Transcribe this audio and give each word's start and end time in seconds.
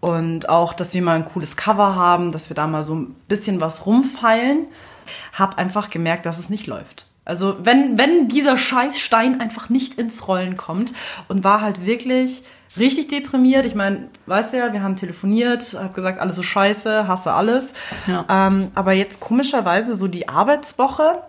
Und 0.00 0.48
auch, 0.48 0.72
dass 0.72 0.94
wir 0.94 1.02
mal 1.02 1.16
ein 1.16 1.26
cooles 1.26 1.56
Cover 1.56 1.94
haben, 1.94 2.32
dass 2.32 2.48
wir 2.48 2.54
da 2.54 2.66
mal 2.66 2.82
so 2.82 2.94
ein 2.94 3.14
bisschen 3.28 3.60
was 3.60 3.86
rumfeilen. 3.86 4.66
Hab 5.32 5.58
einfach 5.58 5.90
gemerkt, 5.90 6.24
dass 6.26 6.38
es 6.38 6.48
nicht 6.48 6.66
läuft. 6.66 7.06
Also 7.24 7.56
wenn, 7.60 7.98
wenn 7.98 8.28
dieser 8.28 8.56
Scheißstein 8.56 9.40
einfach 9.40 9.68
nicht 9.68 9.94
ins 9.94 10.26
Rollen 10.26 10.56
kommt 10.56 10.94
und 11.28 11.44
war 11.44 11.60
halt 11.60 11.84
wirklich 11.84 12.42
richtig 12.76 13.08
deprimiert. 13.08 13.66
Ich 13.66 13.74
meine, 13.74 14.08
weißt 14.26 14.52
du 14.52 14.58
ja, 14.58 14.72
wir 14.72 14.82
haben 14.82 14.96
telefoniert, 14.96 15.76
hab 15.78 15.94
gesagt, 15.94 16.20
alles 16.20 16.36
so 16.36 16.42
scheiße, 16.42 17.06
hasse 17.08 17.32
alles. 17.32 17.74
Ja. 18.06 18.24
Ähm, 18.28 18.70
aber 18.74 18.92
jetzt 18.92 19.20
komischerweise 19.20 19.96
so 19.96 20.08
die 20.08 20.28
Arbeitswoche 20.28 21.22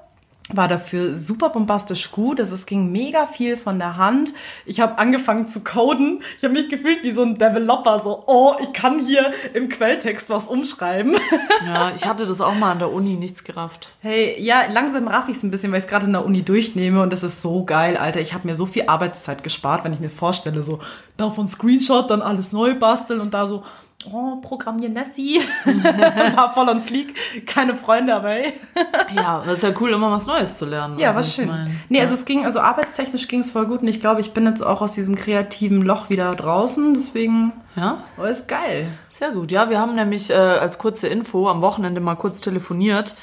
war 0.49 0.67
dafür 0.67 1.15
super 1.15 1.49
bombastisch 1.49 2.11
gut. 2.11 2.39
Also 2.39 2.55
es 2.55 2.65
ging 2.65 2.91
mega 2.91 3.25
viel 3.25 3.57
von 3.57 3.79
der 3.79 3.97
Hand. 3.97 4.33
Ich 4.65 4.79
habe 4.79 4.97
angefangen 4.97 5.45
zu 5.47 5.63
coden. 5.63 6.23
Ich 6.37 6.43
habe 6.43 6.53
mich 6.53 6.69
gefühlt 6.69 7.03
wie 7.03 7.11
so 7.11 7.23
ein 7.23 7.37
Developer, 7.37 8.01
so, 8.03 8.23
oh, 8.27 8.55
ich 8.61 8.73
kann 8.73 8.99
hier 8.99 9.33
im 9.53 9.69
Quelltext 9.69 10.29
was 10.29 10.47
umschreiben. 10.47 11.15
Ja, 11.65 11.91
ich 11.95 12.05
hatte 12.05 12.25
das 12.25 12.41
auch 12.41 12.55
mal 12.55 12.71
an 12.71 12.79
der 12.79 12.91
Uni, 12.91 13.15
nichts 13.15 13.43
gerafft. 13.43 13.91
Hey, 13.99 14.35
ja, 14.41 14.63
langsam 14.71 15.07
raff 15.07 15.29
ich 15.29 15.37
es 15.37 15.43
ein 15.43 15.51
bisschen, 15.51 15.71
weil 15.71 15.79
ich 15.79 15.85
es 15.85 15.89
gerade 15.89 16.05
in 16.05 16.11
der 16.11 16.25
Uni 16.25 16.43
durchnehme 16.43 17.01
und 17.01 17.13
das 17.13 17.23
ist 17.23 17.41
so 17.41 17.63
geil, 17.65 17.97
Alter. 17.97 18.19
Ich 18.19 18.33
habe 18.33 18.47
mir 18.47 18.55
so 18.55 18.65
viel 18.65 18.85
Arbeitszeit 18.87 19.43
gespart, 19.43 19.83
wenn 19.83 19.93
ich 19.93 19.99
mir 19.99 20.09
vorstelle, 20.09 20.63
so 20.63 20.79
davon 21.17 21.47
Screenshot, 21.47 22.09
dann 22.09 22.21
alles 22.21 22.51
neu 22.51 22.73
basteln 22.73 23.21
und 23.21 23.33
da 23.33 23.47
so, 23.47 23.63
oh, 24.11 24.37
programmier 24.37 24.89
Nessie. 24.89 25.41
war 26.35 26.53
voll 26.53 26.69
und 26.69 26.83
flieg, 26.83 27.13
keine 27.45 27.75
Freunde, 27.75 28.15
aber 28.15 28.29
hey. 28.29 28.53
Ja, 29.15 29.43
das 29.45 29.59
ist 29.59 29.63
ja 29.63 29.75
cool, 29.79 29.91
immer 29.91 30.09
was 30.11 30.27
Neues 30.27 30.57
zu 30.57 30.65
lernen. 30.65 30.97
Ja, 30.99 31.09
Also, 31.09 31.17
war 31.19 31.23
schön. 31.25 31.47
mein, 31.47 31.79
nee, 31.89 31.97
ja. 31.97 32.03
also 32.03 32.13
es 32.13 32.25
ging, 32.25 32.45
also 32.45 32.59
arbeitstechnisch 32.59 33.27
ging 33.27 33.41
es 33.41 33.51
voll 33.51 33.65
gut 33.65 33.81
und 33.81 33.87
ich 33.87 33.99
glaube, 33.99 34.21
ich 34.21 34.31
bin 34.33 34.45
jetzt 34.45 34.61
auch 34.65 34.81
aus 34.81 34.93
diesem 34.93 35.15
kreativen 35.15 35.81
Loch 35.81 36.09
wieder 36.09 36.33
draußen, 36.35 36.93
deswegen 36.93 37.51
Ja, 37.75 37.97
oh, 38.17 38.23
ist 38.23 38.47
geil. 38.47 38.87
sehr 39.09 39.31
gut. 39.31 39.51
Ja, 39.51 39.69
wir 39.69 39.79
haben 39.79 39.95
nämlich 39.95 40.29
äh, 40.29 40.33
als 40.33 40.77
kurze 40.77 41.07
Info 41.07 41.49
am 41.49 41.61
Wochenende 41.61 42.01
mal 42.01 42.15
kurz 42.15 42.41
telefoniert. 42.41 43.15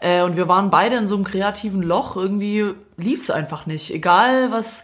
Äh, 0.00 0.22
und 0.22 0.36
wir 0.36 0.48
waren 0.48 0.70
beide 0.70 0.96
in 0.96 1.06
so 1.06 1.14
einem 1.14 1.24
kreativen 1.24 1.80
Loch. 1.82 2.16
Irgendwie 2.16 2.74
lief 2.96 3.20
es 3.20 3.30
einfach 3.30 3.66
nicht. 3.66 3.90
Egal, 3.94 4.50
was, 4.50 4.82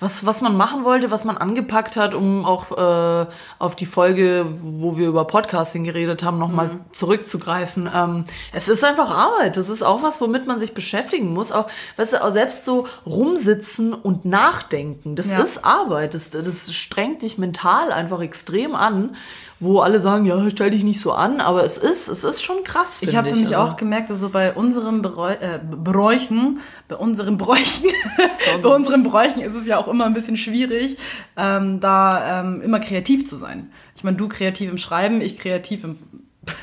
was, 0.00 0.24
was 0.24 0.42
man 0.42 0.56
machen 0.56 0.84
wollte, 0.84 1.10
was 1.10 1.24
man 1.24 1.36
angepackt 1.36 1.96
hat, 1.96 2.14
um 2.14 2.44
auch 2.44 2.70
äh, 2.70 3.26
auf 3.58 3.74
die 3.74 3.86
Folge, 3.86 4.46
wo 4.62 4.96
wir 4.96 5.08
über 5.08 5.24
Podcasting 5.24 5.82
geredet 5.82 6.22
haben, 6.22 6.38
nochmal 6.38 6.70
zurückzugreifen. 6.92 7.90
Ähm, 7.92 8.24
es 8.52 8.68
ist 8.68 8.84
einfach 8.84 9.10
Arbeit. 9.10 9.56
Das 9.56 9.68
ist 9.68 9.82
auch 9.82 10.02
was, 10.02 10.20
womit 10.20 10.46
man 10.46 10.58
sich 10.58 10.72
beschäftigen 10.72 11.32
muss. 11.34 11.50
Auch, 11.50 11.68
weißt 11.96 12.12
du, 12.12 12.24
auch 12.24 12.30
selbst 12.30 12.64
so 12.64 12.86
rumsitzen 13.06 13.92
und 13.92 14.24
nachdenken, 14.24 15.16
das 15.16 15.32
Ja. 15.32 15.40
ist 15.40 15.64
Arbeit. 15.64 16.14
Das, 16.14 16.30
das 16.30 16.72
strengt 16.72 17.22
dich 17.22 17.36
mental 17.38 17.90
einfach 17.92 18.20
extrem 18.20 18.74
an, 18.76 19.16
wo 19.60 19.80
alle 19.80 19.98
sagen, 19.98 20.24
ja, 20.24 20.38
stell 20.50 20.70
dich 20.70 20.84
nicht 20.84 21.00
so 21.00 21.12
an, 21.12 21.40
aber 21.40 21.64
es 21.64 21.78
ist, 21.78 22.08
es 22.08 22.22
ist 22.22 22.42
schon 22.42 22.62
krass. 22.62 23.02
Ich 23.02 23.16
habe 23.16 23.30
für 23.30 23.36
mich 23.36 23.56
Also, 23.56 23.72
auch 23.72 23.76
gemerkt, 23.76 24.08
dass 24.08 24.20
so 24.20 24.28
bei 24.28 24.52
unserem 24.52 25.02
Bereu 25.02 25.32
äh, 25.32 25.58
Bräuchen, 25.58 26.60
bei 26.86 26.94
unserem 26.96 27.38
Bräuchen, 27.38 27.90
bei 28.62 28.68
unseren 28.68 29.02
Bräuchen 29.02 29.42
ist 29.42 29.54
es 29.54 29.66
ja 29.66 29.78
auch 29.78 29.88
immer 29.88 30.06
ein 30.06 30.14
bisschen 30.14 30.36
schwierig, 30.36 30.96
ähm, 31.36 31.80
da 31.80 32.40
ähm, 32.40 32.62
immer 32.62 32.78
kreativ 32.78 33.26
zu 33.26 33.36
sein. 33.36 33.72
Ich 33.96 34.04
meine, 34.04 34.16
du 34.16 34.28
kreativ 34.28 34.70
im 34.70 34.78
Schreiben, 34.78 35.20
ich 35.20 35.38
kreativ 35.38 35.82
im 35.82 35.98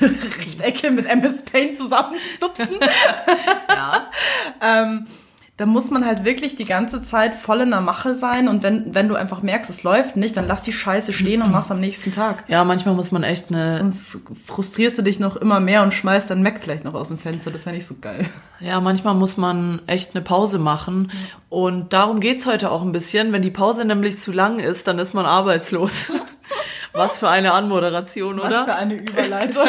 Rechtecke 0.00 0.90
mit 0.90 1.06
MS 1.06 1.42
Paint 1.42 1.76
zusammenstupsen. 1.76 2.76
Ja. 3.68 4.08
ähm, 4.62 5.06
da 5.58 5.64
muss 5.64 5.90
man 5.90 6.04
halt 6.04 6.24
wirklich 6.24 6.54
die 6.56 6.66
ganze 6.66 7.00
Zeit 7.00 7.34
voll 7.34 7.62
in 7.62 7.70
der 7.70 7.80
Mache 7.80 8.12
sein 8.12 8.46
und 8.48 8.62
wenn, 8.62 8.94
wenn 8.94 9.08
du 9.08 9.14
einfach 9.14 9.40
merkst, 9.40 9.70
es 9.70 9.84
läuft 9.84 10.16
nicht, 10.16 10.36
dann 10.36 10.46
lass 10.46 10.62
die 10.64 10.72
Scheiße 10.72 11.14
stehen 11.14 11.40
und 11.40 11.50
mach's 11.50 11.70
am 11.70 11.80
nächsten 11.80 12.12
Tag. 12.12 12.44
ja, 12.48 12.62
manchmal 12.64 12.94
muss 12.94 13.10
man 13.10 13.22
echt 13.22 13.48
eine, 13.48 13.72
Sonst 13.72 14.18
frustrierst 14.46 14.98
du 14.98 15.02
dich 15.02 15.18
noch 15.18 15.36
immer 15.36 15.58
mehr 15.58 15.82
und 15.82 15.94
schmeißt 15.94 16.28
dein 16.28 16.42
Mac 16.42 16.58
vielleicht 16.60 16.84
noch 16.84 16.92
aus 16.92 17.08
dem 17.08 17.16
Fenster. 17.18 17.50
Das 17.50 17.64
wäre 17.64 17.74
nicht 17.74 17.86
so 17.86 17.94
geil. 18.00 18.28
ja, 18.60 18.78
manchmal 18.80 19.14
muss 19.14 19.38
man 19.38 19.80
echt 19.86 20.14
eine 20.14 20.22
Pause 20.22 20.58
machen. 20.58 21.10
Und 21.48 21.94
darum 21.94 22.20
geht's 22.20 22.44
heute 22.44 22.70
auch 22.70 22.82
ein 22.82 22.92
bisschen. 22.92 23.32
Wenn 23.32 23.40
die 23.40 23.50
Pause 23.50 23.86
nämlich 23.86 24.18
zu 24.18 24.32
lang 24.32 24.58
ist, 24.58 24.86
dann 24.86 24.98
ist 24.98 25.14
man 25.14 25.24
arbeitslos. 25.24 26.12
Was 26.92 27.18
für 27.18 27.28
eine 27.28 27.52
Anmoderation, 27.52 28.40
oder? 28.40 28.50
Was 28.50 28.64
für 28.64 28.74
eine 28.74 28.94
Überleitung. 28.94 29.66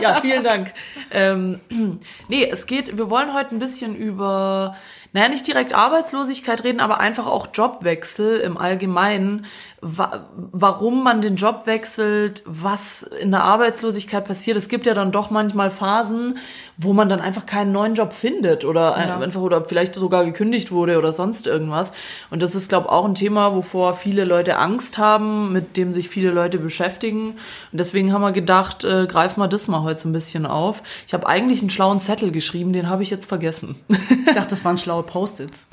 ja, 0.00 0.20
vielen 0.20 0.44
Dank. 0.44 0.72
Ähm, 1.10 1.60
nee, 2.28 2.48
es 2.50 2.66
geht, 2.66 2.96
wir 2.98 3.10
wollen 3.10 3.34
heute 3.34 3.54
ein 3.54 3.58
bisschen 3.58 3.96
über, 3.96 4.76
naja, 5.16 5.30
nicht 5.30 5.46
direkt 5.46 5.72
Arbeitslosigkeit 5.72 6.62
reden, 6.62 6.78
aber 6.78 7.00
einfach 7.00 7.24
auch 7.24 7.46
Jobwechsel 7.50 8.38
im 8.38 8.58
Allgemeinen. 8.58 9.46
Wa 9.82 10.24
warum 10.52 11.04
man 11.04 11.20
den 11.20 11.36
Job 11.36 11.66
wechselt, 11.66 12.42
was 12.46 13.02
in 13.02 13.30
der 13.30 13.44
Arbeitslosigkeit 13.44 14.24
passiert. 14.24 14.56
Es 14.56 14.68
gibt 14.70 14.86
ja 14.86 14.94
dann 14.94 15.12
doch 15.12 15.28
manchmal 15.30 15.68
Phasen, 15.70 16.38
wo 16.78 16.94
man 16.94 17.10
dann 17.10 17.20
einfach 17.20 17.44
keinen 17.44 17.72
neuen 17.72 17.94
Job 17.94 18.14
findet 18.14 18.64
oder 18.64 18.96
Ja. 18.98 19.18
einfach 19.18 19.42
oder 19.42 19.62
vielleicht 19.64 19.94
sogar 19.94 20.24
gekündigt 20.24 20.72
wurde 20.72 20.96
oder 20.96 21.12
sonst 21.12 21.46
irgendwas. 21.46 21.92
Und 22.30 22.40
das 22.42 22.54
ist, 22.54 22.70
glaube 22.70 22.86
ich, 22.86 22.90
auch 22.92 23.04
ein 23.04 23.14
Thema, 23.14 23.54
wovor 23.54 23.94
viele 23.94 24.24
Leute 24.24 24.56
Angst 24.56 24.96
haben, 24.96 25.52
mit 25.52 25.76
dem 25.76 25.92
sich 25.92 26.08
viele 26.08 26.30
Leute 26.30 26.58
beschäftigen. 26.58 27.28
Und 27.70 27.78
deswegen 27.78 28.14
haben 28.14 28.22
wir 28.22 28.32
gedacht, 28.32 28.82
äh, 28.82 29.06
greif 29.06 29.36
mal 29.36 29.46
das 29.48 29.68
mal 29.68 29.82
heute 29.82 30.00
so 30.00 30.08
ein 30.08 30.12
bisschen 30.12 30.46
auf. 30.46 30.82
Ich 31.06 31.12
habe 31.12 31.26
eigentlich 31.26 31.60
einen 31.60 31.70
schlauen 31.70 32.00
Zettel 32.00 32.30
geschrieben, 32.32 32.72
den 32.72 32.88
habe 32.88 33.02
ich 33.02 33.10
jetzt 33.10 33.26
vergessen. 33.26 33.76
Ich 34.26 34.34
dachte, 34.34 34.50
das 34.50 34.64
waren 34.64 34.78
schlaue 34.78 35.02
Post-its. 35.02 35.66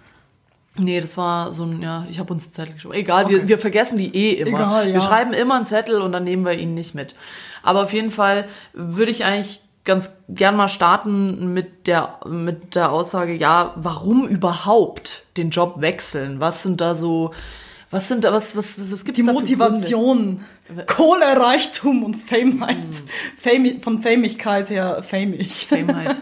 Nee, 0.78 1.00
das 1.00 1.18
war 1.18 1.54
so 1.54 1.64
ein, 1.64 1.82
ja, 1.82 2.06
ich 2.10 2.20
habe 2.20 2.34
uns 2.34 2.46
einen 2.46 2.54
Zettel 2.54 2.74
geschrieben. 2.74 2.94
Egal, 2.94 3.30
wir, 3.30 3.48
wir 3.48 3.58
vergessen 3.58 3.98
die 3.98 4.16
eh 4.16 4.34
immer. 4.34 4.60
Egal, 4.60 4.88
ja. 4.88 4.94
Wir 4.94 5.02
schreiben 5.02 5.34
immer 5.34 5.56
einen 5.56 5.66
Zettel 5.66 6.02
und 6.02 6.12
dann 6.12 6.24
nehmen 6.24 6.46
wir 6.46 6.54
ihn 6.54 6.74
nicht 6.74 6.96
mit. 6.96 7.16
Aber 7.62 7.84
auf 7.84 7.94
jeden 7.94 8.12
Fall 8.12 8.46
würde 8.74 9.12
ich 9.12 9.24
eigentlich 9.26 9.62
ganz 9.86 10.16
gern 10.30 10.56
mal 10.56 10.70
starten 10.70 11.54
mit 11.54 11.88
der, 11.88 12.20
mit 12.26 12.76
der 12.76 12.92
Aussage, 12.92 13.34
ja, 13.34 13.74
warum 13.76 14.28
überhaupt 14.28 15.24
den 15.38 15.50
Job 15.50 15.76
wechseln? 15.80 16.40
Was 16.40 16.64
sind 16.64 16.80
da 16.80 16.96
so, 16.96 17.32
Was 17.94 18.08
sind 18.08 18.24
da, 18.24 18.34
was, 18.34 18.58
was, 18.58 18.80
was, 18.80 18.92
was 18.92 19.06
gibt's 19.06 19.20
Die 19.20 19.26
da? 19.26 19.34
Motivation, 19.34 20.44
Kohle, 20.88 21.40
Reichtum 21.40 22.04
und 22.04 22.16
Fameheit. 22.16 22.78
Fame, 23.38 23.82
von 23.82 24.02
Famigkeit 24.02 24.72
her 24.72 25.04
famig. 25.04 25.52
Fameheit. 25.68 26.16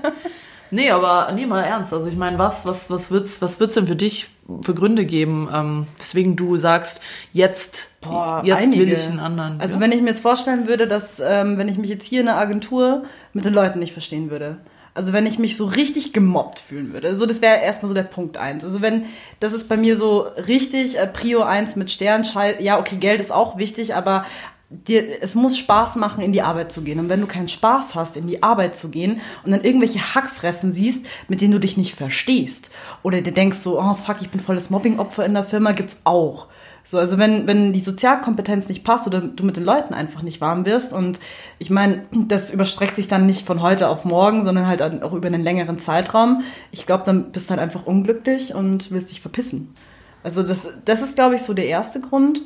Nee, 0.69 0.89
aber 0.89 1.31
nee, 1.33 1.45
mal 1.45 1.61
ernst. 1.61 1.93
Also 1.93 2.09
ich 2.09 2.17
meine, 2.17 2.37
was, 2.37 2.65
was, 2.65 2.89
was 2.89 3.11
wird's, 3.11 3.41
was 3.41 3.59
wird's 3.59 3.75
denn 3.75 3.87
für 3.87 3.95
dich 3.95 4.29
für 4.61 4.73
Gründe 4.73 5.05
geben, 5.05 5.49
ähm, 5.53 5.87
weswegen 5.97 6.35
du 6.35 6.57
sagst, 6.57 7.01
jetzt, 7.33 7.91
Boah, 8.01 8.41
jetzt 8.45 8.63
einige. 8.63 8.81
will 8.81 8.93
ich 8.93 9.07
einen 9.07 9.19
anderen. 9.19 9.61
Also 9.61 9.75
ja? 9.75 9.81
wenn 9.81 9.91
ich 9.91 10.01
mir 10.01 10.09
jetzt 10.09 10.21
vorstellen 10.21 10.67
würde, 10.67 10.87
dass 10.87 11.19
ähm, 11.19 11.57
wenn 11.57 11.67
ich 11.67 11.77
mich 11.77 11.89
jetzt 11.89 12.05
hier 12.05 12.21
in 12.21 12.25
der 12.27 12.37
Agentur 12.37 13.03
mit 13.33 13.45
den 13.45 13.53
Leuten 13.53 13.79
nicht 13.79 13.93
verstehen 13.93 14.29
würde. 14.29 14.57
Also 14.93 15.13
wenn 15.13 15.25
ich 15.25 15.39
mich 15.39 15.55
so 15.55 15.65
richtig 15.65 16.11
gemobbt 16.11 16.59
fühlen 16.59 16.91
würde. 16.91 17.15
So, 17.15 17.25
das 17.25 17.41
wäre 17.41 17.61
erstmal 17.61 17.87
so 17.87 17.93
der 17.93 18.03
Punkt 18.03 18.35
eins. 18.35 18.65
Also 18.65 18.81
wenn, 18.81 19.05
das 19.39 19.53
ist 19.53 19.69
bei 19.69 19.77
mir 19.77 19.95
so 19.95 20.27
richtig 20.47 20.99
äh, 20.99 21.07
Prio 21.07 21.43
eins 21.43 21.77
mit 21.77 21.91
Sternschei. 21.91 22.57
Ja, 22.59 22.77
okay, 22.77 22.97
Geld 22.97 23.21
ist 23.21 23.31
auch 23.31 23.57
wichtig, 23.57 23.95
aber 23.95 24.25
dir, 24.71 25.21
es 25.21 25.35
muss 25.35 25.57
Spaß 25.57 25.97
machen, 25.97 26.23
in 26.23 26.31
die 26.31 26.41
Arbeit 26.41 26.71
zu 26.71 26.81
gehen. 26.81 26.99
Und 26.99 27.09
wenn 27.09 27.21
du 27.21 27.27
keinen 27.27 27.49
Spaß 27.49 27.93
hast, 27.95 28.17
in 28.17 28.27
die 28.27 28.41
Arbeit 28.41 28.77
zu 28.77 28.89
gehen 28.89 29.19
und 29.43 29.51
dann 29.51 29.63
irgendwelche 29.63 30.15
Hackfressen 30.15 30.73
siehst, 30.73 31.05
mit 31.27 31.41
denen 31.41 31.51
du 31.51 31.59
dich 31.59 31.77
nicht 31.77 31.95
verstehst, 31.95 32.71
oder 33.03 33.21
dir 33.21 33.33
denkst 33.33 33.57
so, 33.57 33.79
oh 33.79 33.95
fuck, 33.95 34.17
ich 34.21 34.29
bin 34.29 34.39
volles 34.39 34.69
Mobbing-Opfer 34.69 35.25
in 35.25 35.33
der 35.33 35.43
Firma, 35.43 35.73
gibt's 35.73 35.97
auch. 36.05 36.47
So, 36.83 36.97
also 36.97 37.19
wenn, 37.19 37.45
wenn 37.45 37.73
die 37.73 37.81
Sozialkompetenz 37.81 38.67
nicht 38.67 38.83
passt 38.83 39.05
oder 39.05 39.21
du 39.21 39.43
mit 39.43 39.55
den 39.55 39.63
Leuten 39.63 39.93
einfach 39.93 40.23
nicht 40.23 40.41
warm 40.41 40.65
wirst 40.65 40.93
und 40.93 41.19
ich 41.59 41.69
meine, 41.69 42.07
das 42.11 42.49
überstreckt 42.49 42.95
sich 42.95 43.07
dann 43.07 43.27
nicht 43.27 43.45
von 43.45 43.61
heute 43.61 43.87
auf 43.87 44.03
morgen, 44.03 44.45
sondern 44.45 44.65
halt 44.65 44.81
auch 44.81 45.13
über 45.13 45.27
einen 45.27 45.43
längeren 45.43 45.77
Zeitraum. 45.77 46.43
Ich 46.71 46.87
glaube, 46.87 47.03
dann 47.05 47.31
bist 47.31 47.49
du 47.49 47.51
halt 47.51 47.61
einfach 47.61 47.85
unglücklich 47.85 48.55
und 48.55 48.89
willst 48.89 49.11
dich 49.11 49.21
verpissen. 49.21 49.75
Also 50.23 50.41
das, 50.41 50.69
das 50.85 51.03
ist, 51.03 51.15
glaube 51.15 51.35
ich, 51.35 51.43
so 51.43 51.53
der 51.53 51.67
erste 51.67 52.01
Grund. 52.01 52.41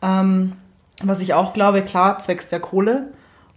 Ähm, 0.00 0.52
was 1.02 1.20
ich 1.20 1.34
auch 1.34 1.52
glaube, 1.52 1.82
klar, 1.82 2.18
zwecks 2.18 2.48
der 2.48 2.60
Kohle. 2.60 3.12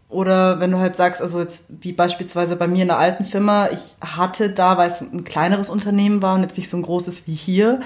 Oder 0.10 0.60
wenn 0.60 0.72
du 0.72 0.80
halt 0.80 0.96
sagst, 0.96 1.22
also 1.22 1.42
jetzt 1.42 1.66
wie 1.68 1.92
beispielsweise 1.92 2.56
bei 2.56 2.68
mir 2.68 2.84
in 2.84 2.88
der 2.88 2.98
alten 2.98 3.26
Firma, 3.26 3.68
ich 3.72 3.96
hatte 4.00 4.50
da, 4.50 4.78
weil 4.78 4.90
es 4.90 5.02
ein 5.02 5.26
kleineres 5.26 5.70
Unternehmen 5.70 6.22
war 6.22 6.36
und 6.36 6.44
jetzt 6.44 6.58
nicht 6.58 6.70
so 6.70 6.78
ein 6.78 6.84
großes 6.84 7.28
wie 7.28 7.36
hier, 7.36 7.82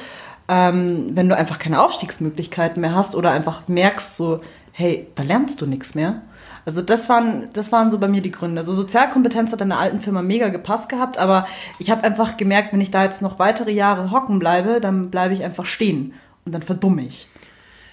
ähm, 0.48 1.12
wenn 1.14 1.30
du 1.30 1.36
einfach 1.36 1.58
keine 1.58 1.82
Aufstiegsmöglichkeiten 1.82 2.80
mehr 2.80 2.94
hast 2.94 3.16
oder 3.16 3.32
einfach 3.32 3.68
merkst 3.68 4.16
so, 4.16 4.42
hey, 4.72 5.08
da 5.16 5.24
lernst 5.24 5.62
du 5.62 5.66
nichts 5.66 5.96
mehr. 5.96 6.22
Also 6.64 6.84
das 6.84 7.10
waren, 7.10 7.50
das 7.54 7.72
waren 7.72 7.90
so 7.90 7.98
bei 7.98 8.08
mir 8.08 8.22
die 8.22 8.30
Gründe. 8.30 8.62
Also 8.62 8.74
Sozialkompetenz 8.74 9.52
hat 9.52 9.62
in 9.62 9.70
der 9.70 9.80
alten 9.80 10.00
Firma 10.00 10.22
mega 10.22 10.50
gepasst 10.50 10.90
gehabt, 10.90 11.18
aber 11.18 11.48
ich 11.80 11.90
habe 11.90 12.04
einfach 12.04 12.38
gemerkt, 12.38 12.72
wenn 12.72 12.82
ich 12.82 12.92
da 12.92 13.04
jetzt 13.04 13.24
noch 13.24 13.40
weitere 13.40 13.72
Jahre 13.72 14.12
hocken 14.12 14.38
bleibe, 14.38 14.80
dann 14.80 15.10
bleibe 15.10 15.34
ich 15.34 15.44
einfach 15.44 15.66
stehen 15.66 16.14
und 16.46 16.54
dann 16.54 16.62
verdumme 16.62 17.02
ich. 17.02 17.31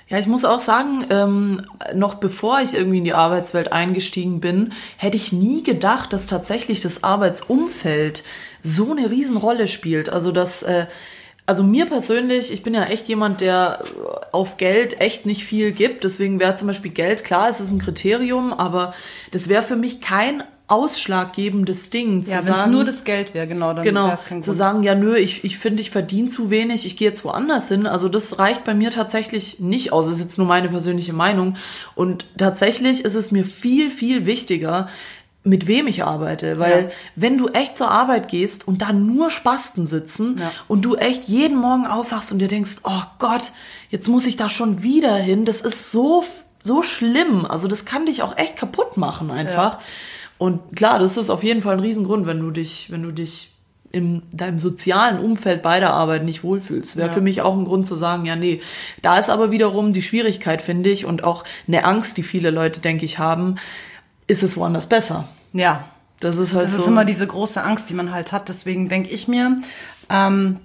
Ja, 0.08 0.19
ich 0.19 0.26
muss 0.26 0.46
auch 0.46 0.60
sagen, 0.60 1.05
ähm, 1.10 1.62
noch 1.94 2.14
bevor 2.14 2.60
ich 2.60 2.75
irgendwie 2.75 2.99
in 2.99 3.05
die 3.05 3.12
Arbeitswelt 3.12 3.72
eingestiegen 3.72 4.40
bin, 4.40 4.72
hätte 4.96 5.19
ich 5.19 5.32
nie 5.32 5.62
gedacht, 5.62 6.14
dass 6.14 6.26
tatsächlich 6.26 6.81
das 6.81 7.05
Arbeitsumfeld 7.05 8.25
so 8.62 8.93
eine 8.93 9.10
Riesenrolle 9.10 9.69
spielt. 9.69 10.08
Also 10.08 10.32
dass, 10.32 10.62
äh, 10.62 10.87
also 11.44 11.62
mir 11.62 11.84
persönlich, 11.84 12.50
ich 12.50 12.62
bin 12.62 12.72
ja 12.72 12.84
echt 12.84 13.06
jemand, 13.08 13.43
der 13.43 13.84
auf 14.32 14.56
Geld 14.56 14.99
echt 14.99 15.26
nicht 15.26 15.44
viel 15.44 15.72
gibt. 15.72 16.05
Deswegen 16.05 16.40
wäre 16.40 16.55
zum 16.55 16.69
Beispiel 16.69 16.90
Geld, 16.90 17.22
klar, 17.22 17.50
es 17.50 17.60
ist 17.60 17.70
ein 17.70 17.78
Kriterium, 17.78 18.55
aber 18.55 18.94
das 19.31 19.50
wäre 19.50 19.62
für 19.62 19.76
mich 19.76 20.00
kein 20.00 20.43
ausschlaggebendes 20.69 21.91
Ding 21.91 22.23
zu 22.23 22.31
Ja, 22.32 22.44
wenn 22.44 22.55
es 22.55 22.67
nur 22.67 22.85
das 22.85 23.05
Geld 23.05 23.35
wäre, 23.35 23.47
genau, 23.47 23.73
dann 23.73 23.85
Genau, 23.85 24.06
wäre 24.09 24.17
kein 24.19 24.43
zu 24.43 24.50
Grund. 24.50 24.59
sagen, 24.59 24.82
ja 24.82 24.94
nö, 24.94 25.17
ich, 25.17 25.44
ich 25.44 25.59
finde, 25.59 25.81
ich 25.81 25.91
verdiene 25.91 26.29
zu 26.29 26.50
wenig, 26.50 26.87
ich 26.87 26.97
gehe 26.97 27.09
jetzt 27.09 27.25
woanders 27.25 27.69
hin. 27.69 27.87
Also 27.87 28.09
das 28.09 28.38
reicht 28.38 28.65
bei 28.65 28.75
mir 28.75 28.91
tatsächlich 28.91 29.61
nicht 29.61 29.93
aus. 29.93 30.06
Das 30.06 30.15
ist 30.17 30.20
jetzt 30.20 30.38
nur 30.38 30.47
meine 30.47 30.69
persönliche 30.69 31.12
Meinung. 31.12 31.56
Und 31.94 32.26
tatsächlich 32.37 33.05
ist 33.05 33.15
es 33.15 33.32
mir 33.32 33.44
viel, 33.44 33.91
viel 33.91 34.26
wichtiger, 34.26 34.88
mit 35.44 35.67
wem 35.67 35.87
ich 35.87 36.05
arbeite. 36.05 36.59
Weil 36.59 36.82
Ja. 36.85 36.91
wenn 37.17 37.38
du 37.38 37.49
echt 37.49 37.76
zur 37.76 37.91
Arbeit 37.91 38.29
gehst 38.29 38.69
und 38.69 38.82
da 38.82 38.93
nur 38.93 39.31
Spasten 39.31 39.87
sitzen 39.87 40.37
Ja. 40.38 40.50
und 40.69 40.82
du 40.82 40.97
echt 40.97 41.25
jeden 41.29 41.56
Morgen 41.56 41.87
aufwachst 41.87 42.31
und 42.32 42.38
dir 42.41 42.49
denkst, 42.49 42.76
oh 42.85 43.03
Gott, 43.19 43.53
jetzt 43.91 44.09
muss 44.09 44.26
ich 44.26 44.37
da 44.37 44.50
schon 44.50 44.82
wieder 44.82 45.15
hin, 45.17 45.47
das 45.47 45.62
ist 45.62 45.91
so, 45.93 46.23
so 46.62 46.82
schlimm. 46.82 47.47
Also 47.47 47.69
das 47.69 47.87
kann 47.87 48.05
dich 48.05 48.23
auch 48.23 48.37
echt 48.37 48.56
kaputt 48.56 48.99
machen 48.99 49.31
einfach. 49.31 49.79
Und 50.38 50.76
klar, 50.76 50.99
das 50.99 51.17
ist 51.17 51.31
auf 51.31 51.43
jeden 51.43 51.62
Fall 51.62 51.75
ein 51.75 51.81
Riesengrund, 51.81 52.26
wenn 52.26 52.40
du 52.40 52.50
dich, 52.50 52.90
wenn 52.90 53.02
du 53.02 53.11
dich 53.12 53.52
in 53.90 54.23
deinem 54.32 54.58
sozialen 54.58 55.19
Umfeld 55.19 55.62
bei 55.62 55.81
der 55.81 55.94
Arbeit 55.94 56.23
nicht 56.25 56.44
wohlfühlst. 56.44 56.96
Wäre 56.96 57.08
Ja. 57.08 57.14
für 57.14 57.20
mich 57.23 57.40
auch 57.43 57.56
ein 57.56 57.64
Grund 57.64 57.87
zu 57.87 57.96
sagen, 57.96 58.26
ja, 58.26 58.37
nee. 58.37 58.61
Da 59.02 59.19
ist 59.19 59.31
aber 59.31 59.50
wiederum 59.50 59.93
die 59.94 60.02
Schwierigkeit, 60.02 60.61
finde 60.62 60.90
ich, 60.90 61.06
und 61.06 61.25
auch 61.25 61.43
eine 61.67 61.85
Angst, 61.85 62.17
die 62.19 62.23
viele 62.23 62.50
Leute, 62.50 62.81
denke 62.81 63.05
ich, 63.06 63.19
haben, 63.19 63.56
ist 64.26 64.43
es 64.43 64.56
woanders 64.58 64.88
besser. 64.88 65.29
Ja, 65.52 65.85
Das 66.20 66.37
ist 66.37 66.52
halt 66.52 66.67
Das 66.67 66.75
so. 66.75 66.82
ist 66.82 66.88
immer 66.88 67.05
diese 67.05 67.26
große 67.26 67.62
Angst, 67.62 67.88
die 67.91 67.94
man 67.94 68.12
halt 68.12 68.32
hat. 68.32 68.49
Deswegen 68.49 68.88
denke 68.88 69.08
ich 69.11 69.26
mir, 69.29 69.61
ähm, 70.11 70.56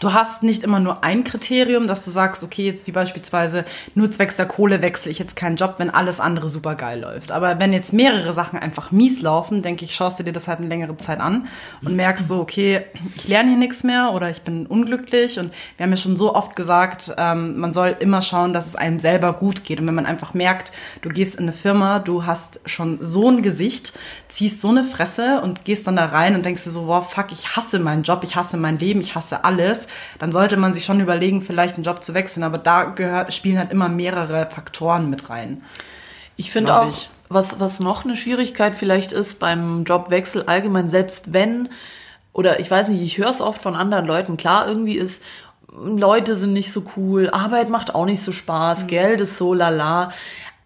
du 0.00 0.12
hast 0.12 0.42
nicht 0.42 0.62
immer 0.62 0.80
nur 0.80 1.02
ein 1.04 1.24
Kriterium, 1.24 1.86
dass 1.86 2.04
du 2.04 2.10
sagst, 2.10 2.42
okay, 2.42 2.66
jetzt 2.66 2.86
wie 2.86 2.92
beispielsweise 2.92 3.64
nur 3.94 4.10
zwecks 4.10 4.36
der 4.36 4.46
Kohle 4.46 4.82
wechsle 4.82 5.10
ich 5.10 5.18
jetzt 5.18 5.36
keinen 5.36 5.56
Job, 5.56 5.76
wenn 5.78 5.90
alles 5.90 6.20
andere 6.20 6.48
super 6.48 6.74
geil 6.74 7.00
läuft. 7.00 7.32
Aber 7.32 7.58
wenn 7.58 7.72
jetzt 7.72 7.92
mehrere 7.92 8.32
Sachen 8.32 8.58
einfach 8.58 8.90
mies 8.90 9.22
laufen, 9.22 9.62
denke 9.62 9.84
ich, 9.84 9.94
schaust 9.94 10.18
du 10.18 10.22
dir 10.22 10.32
das 10.32 10.48
halt 10.48 10.58
eine 10.58 10.68
längere 10.68 10.96
Zeit 10.96 11.20
an 11.20 11.48
und 11.82 11.96
merkst 11.96 12.28
so, 12.28 12.40
okay, 12.40 12.82
ich 13.16 13.26
lerne 13.26 13.50
hier 13.50 13.58
nichts 13.58 13.84
mehr 13.84 14.12
oder 14.12 14.30
ich 14.30 14.42
bin 14.42 14.66
unglücklich. 14.66 15.38
Und 15.38 15.52
wir 15.76 15.84
haben 15.84 15.90
ja 15.90 15.96
schon 15.96 16.16
so 16.16 16.34
oft 16.34 16.56
gesagt, 16.56 17.14
ähm, 17.16 17.58
man 17.58 17.72
soll 17.72 17.96
immer 17.98 18.22
schauen, 18.22 18.52
dass 18.52 18.66
es 18.66 18.76
einem 18.76 18.98
selber 18.98 19.32
gut 19.32 19.64
geht. 19.64 19.80
Und 19.80 19.86
wenn 19.86 19.94
man 19.94 20.06
einfach 20.06 20.34
merkt, 20.34 20.72
du 21.02 21.08
gehst 21.08 21.36
in 21.36 21.44
eine 21.44 21.52
Firma, 21.52 21.98
du 21.98 22.26
hast 22.26 22.60
schon 22.66 22.98
so 23.00 23.30
ein 23.30 23.42
Gesicht, 23.42 23.92
ziehst 24.28 24.60
so 24.60 24.68
eine 24.68 24.84
Fresse 24.84 25.40
und 25.40 25.64
gehst 25.64 25.86
dann 25.86 25.96
da 25.96 26.06
rein 26.06 26.34
und 26.34 26.44
denkst 26.44 26.64
dir 26.64 26.70
so, 26.70 26.86
wow, 26.86 27.08
fuck, 27.08 27.32
ich 27.32 27.56
hasse 27.56 27.78
meinen 27.78 28.02
Job, 28.02 28.22
ich 28.24 28.36
hasse 28.36 28.56
mein 28.56 28.78
Leben, 28.78 29.00
ich 29.00 29.14
hasse 29.14 29.44
alles, 29.44 29.85
dann 30.18 30.32
sollte 30.32 30.56
man 30.56 30.74
sich 30.74 30.84
schon 30.84 31.00
überlegen, 31.00 31.42
vielleicht 31.42 31.76
den 31.76 31.84
Job 31.84 32.02
zu 32.02 32.14
wechseln. 32.14 32.42
Aber 32.42 32.58
da 32.58 32.84
gehört, 32.84 33.32
spielen 33.32 33.58
halt 33.58 33.72
immer 33.72 33.88
mehrere 33.88 34.48
Faktoren 34.50 35.10
mit 35.10 35.30
rein. 35.30 35.62
Ich 36.36 36.50
finde 36.50 36.78
auch, 36.78 36.88
ich. 36.88 37.08
was, 37.28 37.60
was 37.60 37.80
noch 37.80 38.04
eine 38.04 38.16
Schwierigkeit 38.16 38.76
vielleicht 38.76 39.12
ist 39.12 39.40
beim 39.40 39.84
Jobwechsel 39.84 40.44
allgemein, 40.44 40.88
selbst 40.88 41.32
wenn, 41.32 41.70
oder 42.32 42.60
ich 42.60 42.70
weiß 42.70 42.88
nicht, 42.88 43.02
ich 43.02 43.18
höre 43.18 43.30
es 43.30 43.40
oft 43.40 43.62
von 43.62 43.74
anderen 43.74 44.06
Leuten, 44.06 44.36
klar, 44.36 44.68
irgendwie 44.68 44.96
ist, 44.96 45.24
Leute 45.72 46.36
sind 46.36 46.52
nicht 46.52 46.72
so 46.72 46.84
cool, 46.96 47.30
Arbeit 47.30 47.70
macht 47.70 47.94
auch 47.94 48.06
nicht 48.06 48.22
so 48.22 48.32
Spaß, 48.32 48.84
Mhm. 48.84 48.88
Geld 48.88 49.20
ist 49.20 49.36
so 49.36 49.54
lala. 49.54 50.10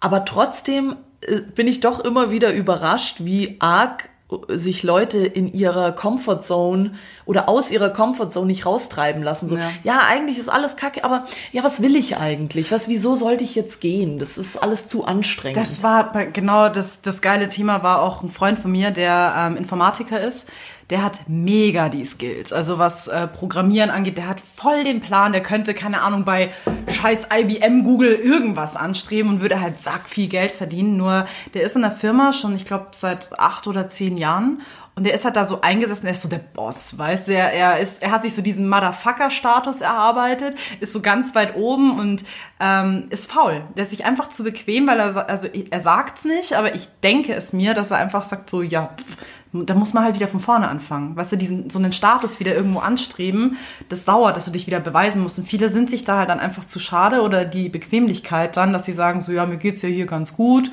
Aber 0.01 0.25
trotzdem 0.25 0.97
äh, 1.21 1.41
bin 1.41 1.67
ich 1.67 1.81
doch 1.81 2.01
immer 2.01 2.31
wieder 2.31 2.53
überrascht, 2.53 3.17
wie 3.21 3.57
arg 3.61 4.10
sich 4.49 4.83
Leute 4.83 5.19
in 5.19 5.53
ihrer 5.53 5.93
Comfortzone 5.93 6.93
oder 7.25 7.49
aus 7.49 7.71
ihrer 7.71 7.91
Comfortzone 7.91 8.47
nicht 8.47 8.67
raustreiben 8.67 9.23
lassen. 9.23 9.49
So, 9.49 9.57
Ja. 9.57 9.71
ja, 9.83 10.01
eigentlich 10.07 10.39
ist 10.39 10.49
alles 10.49 10.77
kacke, 10.77 11.05
aber 11.05 11.27
ja, 11.53 11.65
was 11.65 11.83
will 11.83 11.97
ich 11.97 12.17
eigentlich? 12.17 12.71
Was, 12.73 12.89
wieso 12.89 13.17
sollte 13.17 13.45
ich 13.45 13.55
jetzt 13.55 13.81
gehen? 13.81 14.19
Das 14.19 14.39
ist 14.39 14.57
alles 14.57 14.89
zu 14.89 15.05
anstrengend. 15.05 15.57
Das 15.57 15.83
war 15.83 16.13
genau 16.27 16.69
das, 16.69 17.01
das 17.03 17.21
geile 17.21 17.49
Thema 17.49 17.83
war 17.83 18.03
auch 18.03 18.23
ein 18.23 18.31
Freund 18.31 18.59
von 18.59 18.71
mir, 18.73 18.91
der 18.91 19.35
ähm, 19.37 19.57
Informatiker 19.57 20.21
ist. 20.21 20.47
Der 20.91 21.05
hat 21.05 21.21
mega 21.29 21.89
die 21.89 22.05
Skills. 22.05 22.53
Also 22.53 22.79
was 22.79 23.07
äh, 23.09 23.29
Programmieren 23.29 23.91
angeht, 23.91 24.19
der 24.19 24.29
hat 24.29 24.41
voll 24.41 24.83
den 24.83 25.01
Plan. 25.01 25.33
Der 25.33 25.43
könnte, 25.43 25.73
keine 25.73 26.03
Ahnung, 26.03 26.25
bei 26.25 26.51
scheiß 26.91 27.29
IBM, 27.33 27.85
Google 27.85 28.13
irgendwas 28.13 28.77
anstreben 28.77 29.31
und 29.31 29.41
würde 29.41 29.61
halt 29.61 29.81
sack 29.81 30.09
viel 30.09 30.29
Geld 30.29 30.51
verdienen. 30.51 30.97
Nur 30.97 31.27
der 31.55 31.63
ist 31.63 31.77
in 31.77 31.83
der 31.83 31.93
Firma 31.93 32.33
schon, 32.33 32.57
ich 32.57 32.65
glaube, 32.65 32.89
seit 32.93 33.39
acht 33.39 33.69
oder 33.69 33.89
zehn 33.89 34.17
Jahren. 34.17 34.63
Und 34.97 35.05
der 35.05 35.15
ist 35.15 35.25
halt 35.25 35.37
da 35.37 35.47
so 35.47 35.61
eingesessen, 35.61 36.07
er 36.07 36.13
ist 36.13 36.23
so 36.23 36.29
der 36.29 36.39
Boss, 36.39 36.99
weißt 36.99 37.29
du? 37.29 37.33
Er, 37.33 37.53
er, 37.53 37.79
ist, 37.79 38.03
er 38.03 38.11
hat 38.11 38.23
sich 38.23 38.35
so 38.35 38.43
diesen 38.43 38.69
Motherfucker-Status 38.69 39.81
erarbeitet, 39.81 40.57
ist 40.81 40.93
so 40.93 41.01
ganz 41.01 41.35
weit 41.35 41.57
oben 41.57 41.99
und 41.99 42.25
ähm, 42.59 43.07
ist 43.09 43.31
faul. 43.33 43.63
Der 43.77 43.85
ist 43.85 43.91
sich 43.91 44.05
einfach 44.05 44.29
zu 44.29 44.43
bequem, 44.45 44.87
weil 44.89 44.99
er, 44.99 45.29
also 45.29 45.47
er 45.47 45.81
sagt's 45.81 46.25
nicht, 46.25 46.55
aber 46.55 46.75
ich 46.75 46.89
denke 47.03 47.33
es 47.33 47.53
mir, 47.53 47.73
dass 47.73 47.93
er 47.93 47.99
einfach 47.99 48.25
sagt 48.25 48.51
so, 48.51 48.61
ja, 48.61 48.91
pff, 48.95 49.17
da 49.53 49.75
muss 49.75 49.95
man 49.95 50.05
halt 50.05 50.15
wieder 50.15 50.29
von 50.29 50.41
vorne 50.41 50.69
anfangen. 50.69 51.17
Weißt 51.17 51.33
du, 51.33 51.37
diesen, 51.37 51.71
so 51.71 51.79
einen 51.79 51.93
Status 51.93 52.39
wieder 52.39 52.55
irgendwo 52.55 52.79
anstreben, 52.79 53.57
das 53.89 54.05
dauert, 54.05 54.37
dass 54.37 54.45
du 54.45 54.53
dich 54.53 54.67
wieder 54.67 54.81
beweisen 54.81 55.23
musst. 55.23 55.39
Und 55.39 55.47
viele 55.47 55.69
sind 55.69 55.91
sich 55.91 56.05
da 56.05 56.19
halt 56.19 56.29
dann 56.29 56.39
einfach 56.39 56.65
zu 56.65 56.79
schade 56.79 57.23
oder 57.23 57.45
die 57.45 57.69
Bequemlichkeit 57.69 58.57
dann, 58.57 58.73
dass 58.73 58.85
sie 58.85 58.93
sagen 58.93 59.23
so, 59.23 59.33
ja, 59.33 59.47
mir 59.47 59.57
geht's 59.57 59.83
ja 59.83 59.89
hier 59.89 60.07
ganz 60.07 60.35
gut. 60.35 60.71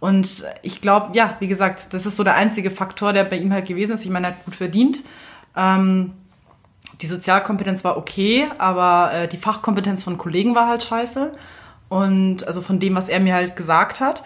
Und 0.00 0.44
ich 0.62 0.80
glaube, 0.80 1.16
ja, 1.16 1.36
wie 1.40 1.46
gesagt, 1.46 1.94
das 1.94 2.04
ist 2.04 2.16
so 2.16 2.24
der 2.24 2.34
einzige 2.34 2.70
Faktor, 2.70 3.12
der 3.12 3.24
bei 3.24 3.38
ihm 3.38 3.52
halt 3.52 3.66
gewesen 3.66 3.92
ist. 3.92 4.04
Ich 4.04 4.10
meine, 4.10 4.26
er 4.26 4.32
hat 4.32 4.44
gut 4.44 4.54
verdient. 4.54 5.04
Ähm, 5.56 6.12
die 7.00 7.06
Sozialkompetenz 7.06 7.84
war 7.84 7.96
okay, 7.96 8.48
aber 8.58 9.12
äh, 9.12 9.28
die 9.28 9.38
Fachkompetenz 9.38 10.04
von 10.04 10.18
Kollegen 10.18 10.54
war 10.54 10.68
halt 10.68 10.82
scheiße. 10.82 11.32
Und 11.88 12.46
also 12.46 12.60
von 12.60 12.80
dem, 12.80 12.94
was 12.94 13.08
er 13.08 13.20
mir 13.20 13.34
halt 13.34 13.54
gesagt 13.56 14.00
hat. 14.00 14.24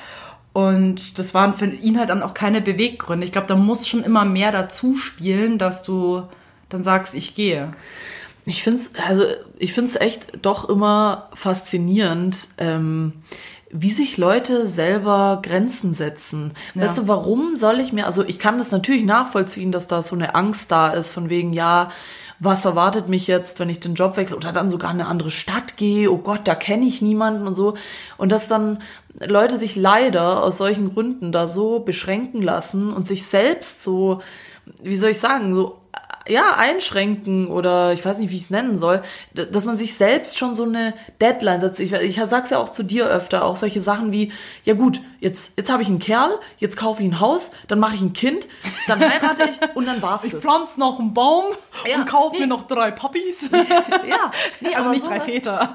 Und 0.53 1.19
das 1.19 1.33
waren 1.33 1.55
für 1.55 1.67
ihn 1.67 1.99
halt 1.99 2.11
dann 2.11 2.23
auch 2.23 2.35
keine 2.35 2.61
Beweggründe. 2.61 3.25
Ich 3.25 3.33
glaube, 3.33 3.47
da 3.47 3.55
muss 3.55 3.87
schon 3.87 4.03
immer 4.03 4.25
mehr 4.25 4.51
dazu 4.51 4.97
spielen, 4.97 5.59
dass 5.59 5.83
du 5.83 6.25
dann 6.69 6.83
sagst, 6.83 7.15
ich 7.15 7.35
gehe. 7.35 7.73
Ich 8.47 8.63
finde 8.63 8.79
es 8.79 8.93
also 9.09 9.25
ich 9.59 9.73
find's 9.73 9.97
echt 9.97 10.45
doch 10.45 10.69
immer 10.69 11.29
faszinierend, 11.35 12.49
ähm, 12.59 13.13
wie 13.71 13.91
sich 13.91 14.17
Leute 14.17 14.67
selber 14.67 15.41
Grenzen 15.43 15.95
setzen. 15.95 16.55
Ja. 16.75 16.83
Weißt 16.83 16.99
du, 16.99 17.09
warum 17.09 17.57
soll 17.57 17.79
ich 17.79 17.93
mir, 17.93 18.07
also 18.07 18.25
ich 18.25 18.41
kann 18.41 18.59
das 18.59 18.73
natürlich 18.73 19.05
nachvollziehen, 19.05 19.71
dass 19.71 19.87
da 19.87 20.03
so 20.03 20.17
eine 20.17 20.35
Angst 20.35 20.73
da 20.73 20.89
ist, 20.91 21.13
von 21.13 21.31
wegen, 21.31 21.53
ja, 21.53 21.91
was 22.41 22.65
erwartet 22.65 23.09
mich 23.09 23.27
jetzt, 23.27 23.61
wenn 23.61 23.69
ich 23.69 23.81
den 23.81 23.95
Job 23.95 24.17
wechsle 24.17 24.37
oder 24.37 24.53
dann 24.53 24.71
sogar 24.71 24.91
in 24.91 25.01
eine 25.01 25.09
andere 25.09 25.31
Stadt 25.31 25.77
gehe, 25.77 26.11
oh 26.11 26.17
Gott, 26.19 26.41
da 26.45 26.55
kenne 26.55 26.87
ich 26.87 27.03
niemanden 27.03 27.47
und 27.47 27.55
so. 27.55 27.75
Und 28.17 28.33
dass 28.33 28.49
dann 28.49 28.83
Leute 29.19 29.59
sich 29.59 29.77
leider 29.77 30.43
aus 30.43 30.57
solchen 30.57 30.93
Gründen 30.93 31.33
da 31.33 31.47
so 31.47 31.81
beschränken 31.81 32.41
lassen 32.41 32.93
und 32.93 33.07
sich 33.07 33.27
selbst 33.27 33.83
so, 33.83 34.23
wie 34.83 34.97
soll 34.97 35.11
ich 35.11 35.21
sagen, 35.21 35.55
so 35.55 35.81
ja, 36.29 36.55
einschränken 36.57 37.49
oder 37.49 37.93
ich 37.93 38.05
weiß 38.05 38.19
nicht, 38.19 38.31
wie 38.31 38.37
ich 38.37 38.43
es 38.45 38.51
nennen 38.51 38.77
soll, 38.77 39.03
dass 39.35 39.65
man 39.65 39.77
sich 39.77 39.95
selbst 39.97 40.39
schon 40.39 40.55
so 40.55 40.65
eine 40.65 40.95
Deadline 41.21 41.61
setzt. 41.61 41.81
Ich, 41.81 41.93
ich 41.93 42.21
sag's 42.27 42.51
ja 42.51 42.59
auch 42.59 42.69
zu 42.69 42.83
dir 42.85 43.07
öfter, 43.07 43.45
auch 43.45 43.57
solche 43.57 43.81
Sachen 43.81 44.13
wie, 44.13 44.33
ja 44.65 44.75
gut, 44.75 45.01
jetzt, 45.21 45.55
jetzt 45.57 45.71
habe 45.73 45.83
ich 45.83 45.89
einen 45.89 45.99
Kerl, 45.99 46.31
jetzt 46.59 46.77
kaufe 46.77 47.03
ich 47.03 47.09
ein 47.09 47.21
Haus, 47.21 47.51
dann 47.69 47.79
mache 47.79 47.95
ich 47.95 48.01
ein 48.03 48.13
Kind, 48.13 48.47
dann 48.87 49.01
heirate 49.01 49.45
ich 49.51 49.59
und 49.75 49.87
dann 49.87 50.03
war's 50.03 50.25
Ich 50.25 50.33
das. 50.33 50.43
pflanze 50.43 50.79
noch 50.79 50.99
einen 50.99 51.15
Baum 51.15 51.45
Ja, 51.89 51.97
und 51.99 52.07
kaufe 52.09 52.35
nee. 52.37 52.41
mir 52.43 52.47
noch 52.49 52.65
drei 52.65 52.91
Puppies. 52.91 53.51
Ja, 54.09 54.31
nee, 54.61 54.75
also 54.75 54.91
nicht 54.91 55.07
drei 55.07 55.17
sowas- 55.21 55.25
Väter. 55.25 55.73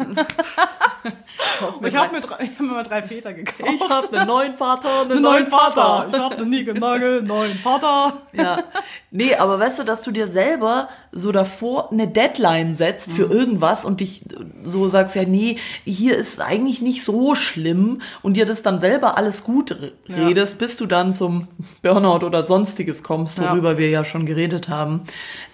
Ich 1.03 1.61
habe 1.61 1.89
drei- 1.89 2.07
mir, 2.09 2.21
drei, 2.21 2.43
ich 2.43 2.49
hab 2.51 2.59
mir 2.59 2.67
mal 2.73 2.83
drei 2.83 3.03
Väter 3.03 3.33
gekauft. 3.33 3.71
ich 3.73 3.81
habe 3.89 4.17
einen 4.17 4.27
neuen 4.27 4.53
Vater, 4.53 5.01
einen, 5.01 5.11
einen 5.11 5.21
neuen 5.21 5.47
Vater. 5.47 6.07
Ich 6.11 6.17
habe 6.19 6.35
einen 6.37 6.49
Nigelnagel, 6.49 7.21
neuen 7.21 7.57
Vater. 7.59 8.21
Ja. 8.33 8.63
Nee, 9.11 9.35
aber 9.35 9.59
weißt 9.59 9.79
du, 9.79 9.83
dass 9.83 10.01
du 10.01 10.11
dir 10.11 10.27
selber 10.35 10.89
so 11.11 11.31
davor 11.31 11.91
eine 11.91 12.07
Deadline 12.07 12.73
setzt 12.75 13.11
für 13.13 13.23
irgendwas 13.23 13.85
und 13.85 14.01
dich 14.01 14.23
so 14.63 14.87
sagst, 14.89 15.15
ja, 15.15 15.23
nee, 15.23 15.55
hier 15.85 16.17
ist 16.17 16.41
eigentlich 16.41 16.81
nicht 16.81 17.03
so 17.03 17.33
schlimm 17.35 18.01
und 18.21 18.35
dir 18.37 18.45
das 18.45 18.61
dann 18.61 18.79
selber 18.79 19.17
alles 19.17 19.43
gut 19.43 19.71
re- 19.71 19.91
Ja. 20.07 20.27
redest, 20.27 20.59
bis 20.59 20.75
du 20.77 20.85
dann 20.85 21.13
zum 21.13 21.47
Burnout 21.81 22.25
oder 22.25 22.43
sonstiges 22.43 23.01
kommst, 23.01 23.37
Ja. 23.39 23.49
worüber 23.51 23.77
wir 23.77 23.89
ja 23.89 24.03
schon 24.05 24.25
geredet 24.25 24.67
haben. 24.69 25.01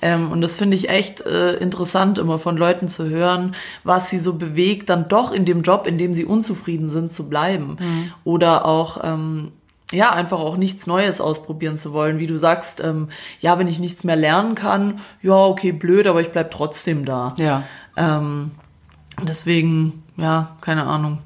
Ähm, 0.02 0.32
und 0.32 0.42
das 0.42 0.56
finde 0.56 0.76
ich 0.76 0.90
echt 0.90 1.22
äh, 1.22 1.54
interessant, 1.58 2.18
immer 2.18 2.40
von 2.40 2.58
Leuten 2.58 2.88
zu 2.88 3.08
hören, 3.08 3.56
was 3.84 4.10
sie 4.10 4.18
so 4.20 4.34
bewegt, 4.34 4.90
dann 4.90 5.08
doch 5.08 5.32
in 5.32 5.46
dem 5.46 5.62
Job, 5.62 5.86
in 5.88 5.98
dem 6.00 6.14
sie 6.16 6.26
unzufrieden 6.26 6.88
sind, 6.88 7.14
zu 7.14 7.30
bleiben. 7.30 7.78
Oder 8.24 8.66
auch, 8.66 9.00
ähm, 9.04 9.52
ja, 9.92 10.12
einfach 10.12 10.40
auch 10.40 10.58
nichts 10.58 10.88
Neues 10.88 11.22
ausprobieren 11.22 11.78
zu 11.78 11.94
wollen. 11.94 12.20
Wie 12.20 12.28
du 12.28 12.38
sagst, 12.38 12.84
ähm, 12.84 13.10
ja, 13.40 13.60
wenn 13.60 13.68
ich 13.68 13.80
nichts 13.80 14.04
mehr 14.04 14.16
lernen 14.16 14.56
kann, 14.56 15.00
ja, 15.22 15.36
okay, 15.36 15.72
blöd, 15.72 16.08
aber 16.08 16.22
ich 16.22 16.32
bleib 16.32 16.52
trotzdem 16.52 17.06
da. 17.06 17.34
Ja. 17.38 17.64
Ähm, 17.98 18.52
deswegen, 19.22 20.04
ja, 20.18 20.56
keine 20.62 20.84
Ahnung. 20.84 21.20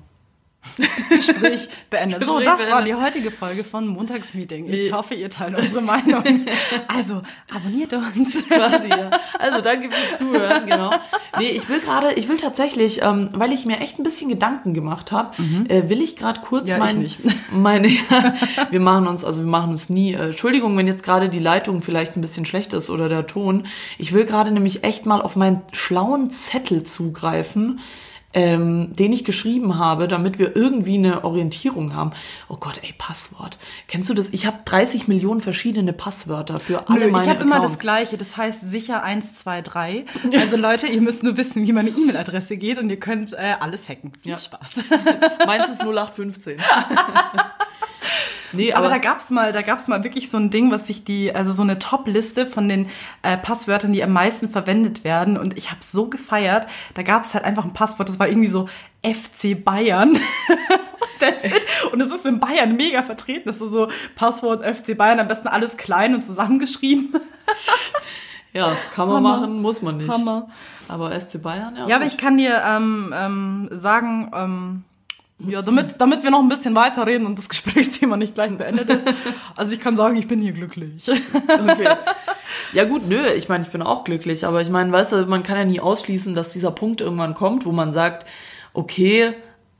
Gespräch 1.09 1.67
beendet. 1.89 2.25
So, 2.25 2.35
Gespräch 2.37 2.57
das 2.57 2.69
war 2.71 2.81
beendet. 2.81 2.87
die 2.87 3.03
heutige 3.05 3.31
Folge 3.31 3.63
von 3.63 3.87
Montagsmeeting. 3.87 4.67
Ich 4.71 4.91
hoffe, 4.91 5.13
ihr 5.15 5.29
teilt 5.29 5.57
unsere 5.57 5.81
Meinung. 5.81 6.23
Also, 6.87 7.21
abonniert 7.53 7.93
uns. 7.93 8.45
quasi, 8.47 8.89
ja. 8.89 9.09
Also 9.39 9.61
danke 9.61 9.89
fürs 9.91 10.17
Zuhören, 10.19 10.65
genau. 10.65 10.91
Nee, 11.39 11.49
ich 11.49 11.67
will 11.69 11.79
gerade, 11.79 12.13
ich 12.13 12.27
will 12.29 12.37
tatsächlich, 12.37 13.01
ähm, 13.01 13.29
weil 13.33 13.51
ich 13.51 13.65
mir 13.65 13.79
echt 13.79 13.99
ein 13.99 14.03
bisschen 14.03 14.29
Gedanken 14.29 14.73
gemacht 14.73 15.11
habe, 15.11 15.31
äh, 15.67 15.89
will 15.89 16.01
ich 16.01 16.15
gerade 16.15 16.41
kurz 16.41 16.65
Mhm. 16.65 16.69
Ja, 16.69 16.89
ich 17.01 17.19
mein, 17.19 17.33
meine, 17.61 17.89
wir 18.71 18.79
machen 18.79 19.07
uns, 19.07 19.23
also 19.23 19.41
wir 19.41 19.49
machen 19.49 19.69
uns 19.71 19.89
nie, 19.89 20.13
äh, 20.13 20.27
Entschuldigung, 20.29 20.75
wenn 20.77 20.87
jetzt 20.87 21.03
gerade 21.03 21.29
die 21.29 21.39
Leitung 21.39 21.81
vielleicht 21.81 22.15
ein 22.17 22.21
bisschen 22.21 22.45
schlecht 22.45 22.73
ist 22.73 22.89
oder 22.89 23.09
der 23.09 23.27
Ton. 23.27 23.67
Ich 23.97 24.13
will 24.13 24.25
gerade 24.25 24.51
nämlich 24.51 24.83
echt 24.83 25.05
mal 25.05 25.21
auf 25.21 25.35
meinen 25.35 25.61
schlauen 25.73 26.29
Zettel 26.31 26.83
zugreifen, 26.83 27.79
ähm, 28.35 28.93
den 28.95 29.11
ich 29.13 29.25
geschrieben 29.25 29.77
habe, 29.79 30.07
damit 30.07 30.37
wir 30.37 30.55
irgendwie 30.55 30.95
eine 30.95 31.23
Orientierung 31.23 31.95
haben. 31.95 32.11
Oh 32.49 32.57
Gott, 32.57 32.79
ey, 32.83 32.93
Passwort. 32.97 33.57
Kennst 33.87 34.09
du 34.09 34.13
das? 34.13 34.29
Ich 34.29 34.45
habe 34.45 34.57
30 34.65 35.07
Millionen 35.07 35.41
verschiedene 35.41 35.93
Passwörter 35.93 36.59
für 36.59 36.87
alle 36.89 37.05
Nö, 37.05 37.11
meine 37.11 37.23
ich 37.23 37.29
habe 37.29 37.43
immer 37.43 37.59
das. 37.61 37.79
Gleiche. 37.79 38.17
Das 38.17 38.37
heißt 38.37 38.69
sicher 38.69 39.01
123. 39.03 40.05
Also 40.39 40.57
Leute, 40.57 40.87
ihr 40.87 41.01
müsst 41.01 41.23
nur 41.23 41.37
wissen, 41.37 41.65
wie 41.65 41.71
meine 41.71 41.89
E-Mail-Adresse 41.89 42.57
geht 42.57 42.77
und 42.77 42.89
ihr 42.89 42.99
könnt 42.99 43.33
äh, 43.33 43.55
alles 43.59 43.89
hacken. 43.89 44.11
Viel 44.21 44.31
Ja. 44.33 44.37
Spaß. 44.37 44.83
Meins 45.47 45.69
ist 45.69 45.81
0815. 45.81 46.57
nee, 48.51 48.73
Aber 48.73 48.85
aber, 48.85 48.95
da 48.95 48.99
gab's 48.99 49.29
mal, 49.29 49.51
da 49.51 49.61
gab's 49.61 49.87
mal 49.87 50.03
wirklich 50.03 50.29
so 50.29 50.37
ein 50.37 50.49
Ding, 50.49 50.71
was 50.71 50.87
sich 50.87 51.03
die, 51.03 51.33
also 51.33 51.51
so 51.51 51.63
eine 51.63 51.79
Top-Liste 51.79 52.45
von 52.45 52.67
den 52.69 52.89
äh, 53.21 53.37
Passwörtern, 53.37 53.93
die 53.93 54.03
am 54.03 54.11
meisten 54.13 54.49
verwendet 54.49 55.03
werden. 55.03 55.37
Und 55.37 55.57
ich 55.57 55.71
habe 55.71 55.79
so 55.83 56.07
gefeiert. 56.07 56.67
Da 56.93 57.03
gab's 57.03 57.33
halt 57.33 57.43
einfach 57.43 57.65
ein 57.65 57.73
Passwort, 57.73 58.09
das 58.09 58.19
war 58.19 58.27
irgendwie 58.27 58.49
so 58.49 58.69
FC 59.03 59.63
Bayern. 59.63 60.17
Und 61.91 62.01
es 62.01 62.11
ist 62.11 62.25
in 62.25 62.39
Bayern 62.39 62.75
mega 62.75 63.01
vertreten. 63.01 63.43
Das 63.45 63.61
ist 63.61 63.71
so 63.71 63.89
Passwort 64.15 64.63
FC 64.63 64.97
Bayern, 64.97 65.19
am 65.19 65.27
besten 65.27 65.47
alles 65.47 65.77
klein 65.77 66.13
und 66.13 66.21
zusammengeschrieben. 66.23 67.13
ja, 68.53 68.75
kann 68.93 69.07
man 69.07 69.17
Hammer. 69.17 69.37
machen, 69.37 69.61
muss 69.61 69.81
man 69.81 69.97
nicht. 69.97 70.09
Hammer. 70.09 70.49
Aber 70.87 71.11
FC 71.19 71.41
Bayern, 71.41 71.75
ja. 71.75 71.87
Ja, 71.87 71.95
aber 71.95 72.05
ich 72.05 72.17
kann 72.17 72.37
dir 72.37 72.61
ähm, 72.67 73.13
ähm, 73.15 73.69
sagen, 73.71 74.31
ähm, 74.35 74.83
ja, 75.39 75.61
damit, 75.61 75.95
damit 75.99 76.23
wir 76.23 76.31
noch 76.31 76.41
ein 76.41 76.49
bisschen 76.49 76.75
weiterreden 76.75 77.27
und 77.27 77.37
das 77.37 77.49
Gesprächsthema 77.49 78.15
nicht 78.15 78.35
gleich 78.35 78.57
beendet 78.57 78.89
ist. 78.89 79.13
Also 79.55 79.73
ich 79.73 79.81
kann 79.81 79.97
sagen, 79.97 80.15
ich 80.15 80.27
bin 80.27 80.41
hier 80.41 80.53
glücklich. 80.53 81.09
Okay. 81.09 81.89
Ja 82.73 82.85
gut, 82.85 83.07
nö, 83.07 83.27
ich 83.27 83.49
meine, 83.49 83.63
ich 83.63 83.69
bin 83.69 83.81
auch 83.81 84.03
glücklich, 84.03 84.45
aber 84.45 84.61
ich 84.61 84.69
meine, 84.69 84.91
weißt 84.91 85.11
du, 85.11 85.25
man 85.25 85.43
kann 85.43 85.57
ja 85.57 85.65
nie 85.65 85.79
ausschließen, 85.79 86.35
dass 86.35 86.53
dieser 86.53 86.71
Punkt 86.71 87.01
irgendwann 87.01 87.33
kommt, 87.33 87.65
wo 87.65 87.71
man 87.71 87.91
sagt, 87.91 88.25
okay, 88.73 89.33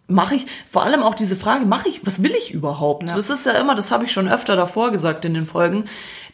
mache 0.08 0.36
ich, 0.36 0.46
vor 0.70 0.84
allem 0.84 1.02
auch 1.02 1.16
diese 1.16 1.36
Frage, 1.36 1.66
mache 1.66 1.90
ich, 1.90 2.06
was 2.06 2.22
will 2.22 2.34
ich 2.38 2.54
überhaupt? 2.54 3.10
Das 3.10 3.30
ist 3.30 3.46
ja 3.46 3.54
immer, 3.54 3.76
das 3.76 3.92
habe 3.92 4.06
ich 4.06 4.12
schon 4.12 4.28
öfter 4.28 4.56
davor 4.56 4.92
gesagt 4.92 5.26
in 5.26 5.34
den 5.34 5.46
Folgen. 5.46 5.86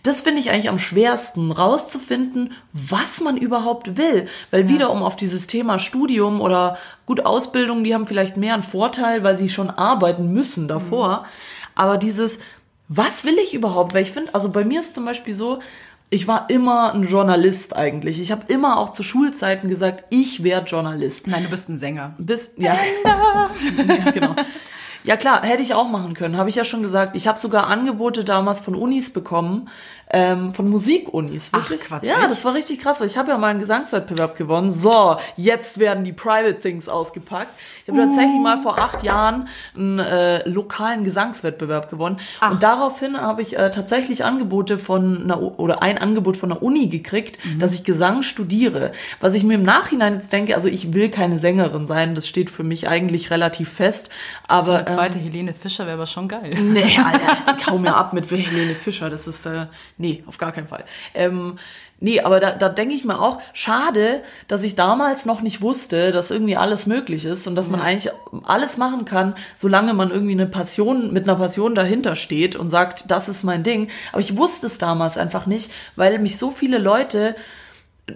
Das 0.03 0.22
finde 0.22 0.41
ich 0.41 0.50
eigentlich 0.50 0.70
am 0.70 0.79
schwersten, 0.79 1.51
rauszufinden, 1.51 2.53
was 2.74 3.22
man 3.22 3.38
überhaupt 3.38 3.98
will. 3.98 4.27
Weil 4.50 4.67
wieder 4.67 4.91
um 4.91 5.03
auf 5.03 5.15
dieses 5.15 5.48
Thema 5.48 5.77
Studium 5.77 6.41
oder 6.41 6.77
gut 7.05 7.25
Ausbildung, 7.25 7.84
die 7.84 7.93
haben 7.93 8.05
vielleicht 8.05 8.38
mehr 8.38 8.55
einen 8.55 8.63
Vorteil, 8.63 9.24
weil 9.24 9.36
sie 9.36 9.50
schon 9.50 9.70
arbeiten 9.70 10.34
müssen 10.34 10.67
davor. 10.67 11.25
Aber 11.75 11.98
dieses, 11.98 12.39
was 12.88 13.25
will 13.25 13.38
ich 13.38 13.53
überhaupt? 13.53 13.93
Weil 13.93 14.01
ich 14.01 14.12
finde, 14.12 14.34
also 14.34 14.51
bei 14.51 14.65
mir 14.65 14.79
ist 14.79 14.96
zum 14.96 15.05
Beispiel 15.05 15.36
so, 15.36 15.60
ich 16.10 16.27
war 16.27 16.50
immer 16.50 16.93
ein 16.93 17.03
Journalist 17.03 17.75
eigentlich. 17.75 18.20
Ich 18.20 18.31
habe 18.31 18.51
immer 18.51 18.77
auch 18.77 18.89
zu 18.89 19.01
Schulzeiten 19.01 19.70
gesagt, 19.70 20.03
ich 20.10 20.43
werde 20.43 20.67
Journalist. 20.67 21.27
Nein, 21.27 21.43
du 21.43 21.50
bist 21.50 21.70
ein 21.70 21.79
Sänger. 21.79 22.15
Bis, 22.17 22.53
ja. 22.58 22.77
ja, 23.05 24.12
genau. 24.12 24.36
Ja 25.03 25.17
klar, 25.17 25.43
hätte 25.43 25.63
ich 25.63 25.74
auch 25.74 25.88
machen 25.88 26.13
können, 26.13 26.38
habe 26.38 26.50
ich 26.50 26.55
ja 26.55 26.63
schon 26.63 26.84
gesagt. 26.84 27.15
Ich 27.15 27.27
habe 27.27 27.39
sogar 27.39 27.67
Angebote 27.67 28.24
damals 28.24 28.62
von 28.62 28.75
Unis 28.75 29.12
bekommen, 29.13 29.67
ähm, 30.10 30.53
von 30.53 30.70
Musikunis. 30.70 31.50
Ach, 31.53 31.60
Wirklich? 31.70 31.81
Quatsch, 31.88 32.05
Ja, 32.05 32.22
echt? 32.22 32.31
das 32.31 32.43
war 32.46 32.53
richtig 32.53 32.79
krass, 32.79 33.00
weil 33.00 33.08
ich 33.08 33.17
habe 33.17 33.31
ja 33.31 33.38
mal 33.38 33.48
einen 33.48 33.60
Gesangswettbewerb 33.60 34.36
gewonnen. 34.38 34.72
So, 34.72 35.17
jetzt 35.38 35.77
werden 35.79 36.03
die 36.03 36.13
Private 36.13 36.60
Things 36.60 36.89
ausgepackt. 36.89 37.51
Ich 37.86 37.89
habe 37.91 38.03
tatsächlich 38.05 38.39
mal 38.41 38.58
vor 38.58 38.77
acht 38.77 39.03
Jahren 39.03 39.48
einen 39.75 40.00
äh, 40.00 40.48
lokalen 40.48 41.03
Gesangswettbewerb 41.03 41.89
gewonnen. 41.89 42.17
Und 42.50 42.62
daraufhin 42.62 43.20
habe 43.20 43.41
ich 43.41 43.58
äh, 43.58 43.72
tatsächlich 43.72 44.24
Angebote 44.24 44.77
von 44.77 45.24
einer, 45.24 45.41
oder 45.60 45.81
ein 45.81 45.98
Angebot 45.98 46.38
von 46.38 46.50
der 46.50 46.62
Uni 46.62 46.88
gekriegt, 46.88 47.38
Mhm. 47.43 47.60
dass 47.60 47.74
ich 47.74 47.84
Gesang 47.84 48.22
studiere. 48.24 48.91
Was 49.20 49.34
ich 49.34 49.43
mir 49.43 49.55
im 49.55 49.63
Nachhinein 49.63 50.13
jetzt 50.13 50.31
denke, 50.34 50.53
also 50.55 50.67
ich 50.67 50.93
will 50.93 51.10
keine 51.10 51.39
Sängerin 51.39 51.88
sein, 51.88 52.13
das 52.15 52.27
steht 52.27 52.50
für 52.50 52.63
mich 52.63 52.88
eigentlich 52.88 53.31
relativ 53.31 53.70
fest. 53.70 54.10
Aber 54.48 54.62
So 54.62 54.72
eine 54.74 54.86
zweite 54.86 55.17
Helene 55.20 55.53
Fischer 55.53 55.86
wäre 55.86 55.96
aber 55.96 56.05
schon 56.05 56.27
geil. 56.27 56.50
Nee, 56.62 56.98
Alter, 57.03 57.53
kaum 57.65 57.81
mehr 57.84 57.96
ab 57.98 58.13
mit 58.13 58.29
Helene 58.29 58.75
Fischer. 58.75 59.10
Das 59.10 59.27
ist, 59.27 59.46
äh, 59.46 59.65
nee, 60.01 60.24
auf 60.27 60.38
gar 60.38 60.51
keinen 60.51 60.67
Fall. 60.67 60.84
Ähm, 61.13 61.58
nee, 62.00 62.20
aber 62.20 62.39
da, 62.39 62.51
da 62.51 62.67
denke 62.67 62.93
ich 62.93 63.05
mir 63.05 63.22
auch, 63.22 63.41
schade, 63.53 64.24
dass 64.48 64.63
ich 64.63 64.75
damals 64.75 65.25
noch 65.25 65.41
nicht 65.41 65.62
wusste, 65.62 66.12
dass 66.12 66.31
irgendwie 66.31 66.58
alles 66.58 66.88
möglich 66.88 67.24
ist 67.24 67.48
und 67.48 67.55
dass 67.55 67.70
man 67.70 67.79
eigentlich 67.79 68.12
alles 68.43 68.77
machen 68.77 69.05
kann, 69.05 69.36
solange 69.55 69.93
man 69.93 70.12
irgendwie 70.12 70.34
eine 70.34 70.48
Passion, 70.48 71.13
mit 71.13 71.24
einer 71.24 71.38
Passion 71.38 71.75
dahinter 71.75 72.15
steht 72.15 72.55
und 72.55 72.70
sagt, 72.70 73.10
das 73.10 73.29
ist 73.29 73.43
mein 73.43 73.63
Ding. 73.63 73.89
Aber 74.12 74.22
ich 74.22 74.36
wusste 74.36 74.67
es 74.67 74.77
damals 74.77 75.17
einfach 75.17 75.46
nicht, 75.46 75.72
weil 75.96 76.20
mich 76.20 76.38
so 76.38 76.51
viele 76.51 76.79
Leute 76.79 77.36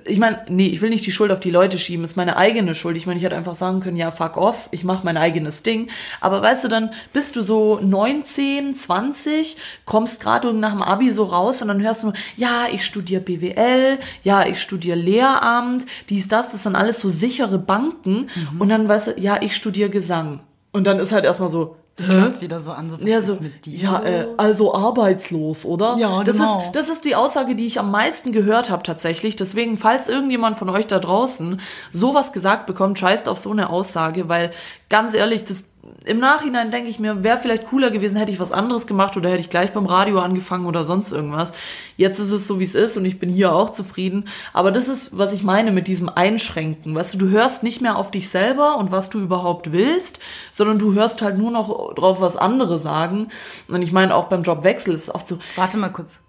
ich 0.06 0.18
meine, 0.20 0.46
nee, 0.50 0.68
ich 0.68 0.82
will 0.82 0.90
nicht 0.90 1.06
die 1.06 1.12
Schuld 1.12 1.32
auf 1.32 1.40
die 1.40 1.52
Leute 1.52 1.78
schieben, 1.78 2.04
ist 2.04 2.18
meine 2.18 2.38
eigene 2.38 2.76
Schuld. 2.76 2.98
Ich 2.98 3.06
meine, 3.06 3.18
ich 3.18 3.24
hätte 3.24 3.36
einfach 3.36 3.56
sagen 3.56 3.80
können, 3.80 3.98
ja, 3.98 4.12
fuck 4.12 4.36
off, 4.36 4.68
ich 4.72 4.84
mache 4.84 5.06
mein 5.06 5.18
eigenes 5.18 5.64
Ding. 5.64 5.90
Aber 6.22 6.42
weißt 6.42 6.66
du, 6.66 6.68
dann 6.68 6.92
bist 7.14 7.36
du 7.36 7.42
so 7.42 7.80
19, 7.82 8.76
20, 8.76 9.58
kommst 9.86 10.22
gerade 10.22 10.54
nach 10.54 10.72
dem 10.72 10.82
Abi 10.82 11.12
so 11.12 11.24
raus 11.26 11.62
und 11.62 11.68
dann 11.70 11.82
hörst 11.82 12.04
du, 12.04 12.14
ja, 12.36 12.66
ich 12.72 12.84
studiere 12.84 13.22
BWL, 13.22 13.98
ja, 14.24 14.46
ich 14.46 14.62
studiere 14.62 14.98
Lehramt, 14.98 15.86
dies, 16.10 16.28
das, 16.28 16.52
das 16.52 16.64
sind 16.64 16.76
alles 16.76 17.00
so 17.00 17.10
sichere 17.10 17.60
Banken. 17.60 18.28
Und 18.60 18.70
dann 18.70 18.90
weißt 18.90 19.08
du, 19.08 19.20
ja, 19.20 19.42
ich 19.42 19.56
studiere 19.56 19.90
Gesang. 19.90 20.42
Und 20.72 20.88
dann 20.88 21.00
ist 21.00 21.12
halt 21.12 21.26
erstmal 21.26 21.50
so, 21.50 21.78
Hört 21.98 22.36
sie 22.36 22.50
da 22.50 22.60
so 22.60 22.72
an, 22.74 22.90
so 22.90 23.00
was 23.00 23.08
Ja, 23.08 23.20
ist 23.20 23.26
so, 23.28 23.38
mit 23.40 23.66
dir? 23.66 23.78
ja, 23.78 24.04
äh, 24.04 24.28
also 24.36 24.76
arbeitslos, 24.76 25.64
oder? 25.64 25.96
Ja, 25.98 26.24
das 26.26 26.38
genau. 26.38 26.66
Ist, 26.66 26.76
das 26.76 26.90
ist 26.90 27.06
die 27.06 27.16
Aussage, 27.16 27.56
die 27.56 27.66
ich 27.66 27.80
am 27.80 27.90
meisten 27.90 28.34
gehört 28.34 28.70
habe 28.70 28.84
tatsächlich. 28.84 29.38
Deswegen, 29.38 29.78
falls 29.78 30.10
irgendjemand 30.10 30.58
von 30.58 30.70
euch 30.70 30.88
da 30.88 31.00
draußen 31.00 31.62
sowas 31.92 32.34
gesagt 32.34 32.66
bekommt, 32.66 33.00
scheißt 33.00 33.30
auf 33.30 33.40
so 33.40 33.52
eine 33.52 33.70
Aussage, 33.70 34.28
weil 34.28 34.52
ganz 34.90 35.14
ehrlich, 35.14 35.46
das 35.46 35.70
im 36.06 36.20
Nachhinein 36.20 36.72
denke 36.72 36.90
ich 36.90 37.00
mir, 37.00 37.24
wäre 37.24 37.38
vielleicht 37.38 37.68
cooler 37.68 37.92
gewesen, 37.92 38.18
hätte 38.18 38.32
ich 38.32 38.40
was 38.40 38.52
anderes 38.52 38.88
gemacht 38.88 39.18
oder 39.18 39.30
hätte 39.30 39.42
ich 39.42 39.50
gleich 39.50 39.72
beim 39.72 39.86
Radio 39.86 40.20
angefangen 40.20 40.66
oder 40.66 40.84
sonst 40.84 41.12
irgendwas. 41.12 41.54
Jetzt 41.98 42.20
ist 42.20 42.32
es 42.32 42.48
so, 42.48 42.60
wie 42.60 42.64
es 42.64 42.76
ist 42.76 42.98
und 42.98 43.06
ich 43.06 43.20
bin 43.20 43.30
hier 43.30 43.54
auch 43.54 43.70
zufrieden. 43.70 44.28
Aber 44.54 44.72
das 44.72 44.88
ist, 44.88 45.18
was 45.18 45.34
ich 45.34 45.44
meine 45.44 45.72
mit 45.72 45.88
diesem 45.88 46.10
Einschränken. 46.10 46.96
Weißt 46.96 47.14
du, 47.14 47.18
du 47.18 47.30
hörst 47.30 47.64
nicht 47.64 47.82
mehr 47.82 47.98
auf 47.98 48.12
dich 48.12 48.30
selber 48.30 48.78
und 48.78 48.92
was 48.92 49.10
du 49.10 49.20
überhaupt 49.20 49.72
willst, 49.72 50.20
sondern 50.52 50.80
du 50.80 50.94
hörst 50.94 51.22
halt 51.22 51.38
nur 51.38 51.52
noch 51.52 51.94
drauf, 51.94 52.22
was 52.22 52.38
andere 52.38 52.80
sagen. 52.80 53.30
Und 53.68 53.82
ich 53.82 53.92
meine, 53.92 54.16
auch 54.16 54.26
beim 54.26 54.44
Jobwechsel 54.44 54.94
ist 54.94 55.04
es 55.04 55.16
oft 55.16 55.28
so, 55.28 55.40
Warte 55.56 55.78
mal 55.78 55.90
kurz. 55.90 56.20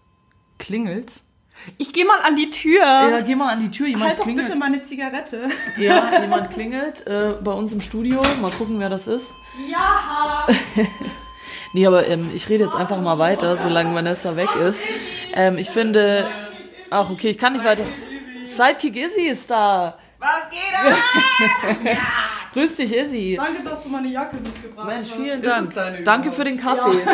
Klingelt's? 0.59 1.26
Ich 1.79 1.93
gehe 1.93 2.05
mal 2.05 2.19
an 2.21 2.37
die 2.37 2.51
Tür. 2.51 2.81
ja, 2.81 3.21
geh 3.21 3.35
mal 3.35 3.53
an 3.53 3.61
die 3.61 3.71
Tür, 3.71 3.87
jemand 3.87 4.09
halt 4.11 4.19
doch 4.19 4.25
klingelt. 4.25 4.47
bitte 4.47 4.59
meine 4.59 4.81
Zigarette. 4.83 5.49
Ja, 5.79 6.21
jemand 6.21 6.51
klingelt 6.51 7.07
äh, 7.07 7.33
bei 7.43 7.53
uns 7.53 7.73
im 7.73 7.81
Studio. 7.81 8.23
Mal 8.41 8.51
gucken, 8.53 8.79
wer 8.79 8.89
das 8.89 9.07
ist. 9.07 9.35
Ja. 9.69 10.47
Nee, 11.73 11.87
aber 11.87 12.07
ähm, 12.07 12.31
ich 12.35 12.49
rede 12.49 12.65
jetzt 12.65 12.75
einfach 12.77 13.01
mal 13.03 13.19
weiter, 13.19 13.57
solange 13.59 13.95
Vanessa 13.95 14.35
weg 14.35 14.49
ist. 14.57 14.87
Ähm, 15.35 15.59
ich 15.59 15.69
finde. 15.69 16.27
Ach, 16.89 17.11
okay, 17.11 17.29
ich 17.29 17.37
kann 17.37 17.53
nicht 17.53 17.67
weiter. 17.67 17.85
Sidekick 18.47 18.97
Izzy 18.97 19.27
ist 19.27 19.51
da. 19.51 19.99
Was 20.19 20.49
geht 20.51 20.75
ab? 20.75 21.99
Grüß 22.57 22.75
dich, 22.77 22.97
Izzy. 22.97 23.35
Danke, 23.37 23.63
dass 23.63 23.83
du 23.83 23.91
meine 23.91 24.09
Jacke 24.09 24.37
mitgebracht 24.37 24.87
Mensch, 24.89 25.11
hast. 25.11 25.17
vielen 25.17 25.43
Ist 25.43 25.47
Dank. 25.47 25.69
es 25.69 25.75
deine 25.75 26.03
Danke 26.03 26.29
überhaupt? 26.29 26.37
für 26.37 26.45
den 26.45 26.57
Kaffee. 26.59 26.99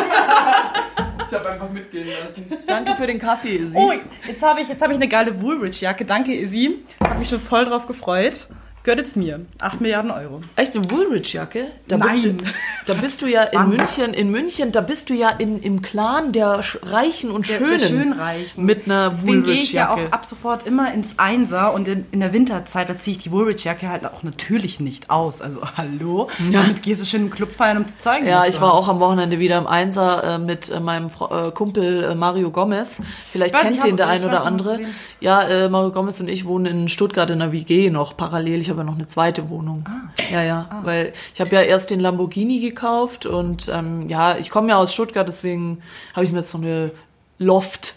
Ich 1.25 1.39
habe 1.39 1.49
einfach 1.49 1.69
mitgehen 1.71 2.07
lassen. 2.07 2.45
Danke 2.67 2.95
für 2.95 3.07
den 3.07 3.17
Kaffee, 3.17 3.55
Izzy. 3.55 3.75
Oh, 3.75 3.91
jetzt 4.27 4.43
habe 4.43 4.61
ich, 4.61 4.69
jetzt 4.69 4.83
hab 4.83 4.91
ich 4.91 4.97
eine 4.97 5.07
geile 5.07 5.41
Woolrich-Jacke. 5.41 6.05
Danke, 6.05 6.31
Izzy. 6.31 6.85
Hab 6.99 7.17
mich 7.17 7.27
schon 7.27 7.39
voll 7.39 7.65
drauf 7.65 7.87
gefreut. 7.87 8.47
Gehört 8.83 8.99
jetzt 8.99 9.15
mir. 9.15 9.39
8 9.61 9.79
Milliarden 9.79 10.11
Euro. 10.11 10.41
Echt 10.57 10.75
eine 10.75 10.91
Woolrich-Jacke? 10.91 11.67
Da 11.87 11.95
bist 11.95 12.23
du, 12.25 12.33
Nein. 12.33 12.41
da 12.85 12.93
bist 12.95 13.21
du 13.21 13.27
ja 13.27 13.43
in 13.43 13.69
München, 13.69 14.13
in 14.13 14.29
München, 14.29 14.73
da 14.73 14.81
bist 14.81 15.09
du 15.09 15.13
ja 15.13 15.29
in, 15.29 15.61
im 15.61 15.81
Clan 15.81 16.33
der 16.33 16.59
Reichen 16.81 17.31
und 17.31 17.47
Der- 17.47 17.57
Schönen. 17.59 17.69
der 17.79 17.79
Schönreichen. 17.87 18.65
Mit 18.65 18.85
einer 18.85 19.09
Deswegen 19.11 19.43
gehe 19.43 19.53
ich 19.53 19.71
ja 19.71 19.87
Woolrich-Jacke. 19.87 20.09
auch 20.09 20.11
ab 20.11 20.25
sofort 20.25 20.67
immer 20.67 20.93
ins 20.93 21.17
Einser 21.17 21.73
und 21.73 21.87
in, 21.87 22.05
in 22.11 22.19
der 22.19 22.33
Winterzeit, 22.33 22.89
da 22.89 22.97
ziehe 22.97 23.15
ich 23.15 23.23
die 23.23 23.31
Woolrich-Jacke 23.31 23.87
halt 23.87 24.05
auch 24.05 24.21
natürlich 24.23 24.81
nicht 24.81 25.09
aus. 25.09 25.41
Also 25.41 25.61
hallo, 25.77 26.29
damit 26.51 26.83
gehst 26.83 27.01
du 27.01 27.05
schön 27.05 27.21
in 27.21 27.27
den 27.27 27.33
Club 27.33 27.53
feiern, 27.53 27.77
um 27.77 27.87
zu 27.87 27.97
zeigen, 27.99 28.27
Ja, 28.27 28.45
ich 28.45 28.59
war 28.59 28.73
hast. 28.73 28.79
auch 28.79 28.87
am 28.89 28.99
Wochenende 28.99 29.39
wieder 29.39 29.59
im 29.59 29.67
Einser 29.67 30.35
äh, 30.35 30.37
mit 30.39 30.67
äh, 30.69 30.81
meinem 30.81 31.09
Fro 31.09 31.47
äh, 31.47 31.51
Kumpel 31.51 32.03
äh, 32.03 32.15
Mario 32.15 32.51
Gomez. 32.51 33.01
Vielleicht 33.31 33.55
Ich 33.55 33.61
weiß, 33.61 33.67
kennt 33.69 33.83
den 33.83 33.91
hab- 33.91 33.97
der 33.97 34.07
ein 34.09 34.19
weiß, 34.19 34.25
oder 34.25 34.37
hab's 34.39 34.45
andere. 34.45 34.79
Ja, 35.21 35.41
äh, 35.43 35.69
Mario 35.69 35.91
Gomez 35.93 36.19
und 36.19 36.27
ich 36.27 36.43
wohnen 36.43 36.65
in 36.65 36.89
Stuttgart 36.89 37.29
in 37.29 37.39
der 37.39 37.53
WG 37.53 37.89
noch 37.89 38.17
parallel. 38.17 38.59
Ich 38.59 38.72
habe 38.73 38.81
ja 38.81 38.85
noch 38.85 38.95
eine 38.95 39.07
zweite 39.07 39.49
Wohnung. 39.49 39.85
Ah. 39.87 40.11
Ja, 40.31 40.43
ja, 40.43 40.81
weil 40.83 41.13
ich 41.33 41.39
habe 41.39 41.55
ja 41.55 41.61
erst 41.61 41.91
den 41.91 41.99
Lamborghini 41.99 42.59
gekauft 42.59 43.25
und 43.25 43.69
ähm, 43.73 44.09
ja, 44.09 44.37
ich 44.37 44.49
komme 44.49 44.69
ja 44.69 44.77
aus 44.77 44.93
Stuttgart, 44.93 45.27
deswegen 45.27 45.81
habe 46.13 46.25
ich 46.25 46.31
mir 46.31 46.39
jetzt 46.39 46.51
so 46.51 46.57
eine 46.57 46.91
Loft 47.37 47.92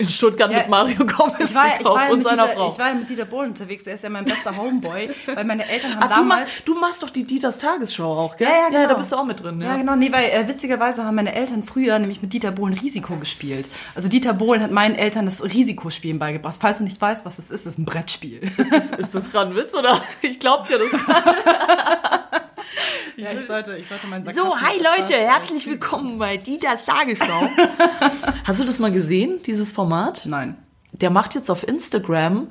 in 0.00 0.06
Stuttgart 0.06 0.50
Ja, 0.50 0.58
mit 0.58 0.68
Mario 0.68 0.96
Gomez 1.06 1.50
Ich 1.50 1.54
war, 1.54 1.78
gekauft 1.78 2.00
ja 2.06 2.12
und 2.12 2.22
seiner 2.24 2.42
Dieter, 2.44 2.56
Frau. 2.56 2.72
ich 2.72 2.78
war 2.78 2.88
ja 2.88 2.94
mit 2.94 3.08
Dieter 3.10 3.24
Bohlen 3.26 3.50
unterwegs, 3.50 3.86
er 3.86 3.94
ist 3.94 4.02
ja 4.02 4.10
mein 4.10 4.24
bester 4.24 4.56
Homeboy, 4.56 5.10
weil 5.34 5.44
meine 5.44 5.68
Eltern 5.68 5.92
haben 5.96 6.02
Ah, 6.02 6.08
du, 6.08 6.14
damals... 6.14 6.40
machst, 6.44 6.62
du 6.64 6.74
machst 6.74 7.02
doch 7.02 7.10
die 7.10 7.24
Dieters 7.24 7.58
Tagesschau 7.58 8.18
auch, 8.18 8.36
gell? 8.36 8.48
Ja, 8.48 8.54
ja, 8.54 8.68
genau. 8.70 8.88
da 8.88 8.94
bist 8.94 9.12
du 9.12 9.16
auch 9.16 9.24
mit 9.24 9.42
drin, 9.42 9.60
ja. 9.60 9.68
Ja, 9.68 9.76
genau. 9.76 9.94
Nee, 9.96 10.10
weil 10.10 10.24
äh, 10.30 10.48
witzigerweise 10.48 11.04
haben 11.04 11.14
meine 11.14 11.34
Eltern 11.34 11.62
früher 11.62 11.98
nämlich 11.98 12.22
mit 12.22 12.32
Dieter 12.32 12.50
Bohlen 12.50 12.74
Risiko 12.74 13.16
gespielt. 13.16 13.66
Also 13.94 14.08
Dieter 14.08 14.32
Bohlen 14.32 14.62
hat 14.62 14.70
meinen 14.70 14.94
Eltern 14.96 15.26
das 15.26 15.42
Risikospielen 15.44 16.18
beigebracht. 16.18 16.56
Falls 16.60 16.78
du 16.78 16.84
nicht 16.84 17.00
weißt, 17.00 17.24
was 17.26 17.38
es 17.38 17.50
ist, 17.50 17.66
ist 17.66 17.78
ein 17.78 17.84
Brettspiel. 17.84 18.50
Ist 18.56 18.72
das, 18.72 18.90
ist 18.90 19.14
das 19.14 19.30
gerade 19.30 19.50
ein 19.50 19.56
Witz 19.56 19.74
oder? 19.74 20.00
Ich 20.22 20.40
glaub 20.40 20.66
dir 20.68 20.78
das. 20.78 20.88
ja, 23.20 23.32
ich 23.32 23.46
sollte, 23.46 23.76
ich 23.76 23.86
sollte 23.86 24.06
meinen 24.06 24.24
So, 24.24 24.32
Sarkasmus 24.32 24.60
hi 24.62 24.76
Leute, 24.78 25.14
herzlich 25.14 25.66
willkommen 25.66 26.18
bei 26.18 26.36
Dieters 26.36 26.84
Tagesschau. 26.84 27.48
Hast 28.44 28.60
du 28.60 28.64
das 28.64 28.78
mal 28.78 28.90
gesehen, 28.90 29.42
dieses 29.44 29.72
Format? 29.72 30.22
Nein. 30.24 30.56
Der 30.92 31.10
macht 31.10 31.34
jetzt 31.34 31.50
auf 31.50 31.66
Instagram 31.66 32.48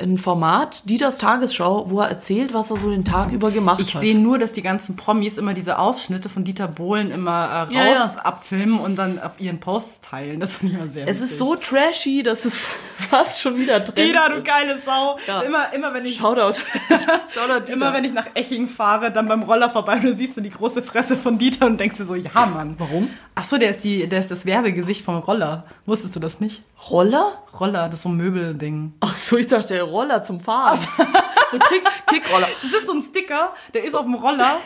ein 0.00 0.18
Format, 0.18 0.90
Dieters 0.90 1.18
Tagesschau, 1.18 1.88
wo 1.88 2.00
er 2.00 2.08
erzählt, 2.08 2.52
was 2.52 2.70
er 2.72 2.78
so 2.78 2.90
den 2.90 3.04
Tag 3.04 3.30
über 3.30 3.52
gemacht 3.52 3.78
Ich 3.80 3.94
hat. 3.94 4.00
sehe 4.00 4.18
nur, 4.18 4.38
dass 4.38 4.52
die 4.52 4.62
ganzen 4.62 4.96
Promis 4.96 5.38
immer 5.38 5.54
diese 5.54 5.78
Ausschnitte 5.78 6.28
von 6.28 6.42
Dieter 6.42 6.66
Bohlen 6.66 7.12
immer 7.12 7.68
äh, 7.70 7.74
Ja, 7.74 7.84
ja. 7.86 8.02
raus 8.02 8.16
abfilmen 8.16 8.80
und 8.80 8.96
dann 8.96 9.20
auf 9.20 9.38
ihren 9.40 9.60
Posts 9.60 10.00
teilen. 10.00 10.40
Das 10.40 10.56
finde 10.56 10.72
ich 10.74 10.80
immer 10.80 10.88
sehr 10.90 11.06
es 11.06 11.20
witzig. 11.20 11.30
ist 11.30 11.38
so 11.38 11.54
trashy, 11.54 12.24
dass 12.24 12.44
es 12.44 12.58
fast 13.10 13.40
schon 13.40 13.56
wieder 13.56 13.78
drin 13.78 14.08
Dieter, 14.08 14.30
du 14.34 14.42
geile 14.42 14.78
Sau. 14.82 15.16
Ja. 15.28 15.42
Immer, 15.42 15.72
immer 15.72 15.94
wenn 15.94 16.04
ich 16.04 16.16
Shoutout. 16.16 16.58
Shoutout 17.32 17.60
Dieter. 17.60 17.72
Immer 17.74 17.92
wenn 17.94 18.04
ich 18.04 18.12
nach 18.12 18.26
Eching 18.34 18.68
fahre, 18.68 19.12
dann 19.12 19.28
beim 19.28 19.44
Roller 19.44 19.70
vorbei, 19.70 20.00
du 20.00 20.12
siehst 20.16 20.34
so 20.34 20.40
die 20.40 20.50
große 20.50 20.82
Fresse 20.82 21.16
von 21.16 21.38
Dieter 21.38 21.66
und 21.66 21.78
denkst 21.78 21.98
dir 21.98 22.04
so, 22.04 22.16
ja 22.16 22.30
Mann. 22.46 22.74
Warum? 22.78 23.10
Ach 23.36 23.44
so, 23.44 23.58
der 23.58 23.70
ist, 23.70 23.84
die, 23.84 24.08
der 24.08 24.18
ist 24.20 24.30
das 24.32 24.44
Werbegesicht 24.44 25.04
vom 25.04 25.16
Roller. 25.18 25.64
Wusstest 25.86 26.14
du 26.16 26.20
das 26.20 26.40
nicht? 26.40 26.62
Roller? 26.90 27.32
Roller, 27.58 27.86
das 27.86 27.94
ist 27.96 28.02
so 28.02 28.08
ein 28.08 28.16
Möbelding. 28.16 28.92
Ach 29.00 29.14
so, 29.14 29.36
ich 29.36 29.46
dachte, 29.48 29.83
Roller 29.84 30.22
zum 30.22 30.40
Fahren. 30.40 30.78
so 31.50 31.58
Kick, 31.58 31.82
Kickroller. 32.06 32.48
Das 32.62 32.72
ist 32.72 32.86
so 32.86 32.92
ein 32.92 33.02
Sticker, 33.02 33.54
der 33.72 33.84
ist 33.84 33.94
auf 33.94 34.04
dem 34.04 34.14
Roller, 34.14 34.56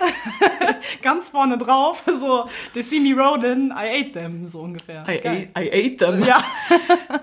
ganz 1.02 1.28
vorne 1.30 1.58
drauf, 1.58 2.02
so, 2.06 2.48
they 2.74 2.82
see 2.82 3.00
me 3.00 3.14
rolling, 3.20 3.70
I 3.70 4.00
ate 4.02 4.12
them, 4.12 4.46
so 4.48 4.60
ungefähr. 4.60 5.04
I, 5.08 5.18
Geil. 5.20 5.48
ate, 5.54 5.64
I 5.66 5.86
ate 5.86 5.96
them. 5.98 6.24
Ja. 6.24 6.42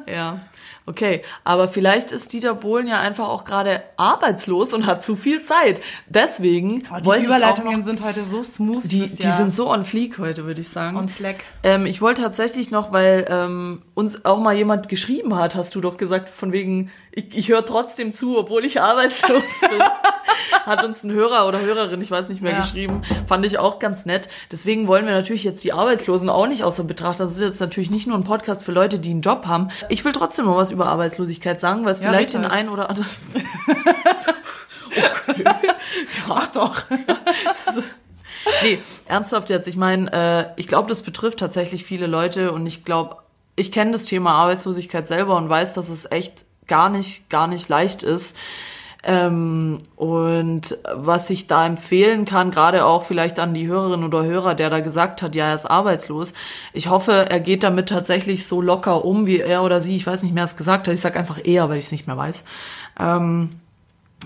Ja, 0.07 0.41
okay. 0.85 1.23
Aber 1.43 1.67
vielleicht 1.67 2.11
ist 2.11 2.31
Dieter 2.31 2.53
Bohlen 2.53 2.87
ja 2.87 2.99
einfach 2.99 3.27
auch 3.27 3.43
gerade 3.43 3.83
arbeitslos 3.97 4.73
und 4.73 4.85
hat 4.85 5.01
zu 5.03 5.15
viel 5.15 5.41
Zeit. 5.41 5.81
Deswegen 6.07 6.83
Oh, 6.93 6.99
die 6.99 7.05
wollte 7.05 7.23
ich 7.23 7.27
auch 7.29 7.35
Überleitungen 7.35 7.79
noch, 7.79 7.85
sind 7.85 8.03
heute 8.03 8.23
so 8.23 8.43
smooth. 8.43 8.83
die, 8.83 9.07
die 9.07 9.31
sind 9.31 9.53
so 9.53 9.69
on 9.71 9.83
fleek 9.83 10.19
heute, 10.19 10.45
würde 10.45 10.61
ich 10.61 10.69
sagen. 10.69 10.97
on 10.97 11.09
fleck. 11.09 11.43
Ähm, 11.63 11.85
ich 11.87 12.01
wollte 12.01 12.21
tatsächlich 12.21 12.69
noch, 12.71 12.91
weil 12.91 13.25
ähm, 13.29 13.81
uns 13.95 14.25
auch 14.25 14.39
mal 14.39 14.55
jemand 14.55 14.87
geschrieben 14.89 15.35
hat, 15.35 15.55
hast 15.55 15.73
du 15.75 15.81
doch 15.81 15.97
gesagt, 15.97 16.29
von 16.29 16.51
wegen, 16.51 16.91
ich, 17.15 17.35
ich 17.37 17.47
höre 17.49 17.65
trotzdem 17.65 18.13
zu, 18.13 18.37
obwohl 18.37 18.63
ich 18.65 18.79
arbeitslos 18.81 19.59
bin. 19.61 19.81
hat 20.65 20.83
uns 20.83 21.03
ein 21.03 21.11
Hörer 21.11 21.47
oder 21.47 21.61
Hörerin, 21.61 22.01
ich 22.01 22.11
weiß 22.11 22.29
nicht 22.29 22.41
mehr, 22.41 22.53
Ja. 22.53 22.59
geschrieben. 22.61 23.01
Fand 23.27 23.45
ich 23.45 23.57
auch 23.59 23.79
ganz 23.79 24.05
nett. 24.05 24.29
Deswegen 24.51 24.87
wollen 24.87 25.05
wir 25.05 25.13
natürlich 25.13 25.43
jetzt 25.43 25.63
die 25.63 25.73
Arbeitslosen 25.73 26.29
auch 26.29 26.47
nicht 26.47 26.63
außer 26.63 26.83
Betracht. 26.83 27.19
Das 27.19 27.31
ist 27.33 27.39
jetzt 27.41 27.59
natürlich 27.61 27.89
nicht 27.91 28.07
nur 28.07 28.17
ein 28.17 28.23
Podcast 28.23 28.63
für 28.63 28.71
Leute, 28.71 28.99
die 28.99 29.11
einen 29.11 29.21
Job 29.21 29.45
haben. 29.45 29.69
Ich 29.89 30.03
will 30.05 30.11
trotzdem 30.11 30.45
noch 30.45 30.57
was 30.57 30.71
über 30.71 30.87
Arbeitslosigkeit 30.87 31.59
sagen, 31.59 31.85
weil 31.85 31.91
es 31.91 31.99
Ja, 31.99 32.09
vielleicht 32.09 32.33
den 32.33 32.43
halt. 32.43 32.51
einen 32.53 32.69
oder 32.69 32.89
anderen... 32.89 33.09
Ach 36.29 36.47
doch. 36.47 36.81
nee, 38.63 38.79
ernsthaft 39.07 39.49
jetzt. 39.49 39.67
Ich 39.67 39.75
meine, 39.77 40.11
äh, 40.11 40.45
ich 40.59 40.67
glaube, 40.67 40.89
das 40.89 41.01
betrifft 41.03 41.39
tatsächlich 41.39 41.83
viele 41.85 42.07
Leute 42.07 42.51
und 42.51 42.65
ich 42.65 42.83
glaube, 42.85 43.17
ich 43.55 43.71
kenne 43.71 43.91
das 43.91 44.05
Thema 44.05 44.31
Arbeitslosigkeit 44.33 45.07
selber 45.07 45.35
und 45.37 45.49
weiß, 45.49 45.73
dass 45.73 45.89
es 45.89 46.09
echt 46.11 46.45
gar 46.67 46.89
nicht, 46.89 47.29
gar 47.29 47.47
nicht 47.47 47.69
leicht 47.69 48.03
ist. 48.03 48.37
Ähm, 49.07 49.77
und 49.95 50.77
was 50.91 51.29
ich 51.29 51.45
da 51.45 51.65
empfehlen 51.67 52.25
kann, 52.25 52.49
gerade 52.49 52.85
auch 52.85 53.03
vielleicht 53.03 53.37
an 53.37 53.53
die 53.53 53.67
Hörerin 53.67 54.03
oder 54.03 54.23
Hörer, 54.23 54.55
der 54.55 54.71
da 54.71 54.79
gesagt 54.79 55.21
hat, 55.21 55.35
ja, 55.35 55.49
er 55.49 55.53
ist 55.53 55.67
arbeitslos. 55.67 56.33
Ich 56.73 56.89
hoffe, 56.89 57.27
er 57.29 57.39
geht 57.39 57.63
damit 57.63 57.89
tatsächlich 57.89 58.47
so 58.47 58.61
locker 58.61 59.05
um, 59.05 59.27
wie 59.27 59.41
er 59.41 59.61
oder 59.61 59.79
sie, 59.79 59.95
ich 59.95 60.07
weiß 60.07 60.23
nicht 60.23 60.33
mehr, 60.33 60.43
es 60.43 60.57
gesagt 60.57 60.87
hat. 60.87 60.93
Ich 60.93 61.01
sag 61.01 61.15
einfach 61.17 61.39
eher, 61.43 61.69
weil 61.69 61.77
ich 61.77 61.85
es 61.85 61.91
nicht 61.91 62.07
mehr 62.07 62.17
weiß. 62.17 62.45
Ähm, 62.99 63.59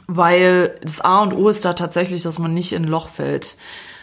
weil 0.08 0.78
das 0.82 1.02
A 1.02 1.23
und 1.23 1.34
O 1.34 1.49
ist 1.49 1.65
da 1.65 1.73
tatsächlich, 1.73 2.23
dass 2.23 2.39
man 2.39 2.54
nicht 2.54 2.71
in 2.71 2.86
Loch 2.86 3.10
fällt. 3.10 3.58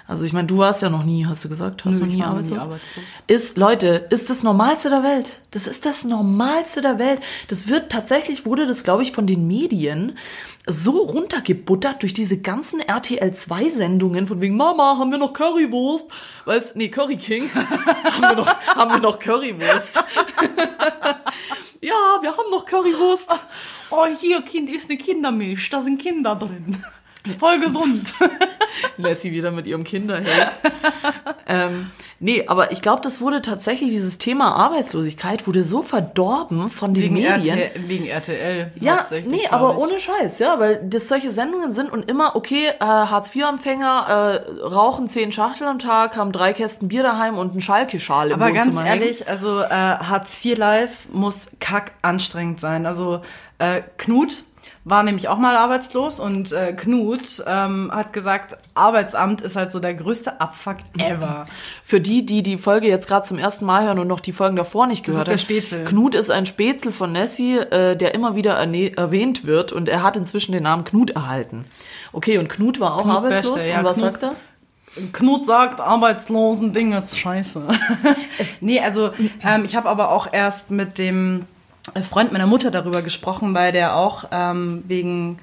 Also 0.09 0.25
ich 0.25 0.33
meine, 0.33 0.47
du 0.47 0.59
warst 0.59 0.83
ja 0.83 0.89
noch 0.89 1.05
nie, 1.05 1.27
hast 1.27 1.45
du 1.45 1.49
gesagt, 1.49 1.85
hast 1.85 1.97
Nö, 1.97 2.01
noch 2.01 2.07
nie 2.07 2.19
noch 2.19 2.27
nie 2.27 2.31
arbeitslos? 2.31 2.63
arbeitslos. 2.63 3.05
Ist, 3.27 3.59
Leute, 3.59 4.07
ist 4.11 4.31
das 4.31 4.45
Normalste 4.45 4.89
der 4.89 5.03
Welt. 5.03 5.41
Das 5.51 5.67
ist 5.67 5.85
das 5.85 6.05
Normalste 6.05 6.81
der 6.81 7.01
Welt. 7.01 7.21
Das 7.49 7.67
wird 7.67 7.91
tatsächlich, 7.91 8.47
wurde 8.47 8.67
das, 8.67 8.85
glaube 8.85 9.03
ich, 9.03 9.11
von 9.11 9.27
den 9.27 9.49
Medien 9.49 10.17
so 10.65 10.99
runtergebuttert 11.03 12.03
durch 12.03 12.15
diese 12.15 12.41
ganzen 12.41 12.81
RTL 12.81 13.33
2 13.33 13.69
Sendungen 13.69 14.27
von 14.27 14.41
wegen 14.41 14.57
Mama, 14.57 14.97
haben 14.99 15.11
wir 15.11 15.19
noch 15.19 15.33
Currywurst? 15.33 16.07
Weißt, 16.45 16.77
nee, 16.77 16.89
Curry 16.89 17.17
King. 17.17 17.51
haben 17.55 18.21
wir 18.21 18.37
noch, 18.37 18.57
haben 18.67 18.91
wir 18.91 19.01
noch 19.01 19.19
Currywurst? 19.19 19.97
ja, 21.81 22.19
wir 22.21 22.31
haben 22.31 22.51
noch 22.51 22.65
Currywurst. 22.65 23.33
Oh, 23.91 24.07
hier, 24.21 24.43
Kind, 24.43 24.71
ist 24.71 24.91
eine 24.91 24.99
Kindermilch, 24.99 25.71
da 25.71 25.83
sind 25.83 26.01
Kinder 26.01 26.35
drin. 26.35 26.77
Voll 27.39 27.61
gesund. 27.61 28.13
Lassie 28.97 29.33
wieder 29.33 29.51
mit 29.51 29.67
ihrem 29.67 29.85
Kinderheld. 29.85 30.59
ähm, 31.47 31.91
Nee, 32.19 32.45
aber 32.47 32.73
ich 32.73 32.81
glaube, 32.81 33.03
das 33.03 33.21
wurde 33.21 33.43
tatsächlich, 33.43 33.91
dieses 33.91 34.17
Thema 34.17 34.55
Arbeitslosigkeit 34.57 35.47
wurde 35.47 35.65
so 35.65 35.83
verdorben 35.83 36.71
von 36.71 36.95
den 36.95 37.03
Wegen, 37.05 37.15
Medien. 37.15 37.59
RTL, 37.59 37.89
wegen 37.89 38.07
RTL. 38.07 38.73
Ja, 38.81 39.07
nee, 39.27 39.47
aber 39.51 39.73
ich. 39.75 39.79
ohne 39.79 40.01
Scheiß, 40.01 40.39
ja, 40.39 40.59
weil 40.59 40.81
das 40.89 41.09
solche 41.09 41.31
Sendungen 41.31 41.73
sind 41.73 41.93
und 41.93 42.09
immer, 42.11 42.35
okay, 42.35 42.69
äh, 42.69 42.85
Hartz-IV-Empfänger 42.85 44.43
äh, 44.49 44.61
rauchen 44.63 45.09
zehn 45.09 45.31
Schachtel 45.31 45.67
am 45.67 45.79
Tag, 45.79 46.17
haben 46.17 46.33
drei 46.33 46.55
Kästen 46.55 46.89
Bier 46.89 47.03
daheim 47.03 47.37
und 47.37 47.51
einen 47.53 47.61
Schalke-Schal 47.61 48.29
im 48.31 48.41
Aber 48.41 48.51
ganz 48.51 48.69
Wohnzimmer 48.69 48.85
hängen. 48.87 49.03
ehrlich, 49.03 49.29
also 49.29 49.61
äh, 49.61 49.69
Hartz 49.69 50.43
IV 50.43 50.57
Live 50.57 51.09
muss 51.13 51.49
kack 51.61 51.93
anstrengend 52.01 52.61
sein. 52.61 52.87
Also 52.87 53.21
äh, 53.59 53.83
Knut 53.99 54.45
war 54.89 55.03
nämlich 55.03 55.27
auch 55.27 55.37
mal 55.37 55.57
arbeitslos 55.57 56.21
und 56.21 56.53
äh, 56.53 56.73
Knut 56.73 57.43
ähm, 57.45 57.91
hat 57.93 58.13
gesagt, 58.13 58.57
Arbeitsamt 58.75 59.41
ist 59.41 59.57
halt 59.57 59.73
so 59.73 59.81
der 59.81 59.95
größte 59.95 60.41
Abfuck 60.41 60.77
ever. 60.97 61.45
Für 61.83 62.01
die, 62.01 62.25
die 62.25 62.45
die 62.45 62.57
Folge 62.57 62.87
jetzt 62.87 63.09
gerade 63.09 63.27
zum 63.27 63.37
ersten 63.37 63.65
Mal 63.65 63.85
hören 63.85 63.99
und 63.99 64.07
noch 64.07 64.21
die 64.21 64.31
Folgen 64.31 64.55
davor 64.55 64.87
nicht 64.87 65.01
Das 65.09 65.13
gehört 65.15 65.27
ist 65.29 65.49
der 65.49 65.57
haben. 65.57 65.61
Spätzle. 65.67 65.85
Knut 65.87 66.15
ist 66.15 66.31
ein 66.31 66.47
Spätzle 66.47 66.93
von 66.93 67.11
Nessie, 67.11 67.57
äh, 67.57 67.97
der 67.97 68.15
immer 68.15 68.37
wieder 68.37 68.55
erwähnt 68.55 69.45
wird 69.45 69.73
und 69.73 69.89
er 69.89 70.05
hat 70.05 70.17
inzwischen 70.17 70.53
den 70.53 70.63
Namen 70.63 70.85
Knut 70.85 71.11
erhalten. 71.11 71.65
Okay, 72.13 72.39
und 72.39 72.49
Knut 72.49 72.79
war 72.79 72.95
auch 72.95 73.03
Knut 73.03 73.17
arbeitslos 73.17 73.55
Beste, 73.57 73.71
ja, 73.73 73.81
und 73.81 73.85
was 73.87 73.97
Knut- 73.99 74.05
sagt 74.05 74.23
er? 74.23 74.35
Knut 75.13 75.45
sagt, 75.45 75.81
arbeitslosen 75.81 76.73
Ding 76.73 76.93
ist 76.93 77.19
scheiße. 77.19 77.67
nee, 78.61 78.81
also 78.81 79.11
ähm, 79.45 79.65
ich 79.65 79.75
habe 79.75 79.89
aber 79.89 80.11
auch 80.11 80.29
erst 80.33 80.71
mit 80.71 80.97
dem 80.99 81.45
Freund 82.03 82.33
meiner 82.33 82.47
Mutter 82.47 82.71
darüber 82.71 83.03
gesprochen, 83.03 83.55
weil 83.55 83.73
der 83.73 83.97
auch 83.97 84.25
ähm, 84.31 84.85
wegen 84.87 85.39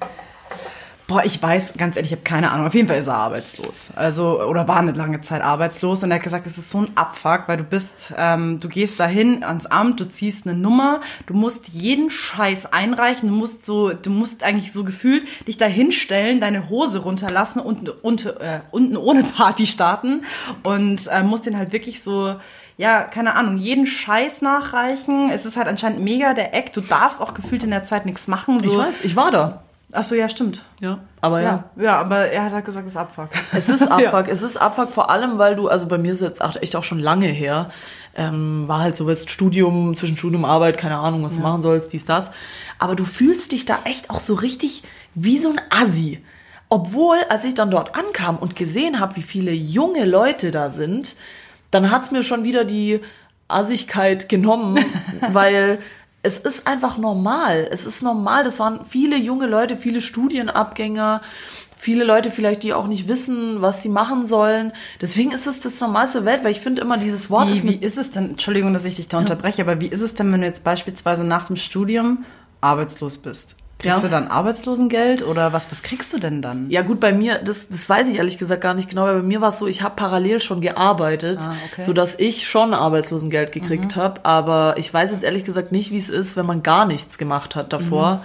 Boah, 1.06 1.22
ich 1.22 1.42
weiß, 1.42 1.74
ganz 1.76 1.96
ehrlich, 1.96 2.12
ich 2.12 2.16
habe 2.16 2.24
keine 2.24 2.50
Ahnung. 2.50 2.66
Auf 2.66 2.74
jeden 2.74 2.88
Fall 2.88 2.96
ist 2.96 3.08
er 3.08 3.16
arbeitslos. 3.16 3.90
Also, 3.94 4.42
oder 4.42 4.66
war 4.66 4.78
eine 4.78 4.92
lange 4.92 5.20
Zeit 5.20 5.42
arbeitslos. 5.42 6.02
Und 6.02 6.10
er 6.10 6.16
hat 6.16 6.22
gesagt, 6.22 6.46
es 6.46 6.56
ist 6.56 6.70
so 6.70 6.78
ein 6.78 6.96
Abfuck, 6.96 7.42
weil 7.46 7.58
du 7.58 7.62
bist, 7.62 8.14
ähm, 8.16 8.58
du 8.58 8.70
gehst 8.70 8.98
dahin 9.00 9.44
ans 9.44 9.66
Amt, 9.66 10.00
du 10.00 10.08
ziehst 10.08 10.46
eine 10.46 10.56
Nummer, 10.56 11.02
du 11.26 11.34
musst 11.34 11.68
jeden 11.68 12.08
Scheiß 12.08 12.72
einreichen, 12.72 13.28
du 13.28 13.34
musst 13.34 13.66
so, 13.66 13.92
du 13.92 14.08
musst 14.08 14.44
eigentlich 14.44 14.72
so 14.72 14.82
gefühlt 14.82 15.24
dich 15.46 15.58
da 15.58 15.66
hinstellen, 15.66 16.40
deine 16.40 16.70
Hose 16.70 17.00
runterlassen 17.00 17.60
und, 17.60 18.02
und 18.02 18.24
äh, 18.24 18.60
unten 18.70 18.96
ohne 18.96 19.24
Party 19.24 19.66
starten 19.66 20.22
und 20.62 21.06
äh, 21.08 21.22
musst 21.22 21.44
den 21.44 21.58
halt 21.58 21.72
wirklich 21.72 22.02
so, 22.02 22.36
ja, 22.76 23.02
keine 23.02 23.36
Ahnung, 23.36 23.56
jeden 23.56 23.86
Scheiß 23.86 24.42
nachreichen. 24.42 25.30
Es 25.30 25.44
ist 25.44 25.56
halt 25.56 25.68
anscheinend 25.68 26.00
mega 26.00 26.34
der 26.34 26.54
Eck. 26.54 26.72
Du 26.72 26.80
darfst 26.80 27.20
auch 27.20 27.34
gefühlt 27.34 27.62
in 27.62 27.70
der 27.70 27.84
Zeit 27.84 28.04
nichts 28.04 28.26
machen. 28.26 28.62
So. 28.62 28.72
Ich 28.72 28.78
weiß, 28.78 29.04
ich 29.04 29.16
war 29.16 29.30
da. 29.30 29.62
Ach 29.92 30.02
so, 30.02 30.16
ja, 30.16 30.28
stimmt. 30.28 30.64
Ja, 30.80 30.98
aber 31.20 31.40
ja. 31.40 31.64
Ja, 31.76 31.82
ja, 31.82 32.00
aber 32.00 32.26
er 32.26 32.44
hat 32.44 32.52
halt 32.52 32.64
gesagt, 32.64 32.86
es 32.86 32.94
ist 32.94 32.96
Abfuck. 32.96 33.28
Es 33.52 33.68
ist 33.68 33.82
Abfuck, 33.90 34.26
es 34.26 34.42
ist 34.42 34.56
Abfuck 34.56 34.90
vor 34.90 35.08
allem, 35.08 35.38
weil 35.38 35.54
du, 35.54 35.68
also 35.68 35.86
bei 35.86 35.98
mir 35.98 36.12
ist 36.12 36.20
jetzt 36.20 36.42
echt 36.60 36.74
auch 36.74 36.82
schon 36.82 36.98
lange 36.98 37.28
her, 37.28 37.70
ähm, 38.16 38.66
war 38.66 38.80
halt 38.80 38.96
so 38.96 39.06
was 39.06 39.30
Studium, 39.30 39.94
zwischen 39.94 40.16
Studium 40.16 40.42
und 40.42 40.50
Arbeit, 40.50 40.78
keine 40.78 40.98
Ahnung, 40.98 41.22
was 41.22 41.36
du 41.36 41.42
machen 41.42 41.62
sollst, 41.62 41.92
dies, 41.92 42.06
das. 42.06 42.32
Aber 42.80 42.96
du 42.96 43.04
fühlst 43.04 43.52
dich 43.52 43.66
da 43.66 43.78
echt 43.84 44.10
auch 44.10 44.20
so 44.20 44.34
richtig 44.34 44.82
wie 45.14 45.38
so 45.38 45.50
ein 45.50 45.60
Assi. 45.70 46.24
Obwohl, 46.68 47.18
als 47.28 47.44
ich 47.44 47.54
dann 47.54 47.70
dort 47.70 47.94
ankam 47.94 48.36
und 48.36 48.56
gesehen 48.56 48.98
habe, 48.98 49.14
wie 49.14 49.22
viele 49.22 49.52
junge 49.52 50.04
Leute 50.06 50.50
da 50.50 50.70
sind, 50.70 51.14
dann 51.74 51.90
hat's 51.90 52.10
mir 52.10 52.22
schon 52.22 52.44
wieder 52.44 52.64
die 52.64 53.00
Assigkeit 53.48 54.28
genommen, 54.28 54.78
weil 55.32 55.80
es 56.22 56.38
ist 56.38 56.66
einfach 56.66 56.96
normal. 56.96 57.68
Es 57.70 57.84
ist 57.84 58.02
normal. 58.02 58.44
Das 58.44 58.58
waren 58.60 58.84
viele 58.84 59.16
junge 59.16 59.46
Leute, 59.46 59.76
viele 59.76 60.00
Studienabgänger, 60.00 61.20
viele 61.74 62.04
Leute 62.04 62.30
vielleicht, 62.30 62.62
die 62.62 62.72
auch 62.72 62.86
nicht 62.86 63.08
wissen, 63.08 63.60
was 63.60 63.82
sie 63.82 63.90
machen 63.90 64.24
sollen. 64.24 64.72
Deswegen 65.02 65.32
ist 65.32 65.46
es 65.46 65.60
das 65.60 65.78
normalste 65.80 66.20
der 66.20 66.26
Welt, 66.26 66.44
weil 66.44 66.52
ich 66.52 66.60
finde 66.60 66.80
immer 66.80 66.96
dieses 66.96 67.28
Wort 67.28 67.50
ist 67.50 67.64
Wie, 67.64 67.68
wie 67.68 67.72
mit 67.72 67.82
ist 67.84 67.98
es 67.98 68.10
denn, 68.10 68.30
Entschuldigung, 68.30 68.72
dass 68.72 68.86
ich 68.86 68.96
dich 68.96 69.08
da 69.08 69.18
unterbreche, 69.18 69.62
aber 69.62 69.80
wie 69.80 69.88
ist 69.88 70.00
es 70.00 70.14
denn, 70.14 70.32
wenn 70.32 70.40
du 70.40 70.46
jetzt 70.46 70.64
beispielsweise 70.64 71.24
nach 71.24 71.48
dem 71.48 71.56
Studium 71.56 72.24
arbeitslos 72.62 73.18
bist? 73.18 73.56
Kriegst 73.78 74.02
Ja. 74.02 74.08
du 74.08 74.08
dann 74.08 74.28
Arbeitslosengeld 74.28 75.22
oder 75.22 75.52
was, 75.52 75.70
was 75.70 75.82
kriegst 75.82 76.12
du 76.12 76.18
denn 76.18 76.40
dann? 76.40 76.70
Ja 76.70 76.82
gut, 76.82 77.00
bei 77.00 77.12
mir, 77.12 77.38
das, 77.38 77.68
das 77.68 77.88
weiß 77.88 78.08
ich 78.08 78.16
ehrlich 78.16 78.38
gesagt 78.38 78.60
gar 78.62 78.72
nicht 78.72 78.88
genau, 78.88 79.02
weil 79.02 79.16
bei 79.16 79.22
mir 79.22 79.40
war 79.40 79.48
es 79.48 79.58
so, 79.58 79.66
ich 79.66 79.82
habe 79.82 79.96
parallel 79.96 80.40
schon 80.40 80.60
gearbeitet, 80.60 81.38
Ah, 81.42 81.54
okay. 81.70 81.80
Mhm. 81.82 81.84
so 81.84 81.92
dass 81.92 82.18
ich 82.18 82.48
schon 82.48 82.72
Arbeitslosengeld 82.72 83.52
gekriegt 83.52 83.96
habe, 83.96 84.24
aber 84.24 84.76
ich 84.78 84.94
weiß 84.94 85.10
jetzt 85.12 85.24
ehrlich 85.24 85.44
gesagt 85.44 85.72
nicht, 85.72 85.90
wie 85.90 85.98
es 85.98 86.08
ist, 86.08 86.36
wenn 86.36 86.46
man 86.46 86.62
gar 86.62 86.86
nichts 86.86 87.18
gemacht 87.18 87.56
hat 87.56 87.72
davor. 87.72 88.16
Mhm. 88.16 88.20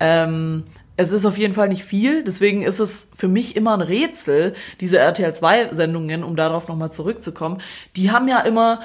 Ähm, 0.00 0.64
es 0.96 1.12
ist 1.12 1.24
auf 1.24 1.38
jeden 1.38 1.54
Fall 1.54 1.68
nicht 1.68 1.84
viel, 1.84 2.24
deswegen 2.24 2.60
ist 2.62 2.78
es 2.78 3.08
für 3.16 3.28
mich 3.28 3.56
immer 3.56 3.72
ein 3.72 3.80
Rätsel, 3.80 4.54
diese 4.80 4.98
RTL 4.98 5.34
2 5.34 5.72
Sendungen, 5.72 6.24
um 6.24 6.36
darauf 6.36 6.68
nochmal 6.68 6.92
zurückzukommen, 6.92 7.58
die 7.96 8.10
haben 8.10 8.28
ja 8.28 8.40
immer 8.40 8.80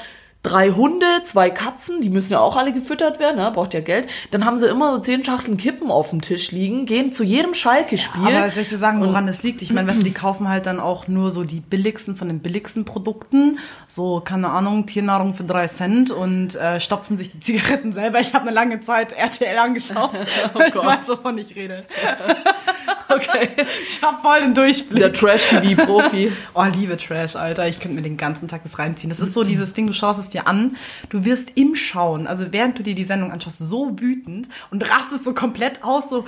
drei 0.46 0.70
Hunde, 0.70 1.06
zwei 1.24 1.50
Katzen, 1.50 2.02
die 2.02 2.10
müssen 2.10 2.34
ja 2.34 2.40
auch 2.40 2.56
alle 2.56 2.72
gefüttert 2.72 3.20
werden, 3.20 3.38
ne? 3.38 3.50
braucht 3.52 3.74
ja 3.74 3.80
Geld. 3.80 4.08
Dann 4.30 4.46
haben 4.46 4.58
sie 4.58 4.68
immer 4.68 4.96
so 4.96 5.02
zehn 5.02 5.26
Schachteln 5.26 5.58
Kippen 5.58 5.90
auf 5.90 6.12
dem 6.12 6.22
Tisch 6.22 6.52
liegen, 6.52 6.86
gehen 6.86 7.12
zu 7.12 7.24
jedem 7.24 7.56
Schalke-Spiel. 7.56 8.36
Aber 8.36 8.50
soll 8.52 8.64
ich 8.64 8.70
dir 8.70 8.78
sagen, 8.78 9.02
woran 9.02 9.26
das 9.26 9.42
liegt? 9.42 9.64
Ich 9.64 9.74
meine, 9.74 9.88
weißt 9.88 10.02
du, 10.02 10.04
die 10.04 10.14
kaufen 10.14 10.48
halt 10.48 10.68
dann 10.68 10.80
auch 10.80 11.08
nur 11.08 11.32
so 11.32 11.44
die 11.44 11.62
billigsten 11.62 12.16
von 12.16 12.28
den 12.28 12.40
billigsten 12.40 12.86
Produkten. 12.86 13.58
So, 13.88 14.22
keine 14.24 14.50
Ahnung, 14.50 14.86
Tiernahrung 14.86 15.34
für 15.34 15.46
drei 15.46 15.68
Cent 15.68 16.12
und 16.12 16.56
äh, 16.56 16.80
stopfen 16.80 17.18
sich 17.18 17.32
die 17.32 17.40
Zigaretten 17.56 17.94
selber. 17.94 18.20
Ich 18.20 18.34
habe 18.36 18.46
eine 18.46 18.54
lange 18.54 18.80
Zeit 18.82 19.14
RTL 19.14 19.58
angeschaut. 19.58 20.12
Oh 20.54 20.60
ich 20.66 20.74
Gott. 20.74 20.86
weiß, 20.86 21.10
wovon 21.10 21.38
ich 21.38 21.56
rede. 21.56 21.86
Okay. 23.08 23.50
Ich 23.88 24.02
habe 24.02 24.18
voll 24.22 24.42
den 24.42 24.54
Durchblick. 24.54 25.00
Der 25.00 25.14
Trash-TV-Profi. 25.14 26.32
Oh, 26.54 26.64
liebe 26.64 26.98
Trash, 26.98 27.36
Alter. 27.36 27.68
Ich 27.68 27.80
könnte 27.80 27.96
mir 27.96 28.02
den 28.02 28.18
ganzen 28.18 28.48
Tag 28.48 28.64
das 28.64 28.80
reinziehen. 28.80 29.10
Das 29.10 29.20
ist 29.20 29.34
so 29.34 29.44
dieses 29.44 29.74
Ding, 29.74 29.88
du 29.88 29.94
schaust 29.94 30.20
es 30.20 30.34
dir 30.36 30.48
an, 30.48 30.78
du 31.10 31.26
wirst 31.26 31.54
im 31.56 31.76
Schauen, 31.76 32.28
also 32.28 32.52
während 32.52 32.78
du 32.78 32.84
dir 32.84 32.95
die 32.95 33.06
Sendung 33.06 33.32
anschaust, 33.32 33.60
so 33.60 34.00
wütend 34.00 34.50
und 34.69 34.89
rastest 34.89 35.24
so 35.24 35.34
komplett 35.34 35.84
aus, 35.84 36.10
so, 36.10 36.26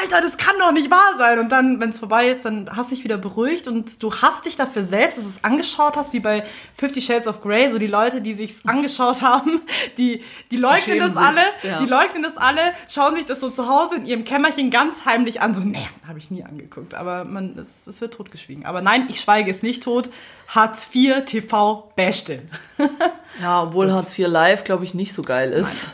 Alter, 0.00 0.20
das 0.20 0.36
kann 0.36 0.56
doch 0.58 0.72
nicht 0.72 0.90
wahr 0.90 1.14
sein. 1.18 1.38
Und 1.38 1.50
dann, 1.52 1.80
wenn 1.80 1.90
es 1.90 1.98
vorbei 1.98 2.28
ist, 2.28 2.44
dann 2.44 2.68
hast 2.74 2.90
du 2.90 2.94
dich 2.94 3.04
wieder 3.04 3.18
beruhigt 3.18 3.68
und 3.68 4.02
du 4.02 4.14
hast 4.14 4.46
dich 4.46 4.56
dafür 4.56 4.82
selbst, 4.82 5.18
dass 5.18 5.24
du 5.24 5.30
es 5.30 5.44
angeschaut 5.44 5.96
hast, 5.96 6.12
wie 6.12 6.20
bei 6.20 6.44
Fifty 6.74 7.00
Shades 7.00 7.26
of 7.26 7.42
Grey, 7.42 7.70
so 7.70 7.78
die 7.78 7.86
Leute, 7.86 8.20
die 8.20 8.34
sich's 8.34 8.62
angeschaut 8.66 9.22
haben, 9.22 9.60
die, 9.98 10.22
die 10.50 10.56
leugnen 10.56 10.80
schämen 10.80 11.00
das 11.00 11.12
sich, 11.12 11.22
alle, 11.22 11.42
ja. 11.62 11.80
die 11.80 11.86
leugnen 11.86 12.22
das 12.22 12.36
alle, 12.36 12.60
schauen 12.88 13.16
sich 13.16 13.26
das 13.26 13.40
so 13.40 13.50
zu 13.50 13.68
Hause 13.68 13.96
in 13.96 14.06
ihrem 14.06 14.24
Kämmerchen 14.24 14.70
ganz 14.70 15.04
heimlich 15.04 15.40
an, 15.40 15.54
so, 15.54 15.62
nee, 15.62 15.88
habe 16.06 16.18
ich 16.18 16.30
nie 16.30 16.44
angeguckt. 16.44 16.94
Aber 16.94 17.24
man, 17.24 17.58
es, 17.58 17.86
es 17.86 18.00
wird 18.00 18.14
totgeschwiegen. 18.14 18.66
Aber 18.66 18.82
nein, 18.82 19.06
ich 19.08 19.20
schweige 19.20 19.50
es 19.50 19.62
nicht 19.62 19.82
tot. 19.82 20.10
Hartz 20.48 20.90
IV 20.92 21.24
TV 21.26 21.92
beste. 21.94 22.42
Ja, 23.40 23.62
obwohl 23.62 23.92
Hartz 23.92 24.18
IV 24.18 24.26
Live, 24.26 24.64
glaube 24.64 24.84
ich, 24.84 24.94
nicht 24.94 25.14
so 25.14 25.22
geil 25.22 25.52
ist. 25.52 25.90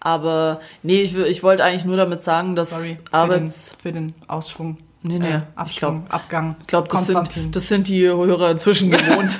Aber 0.00 0.60
nee, 0.82 1.02
ich, 1.02 1.16
ich 1.16 1.42
wollte 1.42 1.64
eigentlich 1.64 1.84
nur 1.84 1.96
damit 1.96 2.22
sagen, 2.22 2.54
dass 2.54 2.70
Sorry 2.70 2.98
für 3.10 3.38
den, 3.38 3.48
für 3.48 3.92
den 3.92 4.14
Ausschwung. 4.28 4.78
Nee, 5.02 5.18
nee, 5.18 5.28
äh, 5.28 5.36
ich 5.38 5.42
Abschwung, 5.56 6.06
Abgang. 6.08 6.56
Ich 6.60 6.66
glaube, 6.66 6.88
das 6.88 7.06
sind, 7.06 7.54
das 7.54 7.68
sind 7.68 7.88
die 7.88 8.06
Hörer 8.06 8.50
inzwischen 8.50 8.90
gewohnt. 8.92 9.38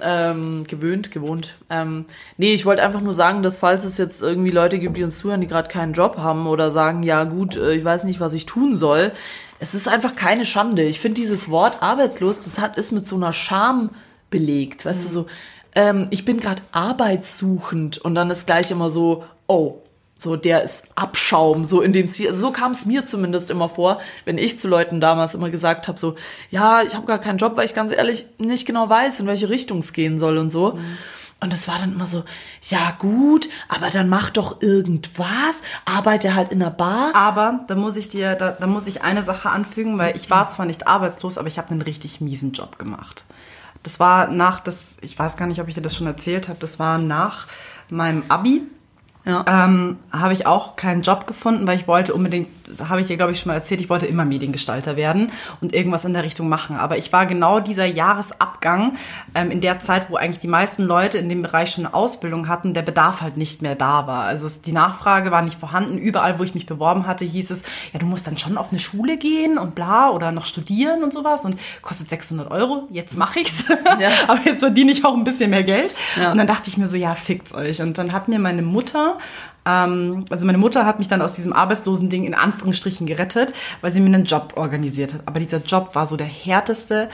ähm, 0.00 0.64
gewöhnt, 0.66 1.10
gewohnt. 1.10 1.56
Ähm, 1.70 2.04
nee, 2.36 2.52
ich 2.52 2.66
wollte 2.66 2.82
einfach 2.82 3.00
nur 3.00 3.14
sagen, 3.14 3.42
dass 3.42 3.58
falls 3.58 3.84
es 3.84 3.98
jetzt 3.98 4.22
irgendwie 4.22 4.50
Leute 4.50 4.78
gibt, 4.78 4.96
die 4.96 5.02
uns 5.02 5.18
zuhören, 5.18 5.40
die 5.40 5.46
gerade 5.46 5.68
keinen 5.68 5.92
Job 5.92 6.18
haben 6.18 6.46
oder 6.46 6.70
sagen, 6.70 7.02
ja 7.02 7.24
gut, 7.24 7.56
äh, 7.56 7.74
ich 7.74 7.84
weiß 7.84 8.04
nicht, 8.04 8.20
was 8.20 8.32
ich 8.32 8.46
tun 8.46 8.76
soll. 8.76 9.12
Es 9.58 9.74
ist 9.74 9.88
einfach 9.88 10.14
keine 10.14 10.46
Schande. 10.46 10.84
Ich 10.84 11.00
finde 11.00 11.20
dieses 11.20 11.50
Wort 11.50 11.82
arbeitslos, 11.82 12.44
das 12.44 12.60
hat 12.60 12.76
ist 12.76 12.92
mit 12.92 13.08
so 13.08 13.16
einer 13.16 13.32
Scham 13.32 13.90
belegt. 14.30 14.84
Weißt 14.84 15.04
du, 15.04 15.08
so, 15.10 15.26
ähm, 15.74 16.06
ich 16.10 16.24
bin 16.24 16.38
gerade 16.38 16.62
arbeitssuchend 16.72 17.98
und 17.98 18.14
dann 18.14 18.30
ist 18.30 18.46
gleich 18.46 18.70
immer 18.70 18.90
so, 18.90 19.24
oh, 19.48 19.82
so, 20.20 20.34
der 20.34 20.64
ist 20.64 20.88
Abschaum, 20.96 21.64
so 21.64 21.80
in 21.80 21.92
dem 21.92 22.08
Stil. 22.08 22.26
Also 22.26 22.40
so 22.40 22.50
kam 22.50 22.72
es 22.72 22.86
mir 22.86 23.06
zumindest 23.06 23.50
immer 23.50 23.68
vor, 23.68 24.00
wenn 24.24 24.36
ich 24.36 24.58
zu 24.58 24.66
Leuten 24.66 25.00
damals 25.00 25.34
immer 25.34 25.48
gesagt 25.48 25.86
habe, 25.86 25.98
so, 25.98 26.16
ja, 26.50 26.82
ich 26.82 26.96
habe 26.96 27.06
gar 27.06 27.18
keinen 27.18 27.38
Job, 27.38 27.56
weil 27.56 27.66
ich 27.66 27.74
ganz 27.74 27.92
ehrlich 27.92 28.26
nicht 28.38 28.66
genau 28.66 28.88
weiß, 28.88 29.20
in 29.20 29.26
welche 29.28 29.48
Richtung 29.48 29.78
es 29.78 29.92
gehen 29.92 30.18
soll 30.18 30.38
und 30.38 30.50
so. 30.50 30.76
Und 31.40 31.52
das 31.52 31.68
war 31.68 31.78
dann 31.78 31.92
immer 31.92 32.08
so, 32.08 32.24
ja 32.62 32.96
gut, 32.98 33.48
aber 33.68 33.90
dann 33.90 34.08
mach 34.08 34.30
doch 34.30 34.60
irgendwas, 34.60 35.62
arbeite 35.84 36.34
halt 36.34 36.50
in 36.50 36.58
der 36.58 36.70
Bar. 36.70 37.14
Aber 37.14 37.60
da 37.68 37.76
muss 37.76 37.96
ich 37.96 38.08
dir, 38.08 38.34
da, 38.34 38.50
da 38.50 38.66
muss 38.66 38.88
ich 38.88 39.02
eine 39.02 39.22
Sache 39.22 39.50
anfügen, 39.50 39.98
weil 39.98 40.16
ich 40.16 40.30
war 40.30 40.50
zwar 40.50 40.66
nicht 40.66 40.88
arbeitslos, 40.88 41.38
aber 41.38 41.46
ich 41.46 41.58
habe 41.58 41.70
einen 41.70 41.82
richtig 41.82 42.20
miesen 42.20 42.52
Job 42.52 42.76
gemacht. 42.76 43.24
Das 43.84 44.00
war 44.00 44.26
nach 44.26 44.58
das, 44.58 44.96
ich 45.00 45.16
weiß 45.16 45.36
gar 45.36 45.46
nicht, 45.46 45.60
ob 45.60 45.68
ich 45.68 45.76
dir 45.76 45.80
das 45.80 45.94
schon 45.94 46.08
erzählt 46.08 46.48
habe, 46.48 46.58
das 46.58 46.80
war 46.80 46.98
nach 46.98 47.46
meinem 47.88 48.24
Abi. 48.28 48.62
Ja. 49.28 49.44
ähm, 49.46 49.98
habe 50.10 50.32
ich 50.32 50.46
auch 50.46 50.76
keinen 50.76 51.02
Job 51.02 51.26
gefunden, 51.26 51.66
weil 51.66 51.76
ich 51.78 51.86
wollte 51.86 52.14
unbedingt 52.14 52.48
habe 52.88 53.00
ich 53.00 53.08
ja, 53.08 53.16
glaube 53.16 53.32
ich, 53.32 53.40
schon 53.40 53.50
mal 53.50 53.56
erzählt, 53.56 53.80
ich 53.80 53.88
wollte 53.88 54.06
immer 54.06 54.24
Mediengestalter 54.24 54.96
werden 54.96 55.32
und 55.60 55.74
irgendwas 55.74 56.04
in 56.04 56.12
der 56.12 56.24
Richtung 56.24 56.48
machen. 56.48 56.76
Aber 56.76 56.98
ich 56.98 57.12
war 57.12 57.26
genau 57.26 57.60
dieser 57.60 57.86
Jahresabgang 57.86 58.96
ähm, 59.34 59.50
in 59.50 59.60
der 59.60 59.80
Zeit, 59.80 60.10
wo 60.10 60.16
eigentlich 60.16 60.40
die 60.40 60.48
meisten 60.48 60.84
Leute 60.84 61.18
in 61.18 61.28
dem 61.28 61.42
Bereich 61.42 61.72
schon 61.72 61.86
eine 61.86 61.94
Ausbildung 61.94 62.48
hatten, 62.48 62.74
der 62.74 62.82
Bedarf 62.82 63.20
halt 63.20 63.36
nicht 63.36 63.62
mehr 63.62 63.74
da 63.74 64.06
war. 64.06 64.24
Also 64.24 64.46
es, 64.46 64.62
die 64.62 64.72
Nachfrage 64.72 65.30
war 65.30 65.42
nicht 65.42 65.58
vorhanden. 65.58 65.98
Überall, 65.98 66.38
wo 66.38 66.44
ich 66.44 66.54
mich 66.54 66.66
beworben 66.66 67.06
hatte, 67.06 67.24
hieß 67.24 67.50
es, 67.50 67.62
ja, 67.92 67.98
du 67.98 68.06
musst 68.06 68.26
dann 68.26 68.38
schon 68.38 68.58
auf 68.58 68.70
eine 68.70 68.80
Schule 68.80 69.16
gehen 69.16 69.58
und 69.58 69.74
bla 69.74 70.10
oder 70.10 70.32
noch 70.32 70.46
studieren 70.46 71.02
und 71.02 71.12
sowas 71.12 71.44
und 71.44 71.58
kostet 71.82 72.10
600 72.10 72.50
Euro. 72.50 72.88
Jetzt 72.90 73.16
mache 73.16 73.40
ich's. 73.40 73.64
Ja. 74.00 74.10
Aber 74.28 74.40
jetzt 74.44 74.60
verdiene 74.60 74.92
ich 74.92 75.04
auch 75.04 75.14
ein 75.14 75.24
bisschen 75.24 75.50
mehr 75.50 75.64
Geld. 75.64 75.94
Ja. 76.16 76.30
Und 76.30 76.38
dann 76.38 76.46
dachte 76.46 76.68
ich 76.68 76.76
mir 76.76 76.86
so, 76.86 76.96
ja, 76.96 77.14
fickt's 77.14 77.54
euch. 77.54 77.82
Und 77.82 77.98
dann 77.98 78.12
hat 78.12 78.28
mir 78.28 78.38
meine 78.38 78.62
Mutter 78.62 79.18
ähm, 79.68 80.24
also 80.30 80.46
meine 80.46 80.58
Mutter 80.58 80.86
hat 80.86 80.98
mich 80.98 81.08
dann 81.08 81.20
aus 81.20 81.34
diesem 81.34 81.52
arbeitslosen 81.52 82.08
Ding 82.08 82.24
in 82.24 82.34
Anführungsstrichen 82.34 83.06
gerettet, 83.06 83.52
weil 83.82 83.92
sie 83.92 84.00
mir 84.00 84.06
einen 84.06 84.24
Job 84.24 84.54
organisiert 84.56 85.12
hat. 85.14 85.20
Aber 85.26 85.40
dieser 85.40 85.58
Job 85.58 85.94
war 85.94 86.06
so 86.06 86.16
der 86.16 86.26
härteste 86.26 87.10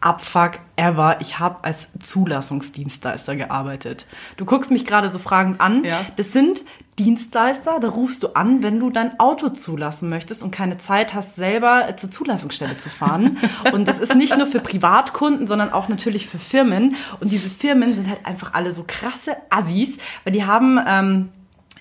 Abfuck 0.00 0.52
ever. 0.76 1.16
Ich 1.20 1.38
habe 1.38 1.64
als 1.64 1.90
Zulassungsdienstleister 1.98 3.34
gearbeitet. 3.34 4.06
Du 4.36 4.44
guckst 4.44 4.70
mich 4.70 4.84
gerade 4.84 5.10
so 5.10 5.18
fragend 5.18 5.60
an. 5.60 5.84
Ja. 5.84 6.06
Das 6.16 6.32
sind 6.32 6.64
Dienstleister, 6.98 7.78
da 7.78 7.88
rufst 7.88 8.22
du 8.22 8.28
an, 8.28 8.62
wenn 8.62 8.80
du 8.80 8.88
dein 8.88 9.20
Auto 9.20 9.50
zulassen 9.50 10.08
möchtest 10.08 10.42
und 10.42 10.50
keine 10.50 10.78
Zeit 10.78 11.12
hast, 11.12 11.36
selber 11.36 11.94
zur 11.96 12.10
Zulassungsstelle 12.10 12.78
zu 12.78 12.88
fahren. 12.88 13.36
und 13.72 13.86
das 13.86 13.98
ist 13.98 14.14
nicht 14.14 14.36
nur 14.36 14.46
für 14.46 14.60
Privatkunden, 14.60 15.46
sondern 15.46 15.72
auch 15.72 15.88
natürlich 15.88 16.26
für 16.26 16.38
Firmen. 16.38 16.96
Und 17.20 17.32
diese 17.32 17.50
Firmen 17.50 17.94
sind 17.94 18.08
halt 18.08 18.24
einfach 18.24 18.54
alle 18.54 18.72
so 18.72 18.84
krasse 18.86 19.36
Assis, 19.50 19.98
weil 20.24 20.32
die 20.32 20.46
haben 20.46 20.80
ähm, 20.86 21.28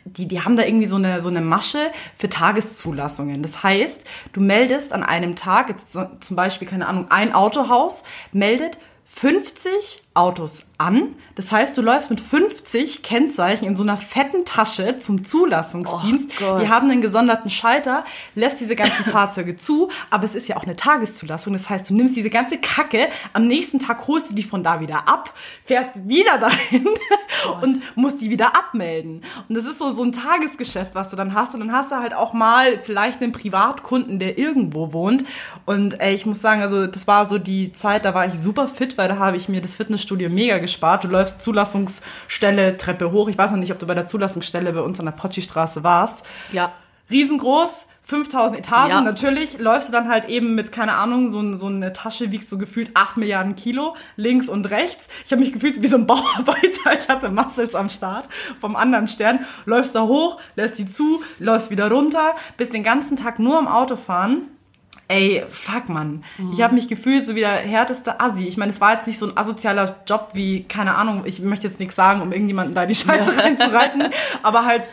die, 0.06 0.28
die 0.28 0.42
haben 0.42 0.56
da 0.56 0.64
irgendwie 0.64 0.86
so 0.86 0.96
eine, 0.96 1.22
so 1.22 1.30
eine 1.30 1.42
Masche 1.42 1.92
für 2.16 2.30
Tageszulassungen. 2.30 3.42
Das 3.42 3.64
heißt, 3.64 4.04
du 4.34 4.42
meldest 4.42 4.94
an 4.94 5.04
einem 5.04 5.36
Tag, 5.36 5.70
jetzt 5.70 5.92
zum 5.92 6.36
Beispiel, 6.36 6.68
keine 6.68 6.88
Ahnung, 6.88 7.08
ein 7.10 7.34
Autohaus 7.34 8.04
meldet 8.32 8.78
50 9.06 10.05
Autos 10.16 10.66
an. 10.78 11.16
Das 11.36 11.52
heißt, 11.52 11.78
du 11.78 11.82
läufst 11.82 12.10
mit 12.10 12.22
50 12.22 13.04
Kennzeichen 13.04 13.66
in 13.66 13.76
so 13.76 13.84
einer 13.84 13.98
fetten 13.98 14.46
Tasche 14.46 15.00
zum 15.00 15.24
Zulassungsdienst. 15.24 16.32
Oh 16.42 16.60
die 16.60 16.70
haben 16.70 16.90
einen 16.90 17.02
gesonderten 17.02 17.50
Schalter, 17.50 18.06
lässt 18.36 18.62
diese 18.62 18.76
ganzen 18.76 19.04
Fahrzeuge 19.12 19.56
zu, 19.56 19.90
aber 20.10 20.24
es 20.24 20.36
ist 20.36 20.48
ja 20.48 20.56
auch 20.56 20.64
eine 20.64 20.78
Tageszulassung. 20.78 21.54
Das 21.54 21.70
heißt, 21.70 21.90
du 21.90 21.94
nimmst 21.94 22.16
diese 22.16 22.30
ganze 22.30 22.58
Kacke, 22.58 23.10
am 23.34 23.48
nächsten 23.48 23.80
Tag 23.80 24.08
holst 24.08 24.32
du 24.32 24.36
die 24.36 24.44
von 24.44 24.64
da 24.64 24.80
wieder 24.80 25.08
ab, 25.08 25.34
fährst 25.64 26.08
wieder 26.08 26.38
dahin 26.40 26.88
oh 27.48 27.58
und 27.62 27.82
musst 27.96 28.22
die 28.22 28.30
wieder 28.30 28.56
abmelden. 28.56 29.24
Und 29.50 29.56
das 29.56 29.66
ist 29.66 29.80
so, 29.80 29.92
so 29.92 30.04
ein 30.04 30.14
Tagesgeschäft, 30.14 30.96
was 30.96 31.10
du 31.10 31.18
dann 31.18 31.34
hast. 31.34 31.54
Und 31.54 31.62
dann 31.62 31.74
hast 31.74 31.92
du 31.92 31.98
halt 31.98 32.14
auch 32.14 32.32
mal 32.32 32.80
vielleicht 32.82 33.22
einen 33.22 33.34
Privatkunden, 33.34 34.20
der 34.20 34.38
irgendwo 34.38 34.94
wohnt. 34.94 35.26
Und 35.66 36.00
ey, 36.00 36.16
ich 36.16 36.26
muss 36.26 36.42
sagen, 36.42 36.62
also 36.62 36.88
das 36.88 37.08
war 37.08 37.26
so 37.26 37.38
die 37.38 37.74
Zeit, 37.74 38.06
da 38.06 38.14
war 38.14 38.26
ich 38.26 38.40
super 38.40 38.70
fit, 38.70 38.98
weil 38.98 39.10
da 39.10 39.18
habe 39.18 39.36
ich 39.36 39.50
mir 39.50 39.62
das 39.62 39.76
Fitness 39.76 40.05
Fitnessstudio 40.06 40.30
mega 40.30 40.60
gespart. 40.60 41.04
Du 41.04 41.08
läufst 41.08 41.42
Zulassungsstelle, 41.42 42.78
Treppe 42.78 43.12
hoch. 43.12 43.28
Ich 43.28 43.38
weiß 43.38 43.52
noch 43.52 43.58
nicht, 43.58 43.72
ob 43.72 43.80
du 43.80 43.88
bei 43.88 43.96
der 43.96 44.08
Zulassungsstelle 44.08 44.72
bei 44.72 44.82
uns 44.82 45.00
an 45.00 45.06
der 45.06 45.14
Potschi-Straße 45.14 45.84
warst. 45.84 46.24
Ja. 46.52 46.74
Riesengroß, 47.10 47.88
5000 48.04 48.60
Etagen. 48.60 48.90
Ja. 48.92 49.02
Natürlich 49.02 49.60
läufst 49.60 49.90
du 49.90 49.92
dann 49.92 50.10
halt 50.10 50.26
eben 50.26 50.54
mit, 50.54 50.72
keine 50.72 50.94
Ahnung, 50.94 51.32
so, 51.32 51.58
so 51.58 51.68
eine 51.68 51.92
Tasche 51.94 52.32
wiegt 52.32 52.48
so 52.48 52.58
gefühlt 52.58 52.92
8 52.94 53.18
Milliarden 53.18 53.56
Kilo, 53.56 53.96
links 54.16 54.48
und 54.48 54.70
rechts. 54.70 55.08
Ich 55.26 55.32
habe 55.32 55.42
mich 55.42 55.54
gefühlt 55.54 55.82
wie 55.82 55.88
so 55.88 55.98
ein 55.98 56.08
Bauarbeiter. 56.08 56.98
Ich 57.00 57.10
hatte 57.10 57.30
Muscles 57.30 57.74
am 57.74 57.90
Start 57.90 58.30
vom 58.60 58.76
anderen 58.76 59.08
Stern. 59.08 59.46
Läufst 59.66 59.96
da 59.96 60.04
hoch, 60.04 60.40
lässt 60.56 60.78
die 60.78 60.86
zu, 60.86 61.24
läufst 61.40 61.72
wieder 61.72 61.90
runter, 61.92 62.36
bist 62.58 62.74
den 62.74 62.84
ganzen 62.84 63.18
Tag 63.18 63.40
nur 63.40 63.58
am 63.58 63.68
Auto 63.68 63.96
fahren 63.96 64.50
ey, 65.08 65.44
fuck 65.50 65.90
man. 65.90 66.24
Mhm. 66.38 66.52
Ich 66.54 66.62
habe 66.62 66.76
mich 66.76 66.88
gefühlt 66.88 67.26
so 67.26 67.36
wie 67.36 67.42
der 67.42 67.52
härteste 67.52 68.20
Assi. 68.20 68.46
Ich 68.46 68.58
meine, 68.58 68.72
es 68.72 68.82
war 68.82 68.94
jetzt 68.94 69.08
nicht 69.08 69.20
so 69.20 69.28
ein 69.28 69.38
asozialer 69.38 69.96
Job 70.08 70.30
wie, 70.34 70.64
keine 70.64 70.96
Ahnung, 70.96 71.24
ich 71.26 71.40
möchte 71.42 71.68
jetzt 71.68 71.80
nichts 71.80 71.96
sagen, 71.96 72.22
um 72.22 72.32
irgendjemanden 72.32 72.76
da 72.76 72.84
in 72.84 72.90
die 72.90 72.96
Scheiße 72.96 73.34
ja. 73.34 73.40
reinzureiten, 73.44 74.04
aber 74.44 74.66
halt 74.66 74.84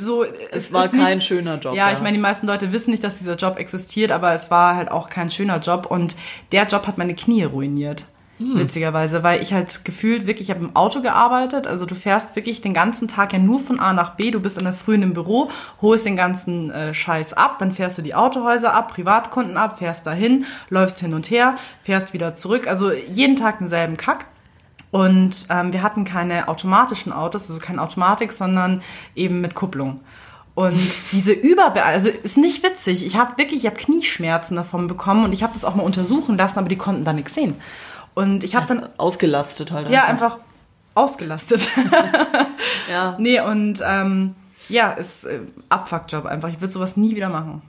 so. 0.00 0.24
Es, 0.24 0.32
es 0.50 0.72
war 0.72 0.88
kein 0.88 1.18
nicht, 1.18 1.26
schöner 1.26 1.58
Job. 1.58 1.74
Ja, 1.74 1.88
ja, 1.88 1.94
ich 1.94 2.02
meine, 2.02 2.16
die 2.16 2.22
meisten 2.22 2.46
Leute 2.46 2.72
wissen 2.72 2.90
nicht, 2.90 3.04
dass 3.04 3.18
dieser 3.18 3.36
Job 3.36 3.58
existiert, 3.58 4.10
aber 4.10 4.32
es 4.34 4.50
war 4.50 4.74
halt 4.76 4.90
auch 4.90 5.08
kein 5.08 5.30
schöner 5.30 5.58
Job 5.58 5.86
und 5.86 6.16
der 6.50 6.66
Job 6.66 6.86
hat 6.86 6.98
meine 6.98 7.14
Knie 7.14 7.44
ruiniert. 7.44 8.06
Hm. 8.42 8.58
Witzigerweise, 8.58 9.22
weil 9.22 9.40
ich 9.40 9.52
halt 9.52 9.84
gefühlt 9.84 10.26
wirklich, 10.26 10.48
ich 10.48 10.54
habe 10.54 10.64
im 10.64 10.74
Auto 10.74 11.00
gearbeitet. 11.00 11.66
Also 11.66 11.86
du 11.86 11.94
fährst 11.94 12.34
wirklich 12.34 12.60
den 12.60 12.74
ganzen 12.74 13.06
Tag 13.06 13.32
ja 13.32 13.38
nur 13.38 13.60
von 13.60 13.78
A 13.78 13.92
nach 13.92 14.16
B. 14.16 14.30
Du 14.30 14.40
bist 14.40 14.58
in 14.58 14.64
der 14.64 14.74
Früh 14.74 14.94
im 14.94 15.14
Büro, 15.14 15.50
holst 15.80 16.06
den 16.06 16.16
ganzen 16.16 16.70
äh, 16.70 16.92
Scheiß 16.92 17.34
ab, 17.34 17.58
dann 17.58 17.72
fährst 17.72 17.98
du 17.98 18.02
die 18.02 18.14
Autohäuser 18.14 18.74
ab, 18.74 18.92
Privatkunden 18.92 19.56
ab, 19.56 19.78
fährst 19.78 20.06
dahin, 20.06 20.44
läufst 20.70 20.98
hin 21.00 21.14
und 21.14 21.30
her, 21.30 21.56
fährst 21.84 22.12
wieder 22.12 22.34
zurück. 22.34 22.66
Also 22.66 22.90
jeden 22.90 23.36
Tag 23.36 23.58
denselben 23.58 23.96
Kack. 23.96 24.26
Und 24.90 25.46
ähm, 25.48 25.72
wir 25.72 25.82
hatten 25.82 26.04
keine 26.04 26.48
automatischen 26.48 27.12
Autos, 27.12 27.48
also 27.48 27.60
keine 27.60 27.80
Automatik, 27.80 28.32
sondern 28.32 28.82
eben 29.14 29.40
mit 29.40 29.54
Kupplung. 29.54 30.00
Und 30.54 30.92
diese 31.12 31.32
Überbe 31.32 31.84
also 31.84 32.08
ist 32.08 32.36
nicht 32.36 32.62
witzig. 32.62 33.06
Ich 33.06 33.16
habe 33.16 33.38
wirklich, 33.38 33.60
ich 33.60 33.66
habe 33.66 33.76
Knieschmerzen 33.76 34.56
davon 34.56 34.88
bekommen 34.88 35.24
und 35.24 35.32
ich 35.32 35.42
habe 35.42 35.54
das 35.54 35.64
auch 35.64 35.74
mal 35.74 35.82
untersuchen 35.82 36.36
lassen, 36.36 36.58
aber 36.58 36.68
die 36.68 36.76
konnten 36.76 37.04
da 37.04 37.12
nichts 37.12 37.34
sehen. 37.34 37.54
Und 38.14 38.44
ich 38.44 38.54
habe 38.54 38.66
dann 38.66 38.88
ausgelastet 38.98 39.72
halt. 39.72 39.90
Ja, 39.90 40.04
einfach, 40.04 40.38
ausgelastet. 40.94 41.66
ja. 42.90 43.16
Nee, 43.18 43.40
und 43.40 43.82
ähm, 43.86 44.34
ja, 44.68 44.92
ist 44.92 45.24
äh, 45.24 45.40
Abfuckjob 45.68 46.26
einfach. 46.26 46.48
Ich 46.48 46.60
würde 46.60 46.72
sowas 46.72 46.96
nie 46.96 47.16
wieder 47.16 47.28
machen. 47.28 47.62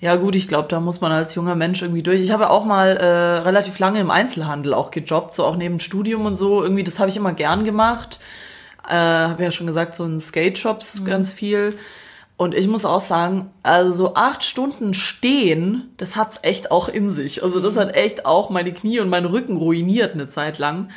Ja 0.00 0.14
gut, 0.14 0.36
ich 0.36 0.46
glaube, 0.46 0.68
da 0.68 0.78
muss 0.78 1.00
man 1.00 1.10
als 1.10 1.34
junger 1.34 1.56
Mensch 1.56 1.82
irgendwie 1.82 2.04
durch. 2.04 2.20
Ich 2.20 2.30
habe 2.30 2.50
auch 2.50 2.64
mal 2.64 2.96
äh, 2.96 3.40
relativ 3.40 3.78
lange 3.80 3.98
im 3.98 4.10
Einzelhandel 4.10 4.72
auch 4.72 4.92
gejobbt, 4.92 5.34
so 5.34 5.44
auch 5.44 5.56
neben 5.56 5.80
Studium 5.80 6.24
und 6.24 6.36
so. 6.36 6.62
Irgendwie, 6.62 6.84
das 6.84 7.00
habe 7.00 7.08
ich 7.08 7.16
immer 7.16 7.32
gern 7.32 7.64
gemacht. 7.64 8.20
Äh, 8.88 8.94
habe 8.94 9.42
ja 9.42 9.50
schon 9.50 9.66
gesagt, 9.66 9.96
so 9.96 10.04
in 10.04 10.20
Skate-Shops 10.20 11.00
mhm. 11.00 11.04
ganz 11.04 11.32
viel. 11.32 11.76
Und 12.38 12.54
ich 12.54 12.68
muss 12.68 12.84
auch 12.84 13.00
sagen, 13.00 13.50
also 13.64 14.14
acht 14.14 14.44
Stunden 14.44 14.94
stehen, 14.94 15.92
das 15.96 16.14
hat's 16.14 16.38
echt 16.42 16.70
auch 16.70 16.88
in 16.88 17.10
sich. 17.10 17.42
Also 17.42 17.58
das 17.58 17.76
hat 17.76 17.96
echt 17.96 18.26
auch 18.26 18.48
meine 18.48 18.72
Knie 18.72 19.00
und 19.00 19.08
meinen 19.08 19.26
Rücken 19.26 19.56
ruiniert 19.56 20.14
eine 20.14 20.28
Zeit 20.28 20.58
lang. 20.58 20.88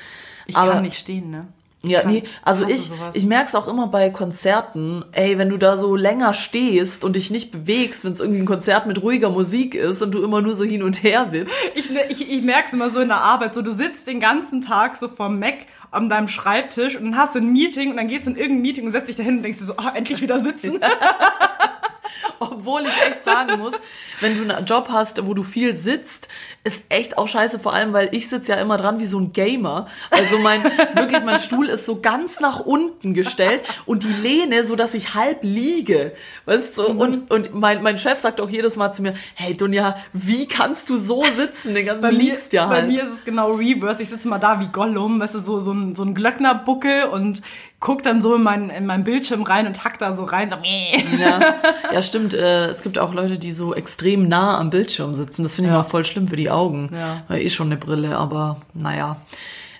Ich 0.46 0.56
Aber, 0.56 0.74
kann 0.74 0.84
nicht 0.84 0.98
stehen, 0.98 1.32
ne? 1.32 1.48
Ja, 1.84 2.06
nee, 2.06 2.24
also 2.44 2.67
ich, 2.67 2.84
sowas. 2.84 3.15
ich 3.15 3.26
merk's 3.26 3.56
auch 3.56 3.67
immer 3.67 3.88
bei 3.88 4.12
Konzerten, 4.12 5.04
ey, 5.13 5.39
wenn 5.39 5.50
du 5.50 5.58
da 5.58 5.78
so 5.78 5.96
länger 5.96 6.36
stehst 6.36 7.04
und 7.04 7.15
dich 7.15 7.32
nicht 7.32 7.52
bewegst, 7.52 8.06
wenn 8.06 8.13
es 8.13 8.20
irgendwie 8.20 8.39
ein 8.39 8.46
Konzert 8.46 8.86
mit 8.86 9.02
ruhiger 9.02 9.32
Musik 9.32 9.74
ist 9.74 10.04
und 10.04 10.12
du 10.12 10.24
immer 10.24 10.44
nur 10.44 10.54
so 10.54 10.63
hin 10.63 10.84
und 10.84 11.02
her 11.02 11.32
wippst. 11.32 11.60
Ich, 11.76 11.89
ich, 12.10 12.30
ich 12.30 12.41
merk's 12.44 12.74
immer 12.74 12.91
so 12.91 13.00
in 13.00 13.08
der 13.08 13.22
Arbeit, 13.22 13.56
so 13.56 13.63
du 13.63 13.72
sitzt 13.72 14.06
den 14.06 14.20
ganzen 14.20 14.62
Tag 14.62 14.96
so 14.96 15.08
vorm 15.08 15.39
Mac 15.39 15.65
an 15.89 16.08
deinem 16.08 16.28
Schreibtisch 16.28 16.96
und 16.96 17.06
dann 17.06 17.17
hast 17.17 17.34
du 17.34 17.39
ein 17.39 17.52
Meeting 17.52 17.89
und 17.91 17.98
dann 17.98 18.08
gehst 18.08 18.28
du 18.28 18.32
in 18.32 18.38
irgendein 18.38 18.62
Meeting 18.62 18.86
und 18.86 18.91
setzt 18.91 19.10
dich 19.10 19.17
dahin 19.17 19.38
und 19.38 19.44
denkst 19.44 19.60
dir 19.60 19.65
so, 19.65 19.74
oh, 19.78 19.89
endlich 19.94 20.22
wieder 20.22 20.44
sitzen. 20.44 20.80
Obwohl 22.39 22.82
ich 22.82 23.02
echt 23.08 23.24
sagen 23.24 23.60
muss, 23.60 23.74
wenn 24.20 24.38
du 24.38 24.54
einen 24.54 24.65
Job 24.65 24.88
hast, 24.89 25.26
wo 25.26 25.34
du 25.34 25.44
viel 25.44 25.76
sitzt, 25.76 26.28
ist 26.63 26.86
echt 26.89 27.17
auch 27.17 27.28
scheiße, 27.28 27.58
vor 27.58 27.74
allem, 27.74 27.91
weil 27.91 28.10
ich 28.12 28.30
sitze 28.30 28.52
ja 28.52 28.60
immer 28.60 28.78
dran 28.78 29.00
wie 29.00 29.08
so 29.08 29.19
ein 29.19 29.34
Gamer. 29.34 29.88
Also 30.12 30.38
mein, 30.38 30.63
wirklich, 30.93 31.24
mein 31.24 31.39
Stuhl 31.39 31.67
ist 31.67 31.88
so 31.88 32.02
ganz 32.02 32.39
nach 32.39 32.60
unten 32.60 33.15
gestellt 33.15 33.63
und 33.88 34.04
die 34.04 34.13
Lehne, 34.21 34.63
so 34.63 34.76
dass 34.76 34.93
ich 34.93 35.15
halb 35.15 35.39
liege. 35.41 36.13
Weißt 36.45 36.78
du? 36.78 36.93
Mhm. 36.93 37.00
Und, 37.00 37.32
und 37.32 37.56
mein, 37.56 37.82
mein 37.82 37.97
Chef 37.97 38.19
sagt 38.19 38.39
auch 38.39 38.50
jedes 38.50 38.76
Mal 38.76 38.91
zu 38.93 39.02
mir, 39.02 39.15
hey 39.34 39.58
Dunja, 39.58 39.97
wie 40.13 40.47
kannst 40.47 40.89
du 40.91 40.97
so 40.97 41.24
sitzen? 41.32 41.74
Den 41.74 41.88
ganzen 41.88 42.04
bei 42.04 42.12
liegst 42.12 42.54
ja 42.54 42.69
halt. 42.69 42.82
Bei 42.82 42.88
mir 42.88 43.04
ist 43.04 43.12
es 43.12 43.26
genau 43.26 43.54
reverse. 43.54 44.04
Ich 44.04 44.10
sitze 44.10 44.28
mal 44.28 44.38
da 44.38 44.60
wie 44.60 44.67
Gollum, 44.67 45.19
weißt 45.19 45.36
du, 45.36 45.39
so, 45.39 45.60
so 45.60 45.74
ein, 45.74 45.95
so 45.95 46.04
ein 46.04 46.13
Glöcknerbuckel 46.13 47.06
und 47.06 47.41
guck 47.82 48.04
dann 48.04 48.21
so 48.21 48.36
in 48.36 48.43
meinen, 48.43 48.69
in 48.69 48.86
meinen 48.86 49.04
Bildschirm 49.04 49.41
rein 49.41 49.65
und 49.65 49.84
hack 49.84 49.97
da 49.97 50.15
so 50.15 50.24
rein. 50.24 50.52
So, 50.52 51.17
ja. 51.17 51.39
ja, 51.93 52.02
stimmt. 52.04 52.34
Äh, 52.34 52.67
es 52.67 52.84
gibt 52.84 53.00
auch 53.00 53.13
Leute, 53.13 53.39
die 53.39 53.52
so 53.52 53.74
extrem 53.74 54.28
nah 54.28 54.58
am 54.60 54.69
Bildschirm 54.69 55.15
sitzen. 55.15 55.43
Das 55.43 55.56
finde 55.56 55.69
ich 55.69 55.74
ja. 55.74 55.80
mal 55.80 55.84
voll 55.84 56.06
schlimm 56.06 56.28
für 56.28 56.36
die 56.36 56.51
Augen. 56.54 56.90
Ja. 56.94 57.36
Eh 57.36 57.50
schon 57.50 57.68
eine 57.68 57.78
Brille, 57.78 58.18
aber 58.18 58.62
naja. 58.74 59.18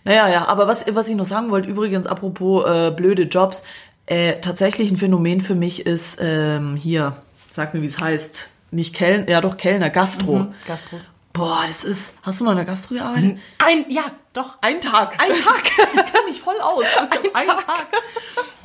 Naja, 0.04 0.30
ja, 0.30 0.48
aber 0.48 0.68
was, 0.68 0.86
was 0.94 1.10
ich 1.10 1.16
noch 1.16 1.26
sagen 1.26 1.52
wollte, 1.52 1.70
übrigens, 1.70 2.08
apropos 2.08 2.66
äh, 2.66 2.92
blöde 2.92 3.24
Jobs, 3.24 3.64
äh, 4.08 4.40
tatsächlich 4.42 4.90
ein 4.92 4.98
Phänomen 4.98 5.42
für 5.42 5.56
mich 5.56 5.86
ist 5.86 6.20
ähm, 6.22 6.76
hier, 6.76 7.18
sag 7.52 7.74
mir, 7.74 7.82
wie 7.82 7.88
es 7.88 8.00
heißt, 8.00 8.50
nicht 8.72 8.96
Kellner, 8.96 9.30
ja 9.30 9.42
doch 9.42 9.58
Kellner, 9.58 9.90
Gastro. 9.90 10.40
Mhm, 10.40 10.54
Gastro. 10.66 10.98
Boah, 11.34 11.64
das 11.68 11.84
ist. 11.84 12.18
Hast 12.24 12.40
du 12.40 12.46
mal 12.46 12.52
in 12.52 12.58
der 12.58 12.66
Gastro 12.66 12.96
gearbeitet? 12.96 13.40
Ein, 13.60 13.86
ja, 13.90 14.04
doch. 14.34 14.58
Ein 14.62 14.82
Tag. 14.82 15.14
Ein 15.18 15.34
Tag. 15.36 15.64
ich 15.94 16.14
kann 16.14 16.26
nicht 16.28 16.42
voll 16.42 16.60
aus. 16.62 16.84
Ich 16.84 17.00
habe 17.00 17.36
einen 17.36 17.50
Tag. 17.50 17.66
Tag 17.68 17.88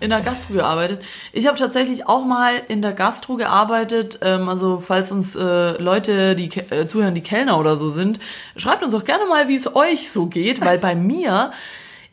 in 0.01 0.11
der 0.11 0.21
Gastro 0.21 0.55
gearbeitet. 0.55 1.03
Ich 1.33 1.47
habe 1.47 1.59
tatsächlich 1.59 2.07
auch 2.07 2.25
mal 2.25 2.53
in 2.69 2.83
der 2.83 2.93
Gastro 2.93 3.37
gearbeitet. 3.37 4.19
Ähm, 4.23 4.49
also 4.49 4.81
falls 4.81 5.11
uns 5.11 5.37
äh, 5.37 5.81
Leute, 5.81 6.35
die 6.35 6.49
äh, 6.71 6.87
zuhören, 6.87 7.15
die 7.15 7.23
Kellner 7.23 7.59
oder 7.59 7.77
so 7.77 7.89
sind, 7.89 8.21
schreibt 8.57 8.83
uns 8.83 8.93
doch 8.93 9.05
gerne 9.05 9.27
mal, 9.27 9.49
wie 9.49 9.57
es 9.57 9.75
euch 9.75 10.11
so 10.11 10.27
geht, 10.27 10.61
weil 10.61 10.79
bei 10.79 10.95
mir 10.95 11.53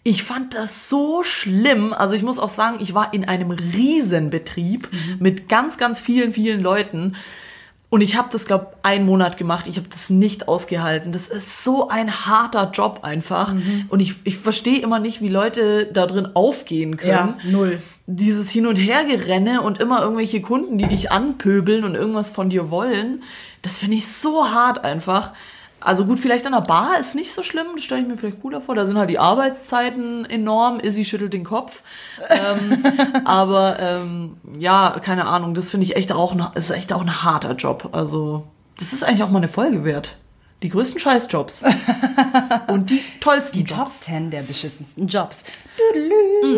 ich 0.05 0.23
fand 0.23 0.53
das 0.53 0.89
so 0.89 1.23
schlimm. 1.23 1.93
Also 1.93 2.13
ich 2.13 2.23
muss 2.23 2.37
auch 2.37 2.49
sagen, 2.49 2.77
ich 2.81 2.93
war 2.93 3.13
in 3.13 3.25
einem 3.25 3.51
Riesenbetrieb 3.51 4.91
mhm. 4.91 5.17
mit 5.19 5.47
ganz, 5.47 5.77
ganz 5.77 5.99
vielen, 5.99 6.33
vielen 6.33 6.61
Leuten. 6.61 7.15
Und 7.93 8.01
ich 8.01 8.15
habe 8.15 8.27
das, 8.31 8.47
glaube 8.47 8.71
einen 8.81 9.05
Monat 9.05 9.37
gemacht. 9.37 9.67
Ich 9.67 9.77
habe 9.77 9.87
das 9.87 10.09
nicht 10.09 10.47
ausgehalten. 10.47 11.11
Das 11.11 11.27
ist 11.27 11.63
so 11.63 11.89
ein 11.89 12.25
harter 12.25 12.71
Job 12.73 13.01
einfach. 13.03 13.53
Und 13.87 13.99
ich, 13.99 14.15
ich 14.23 14.37
verstehe 14.39 14.79
immer 14.79 14.97
nicht, 14.97 15.21
wie 15.21 15.27
Leute 15.27 15.85
da 15.93 16.07
drin 16.07 16.29
aufgehen 16.33 16.97
können. 16.97 17.35
null. 17.51 17.83
Dieses 18.07 18.49
Hin- 18.49 18.65
und 18.65 18.77
Hergerenne 18.77 19.61
und 19.61 19.79
immer 19.79 20.01
irgendwelche 20.01 20.41
Kunden, 20.41 20.79
die 20.79 20.87
dich 20.87 21.11
anpöbeln 21.11 21.83
und 21.83 21.93
irgendwas 21.93 22.31
von 22.31 22.49
dir 22.49 22.71
wollen. 22.71 23.21
Das 23.61 23.77
finde 23.77 23.97
ich 23.97 24.07
so 24.07 24.49
hart 24.49 24.83
einfach. 24.83 25.31
Also 25.83 26.05
gut, 26.05 26.19
vielleicht 26.19 26.45
an 26.45 26.53
der 26.53 26.61
Bar 26.61 26.97
ist 26.99 27.15
nicht 27.15 27.33
so 27.33 27.43
schlimm, 27.43 27.67
das 27.75 27.83
stelle 27.83 28.01
ich 28.01 28.07
mir 28.07 28.17
vielleicht 28.17 28.41
cooler 28.41 28.61
vor. 28.61 28.75
Da 28.75 28.85
sind 28.85 28.97
halt 28.97 29.09
die 29.09 29.19
Arbeitszeiten 29.19 30.25
enorm. 30.25 30.79
Izzy 30.79 31.05
schüttelt 31.05 31.33
den 31.33 31.43
Kopf. 31.43 31.83
Ähm, 32.29 32.83
aber 33.25 33.77
ähm, 33.79 34.37
ja, 34.57 34.95
keine 35.01 35.25
Ahnung, 35.25 35.53
das 35.53 35.71
finde 35.71 35.85
ich 35.85 35.95
echt 35.95 36.11
auch, 36.11 36.35
ne, 36.35 36.51
ist 36.55 36.69
echt 36.69 36.93
auch 36.93 37.01
ein 37.01 37.23
harter 37.23 37.53
Job. 37.53 37.89
Also 37.91 38.43
das 38.77 38.93
ist 38.93 39.03
eigentlich 39.03 39.23
auch 39.23 39.29
mal 39.29 39.37
eine 39.37 39.47
Folge 39.47 39.83
wert. 39.83 40.17
Die 40.63 40.69
größten 40.69 40.99
Scheißjobs. 40.99 41.63
Und 42.67 42.89
die 42.89 43.03
tollsten 43.19 43.59
Die 43.59 43.65
Jobs. 43.65 43.99
Top 43.99 44.05
10 44.05 44.31
der 44.31 44.41
beschissensten 44.41 45.07
Jobs. 45.07 45.43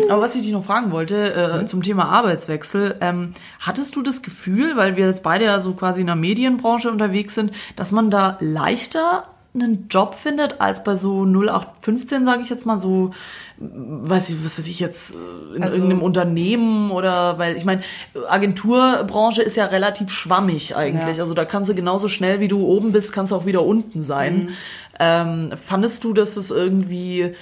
Aber 0.08 0.22
was 0.22 0.36
ich 0.36 0.42
dich 0.42 0.52
noch 0.52 0.64
fragen 0.64 0.92
wollte 0.92 1.34
äh, 1.34 1.66
zum 1.66 1.82
Thema 1.82 2.04
Arbeitswechsel, 2.06 2.96
ähm, 3.00 3.34
hattest 3.58 3.96
du 3.96 4.02
das 4.02 4.22
Gefühl, 4.22 4.76
weil 4.76 4.96
wir 4.96 5.06
jetzt 5.06 5.24
beide 5.24 5.46
ja 5.46 5.58
so 5.58 5.74
quasi 5.74 6.02
in 6.02 6.06
der 6.06 6.16
Medienbranche 6.16 6.90
unterwegs 6.90 7.34
sind, 7.34 7.50
dass 7.74 7.90
man 7.90 8.10
da 8.10 8.38
leichter 8.40 9.28
einen 9.62 9.88
Job 9.88 10.14
findet 10.14 10.60
als 10.60 10.84
bei 10.84 10.94
so 10.96 11.24
0815, 11.24 12.24
sage 12.24 12.42
ich 12.42 12.50
jetzt 12.50 12.66
mal 12.66 12.76
so, 12.78 13.10
weiß 13.58 14.30
ich, 14.30 14.44
was 14.44 14.58
weiß 14.58 14.66
ich 14.68 14.80
jetzt, 14.80 15.14
äh, 15.14 15.56
in 15.56 15.62
Also- 15.62 15.76
irgendeinem 15.76 16.02
Unternehmen 16.02 16.90
oder, 16.90 17.38
weil 17.38 17.56
ich 17.56 17.64
meine, 17.64 17.82
Agenturbranche 18.28 19.42
ist 19.42 19.56
ja 19.56 19.66
relativ 19.66 20.10
schwammig 20.10 20.76
eigentlich. 20.76 21.16
Ja. 21.16 21.22
Also 21.22 21.34
da 21.34 21.44
kannst 21.44 21.68
du 21.70 21.74
genauso 21.74 22.08
schnell 22.08 22.40
wie 22.40 22.48
du 22.48 22.66
oben 22.66 22.92
bist, 22.92 23.12
kannst 23.12 23.32
du 23.32 23.36
auch 23.36 23.46
wieder 23.46 23.62
unten 23.64 24.02
sein. 24.02 24.50
Ähm, 24.98 25.52
fandest 25.62 26.04
du, 26.04 26.12
dass 26.14 26.36
es 26.38 26.50
irgendwie 26.50 27.34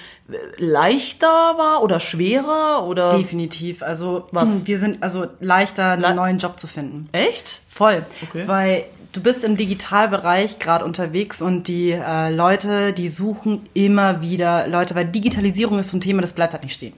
leichter 0.57 1.27
war 1.29 1.83
oder 1.83 2.01
schwerer 2.01 2.85
oder 2.87 3.11
Definitiv. 3.11 3.83
Also 3.83 4.27
Was? 4.33 4.67
wir 4.67 4.79
sind 4.79 5.03
also 5.03 5.27
leichter, 5.41 5.93
einen 5.93 6.03
Le- 6.03 6.15
neuen 6.15 6.39
Job 6.39 6.59
zu 6.59 6.67
finden. 6.67 7.09
echt? 7.13 7.63
Voll. 7.69 8.05
Okay. 8.29 8.45
Weil 8.47 8.85
du 9.15 9.23
bist 9.23 9.45
im 9.45 9.57
Digitalbereich 9.57 10.59
gerade 10.59 10.85
unterwegs 10.85 11.41
und 11.41 11.69
die 11.69 11.93
äh, 11.93 12.31
Leute, 12.31 12.93
die 12.93 13.09
suchen 13.09 13.63
immer 13.73 14.21
wieder 14.21 14.67
Leute, 14.67 14.95
weil 14.95 15.07
Digitalisierung 15.07 15.79
ist 15.79 15.89
so 15.89 15.97
ein 15.97 16.01
Thema, 16.01 16.21
das 16.21 16.33
bleibt 16.33 16.53
halt 16.53 16.65
nicht 16.65 16.75
stehen. 16.75 16.95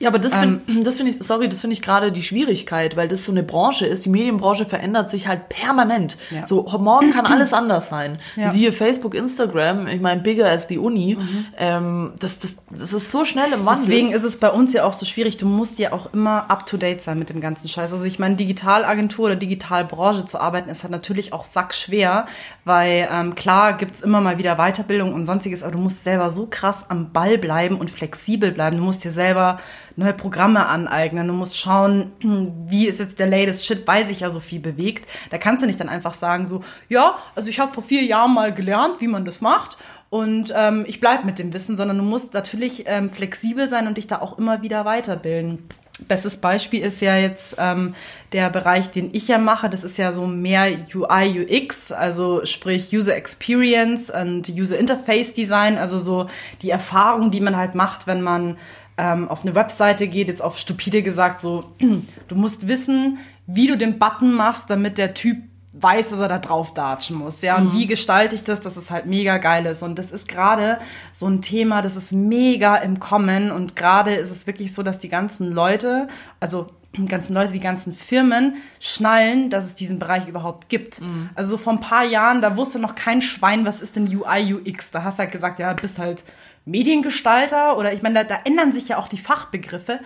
Ja, 0.00 0.08
aber 0.08 0.18
das 0.18 0.34
Ähm. 0.34 0.60
finde 0.66 0.82
das 0.84 0.96
finde 0.96 1.12
ich, 1.12 1.22
sorry, 1.22 1.48
das 1.48 1.60
finde 1.60 1.74
ich 1.74 1.82
gerade 1.82 2.10
die 2.12 2.22
Schwierigkeit, 2.22 2.96
weil 2.96 3.08
das 3.08 3.24
so 3.26 3.32
eine 3.32 3.42
Branche 3.42 3.86
ist. 3.86 4.04
Die 4.04 4.10
Medienbranche 4.10 4.66
verändert 4.66 5.10
sich 5.10 5.28
halt 5.28 5.48
permanent. 5.48 6.16
Ja. 6.30 6.44
So 6.44 6.62
morgen 6.78 7.10
kann 7.10 7.26
alles 7.26 7.52
anders 7.52 7.88
sein. 7.88 8.18
Ja. 8.36 8.46
Mhm. 8.46 8.50
Siehe 8.50 8.72
Facebook, 8.72 9.14
Instagram, 9.14 9.86
ich 9.86 10.00
meine 10.00 10.20
bigger 10.20 10.50
as 10.50 10.66
die 10.66 10.78
Uni. 10.78 11.16
Ähm, 11.58 12.12
das, 12.18 12.40
das, 12.40 12.56
das 12.70 12.92
ist 12.92 13.10
so 13.10 13.24
schnell 13.24 13.52
im 13.52 13.64
Wandel. 13.66 13.84
Deswegen 13.84 14.12
ist 14.12 14.24
es 14.24 14.38
bei 14.38 14.50
uns 14.50 14.72
ja 14.72 14.84
auch 14.84 14.92
so 14.92 15.06
schwierig. 15.06 15.36
Du 15.36 15.46
musst 15.46 15.78
ja 15.78 15.92
auch 15.92 16.12
immer 16.12 16.50
up 16.50 16.66
to 16.66 16.76
date 16.76 17.00
sein 17.00 17.18
mit 17.18 17.30
dem 17.30 17.40
ganzen 17.40 17.68
Scheiß. 17.68 17.92
Also 17.92 18.04
ich 18.04 18.18
meine, 18.18 18.36
Digitalagentur 18.36 19.26
oder 19.26 19.36
Digitalbranche 19.36 20.24
zu 20.24 20.40
arbeiten 20.40 20.68
ist 20.70 20.82
halt 20.82 20.92
natürlich 20.92 21.32
auch 21.32 21.44
sackschwer, 21.44 22.26
weil 22.64 23.08
ähm, 23.12 23.34
klar 23.34 23.74
gibt's 23.74 24.00
immer 24.00 24.20
mal 24.20 24.38
wieder 24.38 24.56
Weiterbildung 24.56 25.14
und 25.14 25.26
sonstiges, 25.26 25.62
aber 25.62 25.72
du 25.72 25.78
musst 25.78 26.04
selber 26.04 26.30
so 26.30 26.46
krass 26.50 26.86
am 26.88 27.12
Ball 27.12 27.38
bleiben 27.38 27.76
und 27.76 27.90
flexibel 27.90 28.50
bleiben. 28.50 28.78
Du 28.78 28.82
musst 28.82 29.04
dir 29.04 29.12
selber 29.12 29.58
neue 29.96 30.12
Programme 30.12 30.66
aneignen. 30.66 31.28
Du 31.28 31.34
musst 31.34 31.58
schauen, 31.58 32.12
wie 32.66 32.86
ist 32.86 33.00
jetzt 33.00 33.18
der 33.18 33.26
latest 33.26 33.66
Shit, 33.66 33.86
weil 33.86 34.06
sich 34.06 34.20
ja 34.20 34.30
so 34.30 34.40
viel 34.40 34.60
bewegt. 34.60 35.08
Da 35.30 35.38
kannst 35.38 35.62
du 35.62 35.66
nicht 35.66 35.80
dann 35.80 35.88
einfach 35.88 36.14
sagen 36.14 36.46
so, 36.46 36.62
ja, 36.88 37.16
also 37.34 37.48
ich 37.48 37.60
habe 37.60 37.72
vor 37.72 37.82
vier 37.82 38.02
Jahren 38.02 38.34
mal 38.34 38.52
gelernt, 38.52 39.00
wie 39.00 39.08
man 39.08 39.24
das 39.24 39.40
macht 39.40 39.78
und 40.14 40.54
ähm, 40.56 40.84
ich 40.86 41.00
bleib 41.00 41.24
mit 41.24 41.40
dem 41.40 41.52
Wissen, 41.52 41.76
sondern 41.76 41.98
du 41.98 42.04
musst 42.04 42.34
natürlich 42.34 42.84
ähm, 42.86 43.10
flexibel 43.10 43.68
sein 43.68 43.88
und 43.88 43.96
dich 43.96 44.06
da 44.06 44.20
auch 44.20 44.38
immer 44.38 44.62
wieder 44.62 44.84
weiterbilden. 44.84 45.66
Bestes 46.06 46.36
Beispiel 46.36 46.82
ist 46.82 47.00
ja 47.00 47.16
jetzt 47.16 47.56
ähm, 47.58 47.96
der 48.32 48.48
Bereich, 48.48 48.92
den 48.92 49.12
ich 49.12 49.26
ja 49.26 49.38
mache. 49.38 49.68
Das 49.68 49.82
ist 49.82 49.96
ja 49.96 50.12
so 50.12 50.28
mehr 50.28 50.68
UI, 50.94 51.44
UX, 51.44 51.90
also 51.90 52.44
sprich 52.44 52.94
User 52.94 53.16
Experience 53.16 54.08
und 54.08 54.48
User 54.50 54.78
Interface 54.78 55.32
Design, 55.32 55.78
also 55.78 55.98
so 55.98 56.28
die 56.62 56.70
Erfahrung, 56.70 57.32
die 57.32 57.40
man 57.40 57.56
halt 57.56 57.74
macht, 57.74 58.06
wenn 58.06 58.22
man 58.22 58.56
ähm, 58.96 59.28
auf 59.28 59.42
eine 59.42 59.54
Webseite 59.54 60.06
geht, 60.06 60.28
jetzt 60.28 60.42
auf 60.42 60.58
stupide 60.58 61.02
gesagt, 61.02 61.42
so, 61.42 61.72
du 62.28 62.34
musst 62.34 62.68
wissen, 62.68 63.18
wie 63.46 63.66
du 63.66 63.76
den 63.76 63.98
Button 63.98 64.32
machst, 64.32 64.70
damit 64.70 64.98
der 64.98 65.14
Typ 65.14 65.38
weiß, 65.74 66.10
dass 66.10 66.20
er 66.20 66.28
da 66.28 66.38
drauf 66.38 66.72
datschen 66.72 67.16
muss, 67.16 67.42
ja, 67.42 67.56
und 67.56 67.72
wie 67.72 67.86
gestalte 67.88 68.36
ich 68.36 68.44
das, 68.44 68.60
dass 68.60 68.76
es 68.76 68.92
halt 68.92 69.06
mega 69.06 69.38
geil 69.38 69.66
ist. 69.66 69.82
Und 69.82 69.98
das 69.98 70.12
ist 70.12 70.28
gerade 70.28 70.78
so 71.12 71.26
ein 71.26 71.42
Thema, 71.42 71.82
das 71.82 71.96
ist 71.96 72.12
mega 72.12 72.76
im 72.76 73.00
Kommen 73.00 73.50
und 73.50 73.74
gerade 73.74 74.14
ist 74.14 74.30
es 74.30 74.46
wirklich 74.46 74.72
so, 74.72 74.84
dass 74.84 75.00
die 75.00 75.08
ganzen 75.08 75.50
Leute, 75.50 76.06
also 76.38 76.68
die 76.96 77.06
ganzen 77.06 77.34
Leute, 77.34 77.52
die 77.52 77.58
ganzen 77.58 77.92
Firmen 77.92 78.54
schnallen, 78.78 79.50
dass 79.50 79.64
es 79.64 79.74
diesen 79.74 79.98
Bereich 79.98 80.28
überhaupt 80.28 80.68
gibt. 80.68 81.00
Also 81.34 81.50
so 81.50 81.56
vor 81.56 81.72
ein 81.72 81.80
paar 81.80 82.04
Jahren, 82.04 82.40
da 82.40 82.56
wusste 82.56 82.78
noch 82.78 82.94
kein 82.94 83.20
Schwein, 83.20 83.66
was 83.66 83.82
ist 83.82 83.96
denn 83.96 84.06
UI, 84.06 84.54
UX, 84.54 84.92
da 84.92 85.02
hast 85.02 85.18
du 85.18 85.24
halt 85.24 85.32
gesagt, 85.32 85.58
ja, 85.58 85.72
bist 85.72 85.98
halt 85.98 86.22
Mediengestalter 86.64 87.76
oder 87.76 87.92
ich 87.92 88.02
meine, 88.02 88.24
da, 88.24 88.24
da 88.36 88.40
ändern 88.44 88.72
sich 88.72 88.88
ja 88.88 88.98
auch 88.98 89.08
die 89.08 89.18
Fachbegriffe. 89.18 90.00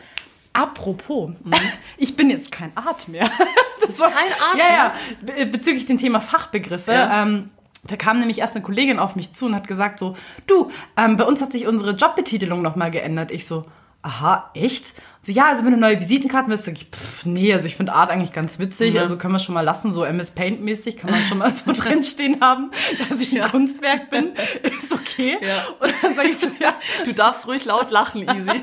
Apropos, 0.53 1.31
ich 1.97 2.17
bin 2.17 2.31
jetzt 2.31 2.51
kein 2.53 2.77
Art 2.77 3.09
mehr. 3.09 3.31
Das 3.81 4.01
war, 4.01 4.11
kein 4.11 4.33
Art 4.33 4.59
ja, 4.59 4.75
ja, 4.75 4.95
be- 5.23 5.47
bezüglich 5.47 5.87
dem 5.87 5.97
Thema 5.99 6.21
Fachbegriffe. 6.21 6.93
Ja. 6.93 7.23
Ähm, 7.23 7.49
da 7.85 7.95
kam 7.97 8.19
nämlich 8.19 8.41
erst 8.41 8.55
eine 8.57 8.63
Kollegin 8.65 8.99
auf 8.99 9.15
mich 9.17 9.33
zu 9.33 9.47
und 9.47 9.55
hat 9.55 9.67
gesagt 9.69 9.99
so, 10.01 10.15
du, 10.49 10.71
ähm, 10.97 11.17
bei 11.17 11.25
uns 11.25 11.41
hat 11.41 11.53
sich 11.53 11.67
unsere 11.67 11.93
Jobbetitelung 11.93 12.61
nochmal 12.61 12.91
geändert. 12.91 13.31
Ich 13.31 13.47
so, 13.47 13.65
aha, 14.03 14.51
echt? 14.53 14.95
So, 15.29 15.35
ja, 15.35 15.49
also 15.49 15.63
wenn 15.67 15.73
du 15.73 15.77
neue 15.77 16.01
Visitenkarten 16.01 16.49
willst, 16.51 16.65
sag 16.65 16.73
ich, 16.75 16.87
pff, 16.91 17.27
nee, 17.27 17.53
also 17.53 17.67
ich 17.67 17.77
finde 17.77 17.93
Art 17.93 18.11
eigentlich 18.11 18.33
ganz 18.33 18.59
witzig, 18.59 18.95
Ja. 18.95 19.03
also 19.03 19.19
können 19.19 19.35
wir 19.35 19.39
schon 19.39 19.55
mal 19.55 19.61
lassen, 19.61 19.93
so 19.93 20.03
MS 20.05 20.31
Paint 20.31 20.63
mäßig 20.63 20.97
kann 20.97 21.11
man 21.11 21.23
schon 21.27 21.37
mal 21.37 21.53
so 21.53 21.71
drinstehen 21.77 22.41
haben, 22.41 22.71
dass 23.11 23.21
ich 23.21 23.43
ein 23.43 23.51
Kunstwerk 23.51 24.09
bin, 24.09 24.33
ist 24.63 24.91
okay. 24.91 25.37
Ja. 25.47 25.67
Und 25.81 25.93
dann 26.03 26.15
sage 26.15 26.29
ich 26.29 26.39
so, 26.39 26.49
ja, 26.59 26.73
Du 27.05 27.13
darfst 27.13 27.47
ruhig 27.47 27.67
laut 27.67 27.91
lachen, 27.91 28.23
Easy. 28.23 28.63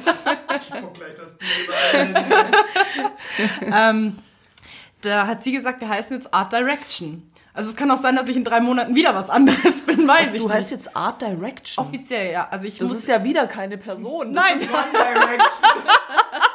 Guck 0.81 0.93
gleich 0.95 1.13
das 1.15 1.37
ähm, 3.71 4.17
da 5.01 5.27
hat 5.27 5.43
sie 5.43 5.51
gesagt, 5.51 5.81
wir 5.81 5.89
heißen 5.89 6.17
jetzt 6.17 6.33
Art 6.33 6.51
Direction. 6.51 7.29
Also 7.53 7.69
es 7.69 7.75
kann 7.75 7.89
auch 7.91 7.97
sein, 8.01 8.15
dass 8.15 8.27
ich 8.27 8.35
in 8.35 8.43
drei 8.43 8.59
Monaten 8.59 8.95
wieder 8.95 9.13
was 9.15 9.29
anderes 9.29 9.81
bin, 9.85 10.07
weiß 10.07 10.33
ich 10.35 10.41
Du 10.41 10.49
heißt 10.49 10.71
nicht. 10.71 10.83
jetzt 10.85 10.97
Art 10.97 11.21
Direction. 11.21 11.85
Offiziell, 11.85 12.31
ja. 12.31 12.47
Also 12.49 12.65
ich 12.67 12.79
das 12.79 12.87
muss 12.89 12.97
ist 12.97 13.07
ja 13.07 13.23
wieder 13.23 13.47
keine 13.47 13.77
Person. 13.77 14.33
Das 14.33 14.43
Nein, 14.43 14.57
Ist 14.59 14.67
One 14.73 14.83
Direction. 14.91 15.69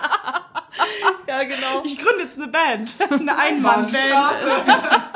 ja, 1.26 1.42
genau. 1.44 1.83
ich 1.85 1.98
gründe 1.98 2.24
jetzt 2.24 2.37
eine 2.38 2.48
Band. 2.48 2.94
Eine 3.11 3.37
Einmannband. 3.37 3.92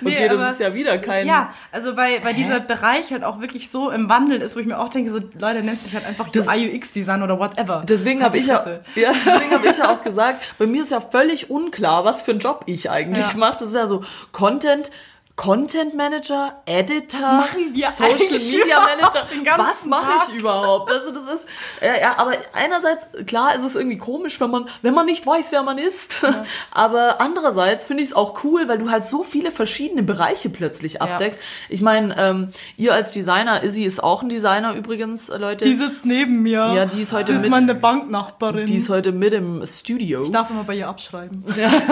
Nee, 0.00 0.16
Okay, 0.16 0.28
das 0.28 0.38
aber- 0.40 0.48
ist 0.50 0.60
ja 0.60 0.74
wieder 0.74 0.98
kein. 0.98 1.26
Ja, 1.26 1.54
also 1.72 1.96
weil, 1.96 2.22
weil 2.24 2.34
dieser 2.34 2.60
Bereich 2.60 3.10
halt 3.12 3.24
auch 3.24 3.40
wirklich 3.40 3.70
so 3.70 3.90
im 3.90 4.08
Wandel 4.08 4.42
ist, 4.42 4.56
wo 4.56 4.60
ich 4.60 4.66
mir 4.66 4.78
auch 4.78 4.88
denke, 4.90 5.10
so 5.10 5.20
Leute, 5.38 5.62
nennst 5.62 5.84
mich 5.84 5.94
halt 5.94 6.04
einfach 6.04 6.28
Das- 6.30 6.48
UI 6.48 6.76
UX 6.76 6.92
Design 6.92 7.22
oder 7.22 7.38
whatever. 7.38 7.82
Deswegen 7.86 8.20
Halt 8.22 8.30
habe 8.30 8.38
ich 8.38 8.46
ja, 8.46 8.62
ja, 8.96 9.12
deswegen 9.12 9.50
habe 9.52 9.66
ich 9.68 9.78
ja 9.78 9.88
auch 9.90 10.02
gesagt, 10.02 10.44
bei 10.58 10.66
mir 10.66 10.82
ist 10.82 10.90
ja 10.90 11.00
völlig 11.00 11.50
unklar, 11.50 12.04
was 12.04 12.22
für 12.22 12.32
einen 12.32 12.40
Job 12.40 12.64
ich 12.66 12.90
eigentlich 12.90 13.32
Ja. 13.32 13.38
mache. 13.38 13.52
Das 13.60 13.68
ist 13.68 13.74
ja 13.74 13.86
so 13.86 14.04
Content, 14.32 14.90
Content 15.36 15.94
Manager, 15.96 16.62
Editor, 16.64 17.44
Social 17.90 18.38
Media 18.38 18.80
Manager. 18.80 19.26
Was 19.58 19.84
mache 19.84 20.12
ich 20.28 20.38
überhaupt? 20.38 20.92
Also 20.92 21.10
das 21.10 21.26
ist 21.26 21.48
äh, 21.80 22.00
ja, 22.02 22.18
aber 22.18 22.34
einerseits 22.52 23.08
klar 23.26 23.52
ist 23.56 23.64
es 23.64 23.74
irgendwie 23.74 23.98
komisch, 23.98 24.40
wenn 24.40 24.50
man 24.50 24.68
wenn 24.82 24.94
man 24.94 25.06
nicht 25.06 25.26
weiß, 25.26 25.50
wer 25.50 25.64
man 25.64 25.78
ist. 25.78 26.24
Aber 26.70 27.20
andererseits 27.20 27.84
finde 27.84 28.02
ich 28.04 28.10
es 28.10 28.14
auch 28.14 28.44
cool, 28.44 28.68
weil 28.68 28.78
du 28.78 28.90
halt 28.90 29.06
so 29.06 29.24
viele 29.24 29.50
verschiedene 29.50 30.02
Bereiche 30.04 30.50
plötzlich 30.50 31.02
abdeckst. 31.02 31.40
Ich 31.68 31.82
meine, 31.82 32.16
ähm, 32.16 32.50
ihr 32.76 32.94
als 32.94 33.10
Designer, 33.10 33.62
Izzy 33.64 33.82
ist 33.84 34.02
auch 34.02 34.22
ein 34.22 34.28
Designer 34.28 34.74
übrigens, 34.74 35.28
äh, 35.30 35.38
Leute. 35.38 35.64
Die 35.64 35.74
sitzt 35.74 36.04
neben 36.04 36.42
mir. 36.42 36.72
Ja, 36.74 36.86
die 36.86 37.02
ist 37.02 37.12
heute 37.12 37.32
Das 37.32 37.36
ist 37.36 37.42
mit- 37.42 37.50
meine 37.50 37.74
Banknachbarin. 37.74 38.66
Die 38.66 38.76
ist 38.76 38.88
heute 38.88 39.10
mit 39.12 39.34
im 39.34 39.66
Studio. 39.66 40.22
ich 40.24 40.30
darf 40.30 40.48
immer 40.50 40.64
bei 40.64 40.76
ihr 40.76 40.88
abschreiben. 40.88 41.44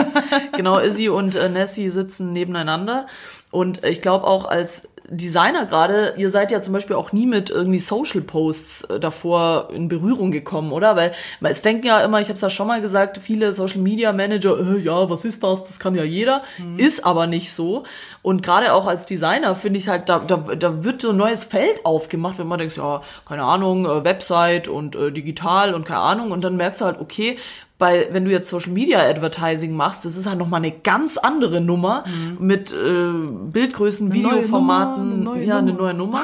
genau, 0.57 0.79
Izzy 0.79 1.09
und 1.09 1.35
äh, 1.35 1.49
Nessie 1.49 1.91
sitzen 1.91 2.33
nebeneinander. 2.33 3.07
Und 3.53 3.85
ich 3.85 4.01
glaube 4.01 4.27
auch 4.27 4.47
als 4.47 4.89
Designer 5.09 5.67
gerade, 5.67 6.15
ihr 6.17 6.31
seid 6.31 6.51
ja 6.51 6.63
zum 6.63 6.73
Beispiel 6.73 6.97
auch 6.97 7.13
nie 7.13 7.27
mit 7.27 7.51
irgendwie 7.51 7.81
Social 7.81 8.23
Posts 8.23 8.85
äh, 8.85 8.99
davor 8.99 9.69
in 9.71 9.89
Berührung 9.89 10.31
gekommen, 10.31 10.73
oder? 10.73 10.97
Weil, 10.97 11.13
weil 11.41 11.53
es 11.53 11.61
denken 11.61 11.87
ja 11.87 12.01
immer, 12.01 12.21
ich 12.21 12.29
habe 12.29 12.37
es 12.37 12.41
ja 12.41 12.49
schon 12.49 12.67
mal 12.67 12.81
gesagt, 12.81 13.19
viele 13.19 13.53
Social 13.53 13.81
Media 13.81 14.15
Manager, 14.15 14.59
äh, 14.59 14.79
ja, 14.79 15.11
was 15.11 15.27
ist 15.27 15.45
das? 15.45 15.65
Das 15.65 15.79
kann 15.79 15.95
ja 15.95 16.03
jeder. 16.03 16.43
Ist 16.79 17.05
aber 17.05 17.27
nicht 17.27 17.53
so. 17.53 17.85
Und 18.23 18.43
gerade 18.43 18.73
auch 18.73 18.87
als 18.87 19.05
Designer 19.05 19.55
finde 19.55 19.81
ich 19.81 19.89
halt, 19.89 20.09
da, 20.09 20.19
da, 20.19 20.37
da 20.37 20.83
wird 20.83 21.03
so 21.03 21.11
ein 21.11 21.17
neues 21.19 21.45
Feld 21.45 21.85
aufgemacht, 21.85 22.39
wenn 22.39 22.47
man 22.47 22.59
denkt, 22.59 22.77
ja, 22.79 23.03
keine 23.29 23.45
Ahnung, 23.45 23.85
äh, 23.85 24.05
Website 24.05 24.67
und 24.67 24.97
äh, 24.97 25.13
digital 25.13 25.75
und 25.75 25.85
keine 25.85 26.01
Ahnung. 26.01 26.31
Und 26.31 26.43
dann 26.43 26.57
merkst 26.57 26.81
du 26.81 26.85
halt, 26.87 27.01
okay, 27.01 27.37
Bei, 27.83 28.07
wenn 28.13 28.25
du 28.25 28.31
jetzt 28.31 28.49
Social 28.49 28.71
Media 28.73 29.01
Advertising 29.01 29.73
machst, 29.75 30.05
das 30.05 30.17
ist 30.17 30.27
halt 30.27 30.39
nochmal 30.39 30.59
eine 30.61 30.71
ganz 30.71 31.17
andere 31.17 31.61
Nummer 31.61 32.05
mit 32.39 32.71
äh, 32.73 33.11
Bildgrößen, 33.53 34.07
Mhm. 34.09 34.23
neue 34.23 34.35
Videoformaten, 34.37 35.25
Nummer, 35.25 35.33
eine 35.33 35.39
neue 35.41 35.45
ja, 35.45 35.59
eine 35.59 35.67
Nummer. 35.73 35.83
neue 35.83 35.95
Nummer. 35.95 36.23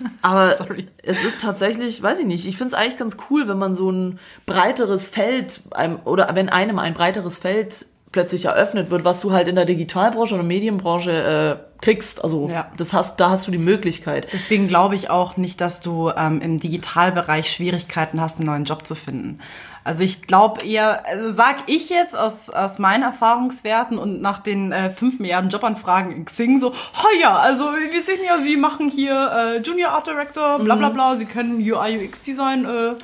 Aber 0.22 0.54
Sorry. 0.54 0.86
es 1.02 1.24
ist 1.24 1.40
tatsächlich, 1.40 2.02
weiß 2.02 2.20
ich 2.20 2.26
nicht, 2.26 2.46
ich 2.46 2.56
finde 2.58 2.74
es 2.74 2.80
eigentlich 2.80 2.98
ganz 2.98 3.16
cool, 3.30 3.48
wenn 3.48 3.58
man 3.58 3.74
so 3.74 3.90
ein 3.90 4.18
breiteres 4.46 5.08
Feld 5.08 5.60
einem, 5.70 5.98
oder 6.04 6.28
wenn 6.34 6.48
einem 6.50 6.78
ein 6.78 6.92
breiteres 6.94 7.38
Feld 7.38 7.86
plötzlich 8.12 8.44
eröffnet 8.46 8.90
wird, 8.90 9.04
was 9.04 9.20
du 9.20 9.32
halt 9.32 9.48
in 9.48 9.56
der 9.56 9.64
Digitalbranche 9.66 10.34
oder 10.34 10.42
Medienbranche 10.44 11.58
äh, 11.60 11.82
kriegst. 11.84 12.22
Also 12.24 12.48
Ja. 12.50 12.70
das 12.76 12.92
hast, 12.92 13.18
da 13.20 13.30
hast 13.30 13.46
du 13.46 13.50
die 13.50 13.58
Möglichkeit. 13.58 14.28
Deswegen 14.32 14.66
glaube 14.66 14.94
ich 14.94 15.10
auch 15.10 15.36
nicht, 15.36 15.60
dass 15.60 15.80
du 15.80 16.10
ähm, 16.16 16.40
im 16.40 16.58
Digitalbereich 16.60 17.50
Schwierigkeiten 17.50 18.20
hast, 18.20 18.38
einen 18.38 18.46
neuen 18.46 18.64
Job 18.64 18.86
zu 18.86 18.94
finden. 18.94 19.40
Also 19.88 20.04
ich 20.04 20.20
glaube 20.20 20.66
eher, 20.66 21.06
also 21.06 21.32
sag 21.32 21.62
ich 21.66 21.88
jetzt 21.88 22.14
aus, 22.14 22.50
aus 22.50 22.78
meinen 22.78 23.04
Erfahrungswerten 23.04 23.98
und 23.98 24.20
nach 24.20 24.38
den 24.38 24.70
äh, 24.70 24.90
5 24.90 25.18
Milliarden 25.18 25.48
Jobanfragen 25.48 26.12
in 26.12 26.26
Xing 26.26 26.60
so, 26.60 26.72
oh 26.72 27.18
ja, 27.22 27.38
also 27.38 27.64
wir 27.72 28.02
sehen 28.02 28.20
ja, 28.22 28.36
Sie 28.36 28.58
machen 28.58 28.90
hier 28.90 29.14
äh, 29.34 29.60
Junior 29.62 29.92
Art 29.92 30.06
Director, 30.06 30.58
bla 30.58 30.74
bla 30.74 30.90
bla, 30.90 31.16
Sie 31.16 31.24
können 31.24 31.56
UI 31.56 32.06
UX 32.06 32.22
Design. 32.22 32.66
Äh. 32.66 32.96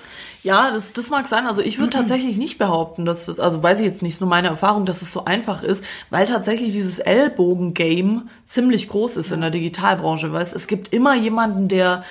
Ja, 0.42 0.70
das, 0.72 0.92
das 0.92 1.08
mag 1.08 1.26
sein. 1.26 1.46
Also 1.46 1.62
ich 1.62 1.78
würde 1.78 1.88
tatsächlich 1.88 2.36
nicht 2.36 2.58
behaupten, 2.58 3.06
dass 3.06 3.24
das, 3.24 3.40
also 3.40 3.62
weiß 3.62 3.80
ich 3.80 3.86
jetzt 3.86 4.02
nicht, 4.02 4.18
so 4.18 4.26
meine 4.26 4.48
Erfahrung, 4.48 4.84
dass 4.84 5.00
es 5.00 5.10
so 5.10 5.24
einfach 5.24 5.62
ist, 5.62 5.86
weil 6.10 6.26
tatsächlich 6.26 6.74
dieses 6.74 6.98
Ellbogen-Game 6.98 8.28
ziemlich 8.44 8.90
groß 8.90 9.16
ist 9.16 9.32
in 9.32 9.40
der 9.40 9.48
Digitalbranche, 9.48 10.34
weil 10.34 10.42
es, 10.42 10.52
es 10.52 10.66
gibt 10.66 10.92
immer 10.92 11.14
jemanden, 11.14 11.68
der 11.68 12.04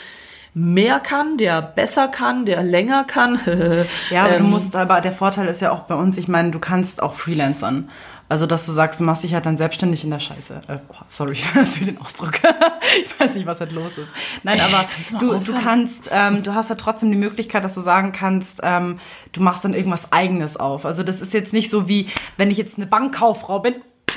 mehr 0.53 0.99
kann, 0.99 1.37
der 1.37 1.61
besser 1.61 2.07
kann, 2.07 2.45
der 2.45 2.63
länger 2.63 3.03
kann. 3.03 3.39
Ja, 4.09 4.25
aber 4.25 4.37
du 4.37 4.43
Ähm, 4.43 4.49
musst, 4.49 4.75
aber 4.75 5.01
der 5.01 5.11
Vorteil 5.11 5.47
ist 5.47 5.61
ja 5.61 5.71
auch 5.71 5.81
bei 5.81 5.95
uns, 5.95 6.17
ich 6.17 6.27
meine, 6.27 6.51
du 6.51 6.59
kannst 6.59 7.01
auch 7.01 7.15
Freelancern. 7.15 7.89
Also, 8.29 8.45
dass 8.47 8.65
du 8.65 8.71
sagst, 8.71 8.99
du 8.99 9.03
machst 9.03 9.23
dich 9.23 9.33
halt 9.33 9.45
dann 9.45 9.57
selbstständig 9.57 10.03
in 10.03 10.09
der 10.09 10.19
Scheiße. 10.19 10.61
Äh, 10.67 10.77
sorry 11.07 11.35
für 11.75 11.85
den 11.85 11.99
Ausdruck. 11.99 12.31
ich 13.05 13.19
weiß 13.19 13.35
nicht, 13.35 13.45
was 13.45 13.59
halt 13.59 13.71
los 13.73 13.97
ist. 13.97 14.11
Nein, 14.43 14.59
aber 14.61 14.85
mal 15.11 15.19
du, 15.19 15.37
du 15.37 15.53
kannst, 15.53 16.09
ähm, 16.11 16.41
du 16.41 16.55
hast 16.55 16.69
ja 16.69 16.75
trotzdem 16.75 17.11
die 17.11 17.17
Möglichkeit, 17.17 17.63
dass 17.63 17.75
du 17.75 17.81
sagen 17.81 18.11
kannst, 18.11 18.61
ähm, 18.63 18.99
du 19.33 19.41
machst 19.41 19.65
dann 19.65 19.73
irgendwas 19.73 20.11
Eigenes 20.11 20.57
auf. 20.57 20.85
Also, 20.85 21.03
das 21.03 21.21
ist 21.21 21.33
jetzt 21.33 21.53
nicht 21.53 21.69
so 21.69 21.87
wie, 21.87 22.07
wenn 22.37 22.49
ich 22.49 22.57
jetzt 22.57 22.77
eine 22.77 22.87
Bankkauffrau 22.87 23.59
bin. 23.59 23.75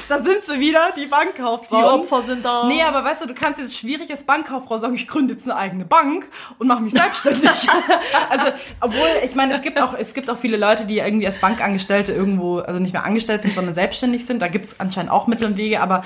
Da 0.09 0.22
sind 0.22 0.44
sie 0.44 0.61
wieder, 0.61 0.92
die 0.96 1.07
Bankkauffrau. 1.07 1.78
Die 1.78 1.84
Opfer 1.84 2.22
sind 2.22 2.44
da. 2.44 2.66
Nee, 2.68 2.82
aber 2.82 3.04
weißt 3.04 3.22
du, 3.22 3.26
du 3.26 3.34
kannst 3.34 3.61
jetzt 3.61 3.76
schwierig 3.76 4.11
als 4.11 4.24
Bankkauffrau 4.24 4.78
sagen, 4.78 4.94
ich 4.94 5.09
gründe 5.09 5.34
jetzt 5.34 5.48
eine 5.48 5.59
eigene 5.59 5.84
Bank 5.84 6.28
und 6.59 6.68
mache 6.68 6.82
mich 6.82 6.92
selbstständig. 6.92 7.50
also, 8.30 8.46
obwohl, 8.80 9.09
ich 9.24 9.34
meine, 9.34 9.54
es 9.54 9.62
gibt 9.62 9.80
auch, 9.80 9.94
es 9.98 10.14
gibt 10.14 10.30
auch 10.30 10.38
viele 10.38 10.57
Leute, 10.57 10.84
die 10.84 10.98
irgendwie 10.98 11.26
als 11.26 11.38
Bankangestellte 11.38 12.12
irgendwo, 12.12 12.59
also 12.59 12.78
nicht 12.78 12.92
mehr 12.92 13.04
angestellt 13.04 13.42
sind, 13.42 13.54
sondern 13.54 13.74
selbstständig 13.74 14.26
sind. 14.26 14.40
Da 14.40 14.48
gibt 14.48 14.66
es 14.66 14.80
anscheinend 14.80 15.11
auch 15.11 15.26
Mittel 15.26 15.46
und 15.46 15.57
Wege, 15.57 15.80
aber 15.80 16.04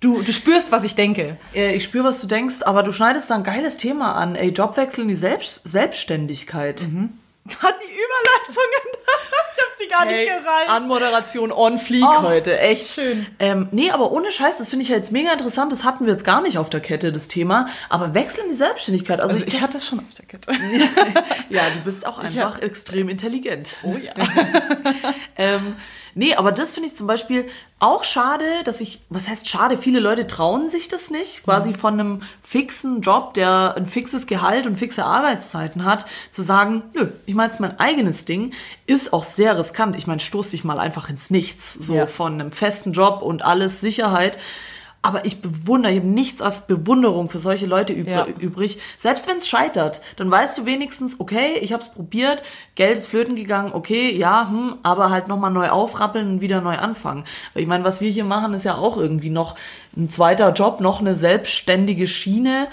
du, 0.00 0.22
du 0.22 0.32
spürst, 0.32 0.72
was 0.72 0.84
ich 0.84 0.94
denke. 0.94 1.36
Ich 1.52 1.84
spüre, 1.84 2.04
was 2.04 2.20
du 2.20 2.26
denkst, 2.26 2.62
aber 2.62 2.82
du 2.82 2.92
schneidest 2.92 3.30
da 3.30 3.34
ein 3.34 3.42
geiles 3.42 3.76
Thema 3.76 4.14
an. 4.14 4.36
Ey, 4.36 4.50
Jobwechsel 4.50 5.02
in 5.02 5.08
die 5.08 5.14
Selbst 5.14 5.60
Selbstständigkeit. 5.64 6.80
Hat 7.46 7.74
die 7.78 7.92
Überleitungen. 7.92 9.00
ich 9.52 9.62
hab 9.62 9.78
sie 9.78 9.86
gar 9.88 10.06
Hey, 10.06 10.20
nicht 10.24 10.28
gereicht. 10.44 10.68
Anmoderation 10.70 11.52
on 11.52 11.78
fleek 11.78 12.02
Oh, 12.04 12.22
heute, 12.22 12.58
echt. 12.58 12.88
schön. 12.92 13.26
Ähm, 13.38 13.68
nee, 13.70 13.90
aber 13.90 14.12
ohne 14.12 14.30
Scheiß, 14.30 14.56
das 14.58 14.68
finde 14.70 14.84
ich 14.84 14.88
ja 14.88 14.96
jetzt 14.96 15.12
mega 15.12 15.30
interessant. 15.32 15.70
Das 15.70 15.84
hatten 15.84 16.06
wir 16.06 16.12
jetzt 16.12 16.24
gar 16.24 16.40
nicht 16.40 16.56
auf 16.56 16.70
der 16.70 16.80
Kette, 16.80 17.12
das 17.12 17.28
Thema. 17.28 17.66
Aber 17.90 18.14
Wechsel 18.14 18.44
in 18.44 18.50
die 18.50 18.56
Selbstständigkeit. 18.56 19.20
Also, 19.20 19.34
Also 19.34 19.46
ich 19.46 19.60
hatte 19.60 19.76
es 19.76 19.86
schon 19.86 19.98
auf 20.00 20.14
der 20.16 20.24
Kette. 20.24 20.52
ja, 21.50 21.62
du 21.70 21.80
bist 21.84 22.06
auch 22.06 22.18
einfach 22.18 22.60
extrem 22.62 23.08
intelligent. 23.10 23.76
Oh 23.82 23.96
ja. 23.96 24.12
Ähm, 25.36 25.76
nee, 26.14 26.34
aber 26.34 26.52
das 26.52 26.72
finde 26.72 26.88
ich 26.88 26.94
zum 26.94 27.06
Beispiel 27.06 27.46
auch 27.78 28.04
schade, 28.04 28.44
dass 28.64 28.80
ich, 28.80 29.00
was 29.10 29.28
heißt 29.28 29.48
schade, 29.48 29.76
viele 29.76 30.00
Leute 30.00 30.26
trauen 30.26 30.68
sich 30.70 30.88
das 30.88 31.10
nicht, 31.10 31.44
quasi 31.44 31.70
Mhm. 31.70 31.74
von 31.74 31.94
einem 32.00 32.22
fixen 32.42 33.00
Job, 33.02 33.34
der 33.34 33.74
ein 33.76 33.86
fixes 33.86 34.26
Gehalt 34.26 34.66
und 34.66 34.76
fixe 34.76 35.04
Arbeitszeiten 35.04 35.84
hat, 35.84 36.06
zu 36.30 36.42
sagen, 36.42 36.82
nö, 36.94 37.08
ich 37.26 37.34
meine 37.34 37.50
jetzt 37.50 37.60
mein 37.60 37.78
eigenes 37.78 38.24
Ding, 38.24 38.52
ist 38.86 39.12
auch 39.12 39.24
sehr 39.24 39.58
riskant. 39.58 39.96
Ich 39.96 40.06
meine, 40.06 40.20
stoß 40.20 40.50
dich 40.50 40.64
mal 40.64 40.78
einfach 40.78 41.08
ins 41.10 41.30
Nichts, 41.30 41.74
so 41.74 41.94
Ja. 41.96 42.06
von 42.06 42.34
einem 42.40 42.52
festen 42.52 42.92
Job 42.92 43.20
und 43.22 43.44
alles 43.44 43.80
Sicherheit. 43.80 44.38
Aber 45.04 45.26
ich 45.26 45.42
bewundere, 45.42 45.92
ich 45.92 45.98
habe 45.98 46.08
nichts 46.08 46.40
als 46.40 46.66
Bewunderung 46.66 47.28
für 47.28 47.38
solche 47.38 47.66
Leute 47.66 47.92
übr 47.92 48.10
Ja. 48.10 48.26
übrig. 48.38 48.78
Selbst 48.96 49.28
wenn 49.28 49.36
es 49.36 49.46
scheitert, 49.46 50.00
dann 50.16 50.30
weißt 50.30 50.56
du 50.56 50.64
wenigstens, 50.64 51.20
okay, 51.20 51.58
ich 51.60 51.74
habe 51.74 51.82
es 51.82 51.90
probiert, 51.90 52.42
Geld 52.74 52.96
ist 52.96 53.08
flöten 53.08 53.36
gegangen, 53.36 53.72
okay, 53.74 54.16
ja, 54.16 54.48
hm, 54.48 54.76
aber 54.82 55.10
halt 55.10 55.28
nochmal 55.28 55.50
neu 55.50 55.68
aufrappeln 55.68 56.26
und 56.30 56.40
wieder 56.40 56.62
neu 56.62 56.78
anfangen. 56.78 57.24
Weil 57.52 57.64
ich 57.64 57.68
meine, 57.68 57.84
was 57.84 58.00
wir 58.00 58.10
hier 58.10 58.24
machen, 58.24 58.54
ist 58.54 58.64
ja 58.64 58.76
auch 58.76 58.96
irgendwie 58.96 59.28
noch 59.28 59.56
ein 59.94 60.08
zweiter 60.08 60.54
Job, 60.54 60.80
noch 60.80 61.00
eine 61.00 61.14
selbstständige 61.14 62.06
Schiene 62.06 62.68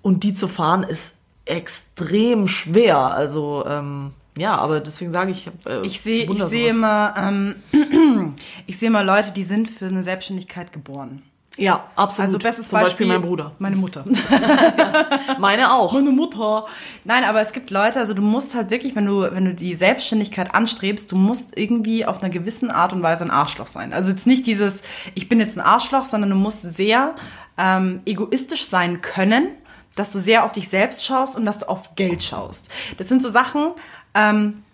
und 0.00 0.24
die 0.24 0.32
zu 0.32 0.48
fahren 0.48 0.84
ist 0.84 1.18
extrem 1.44 2.48
schwer. 2.48 2.96
Also 2.96 3.62
ähm, 3.68 4.12
ja, 4.38 4.56
aber 4.56 4.80
deswegen 4.80 5.12
sage 5.12 5.32
ich, 5.32 5.50
äh, 5.68 5.84
Ich 5.84 6.00
sehe, 6.00 6.24
ich 6.24 6.42
sehe 6.44 6.72
sowas. 6.72 6.76
immer, 6.78 7.14
ähm, 7.18 8.36
ich 8.66 8.78
sehe 8.78 8.88
immer 8.88 9.04
Leute, 9.04 9.32
die 9.32 9.44
sind 9.44 9.68
für 9.68 9.84
eine 9.84 10.02
Selbstständigkeit 10.02 10.72
geboren. 10.72 11.22
Ja, 11.56 11.88
absolut. 11.94 12.26
Also 12.26 12.38
bestes 12.38 12.68
zum 12.68 12.80
Beispiel, 12.80 13.06
Beispiel 13.06 13.06
mein 13.06 13.22
Bruder, 13.22 13.52
Meine 13.58 13.76
Mutter. 13.76 14.04
meine 15.38 15.72
auch. 15.72 15.92
Meine 15.92 16.10
Mutter. 16.10 16.66
Nein, 17.04 17.22
aber 17.22 17.40
es 17.40 17.52
gibt 17.52 17.70
Leute, 17.70 18.00
also 18.00 18.12
du 18.12 18.22
musst 18.22 18.56
halt 18.56 18.70
wirklich, 18.70 18.96
wenn 18.96 19.06
du, 19.06 19.22
wenn 19.22 19.44
du 19.44 19.54
die 19.54 19.74
Selbstständigkeit 19.74 20.52
anstrebst, 20.52 21.12
du 21.12 21.16
musst 21.16 21.56
irgendwie 21.56 22.06
auf 22.06 22.20
einer 22.22 22.30
gewissen 22.30 22.70
Art 22.70 22.92
und 22.92 23.02
Weise 23.02 23.24
ein 23.24 23.30
Arschloch 23.30 23.68
sein. 23.68 23.92
Also 23.92 24.10
jetzt 24.10 24.26
nicht 24.26 24.46
dieses, 24.46 24.82
ich 25.14 25.28
bin 25.28 25.38
jetzt 25.38 25.56
ein 25.56 25.60
Arschloch, 25.60 26.06
sondern 26.06 26.30
du 26.30 26.36
musst 26.36 26.62
sehr 26.74 27.14
ähm, 27.56 28.00
egoistisch 28.04 28.66
sein 28.66 29.00
können, 29.00 29.46
dass 29.94 30.12
du 30.12 30.18
sehr 30.18 30.44
auf 30.44 30.50
dich 30.50 30.68
selbst 30.68 31.04
schaust 31.04 31.36
und 31.36 31.46
dass 31.46 31.58
du 31.58 31.68
auf 31.68 31.94
Geld 31.94 32.24
schaust. 32.24 32.68
Das 32.98 33.08
sind 33.08 33.22
so 33.22 33.30
Sachen, 33.30 33.70
ähm, 34.14 34.64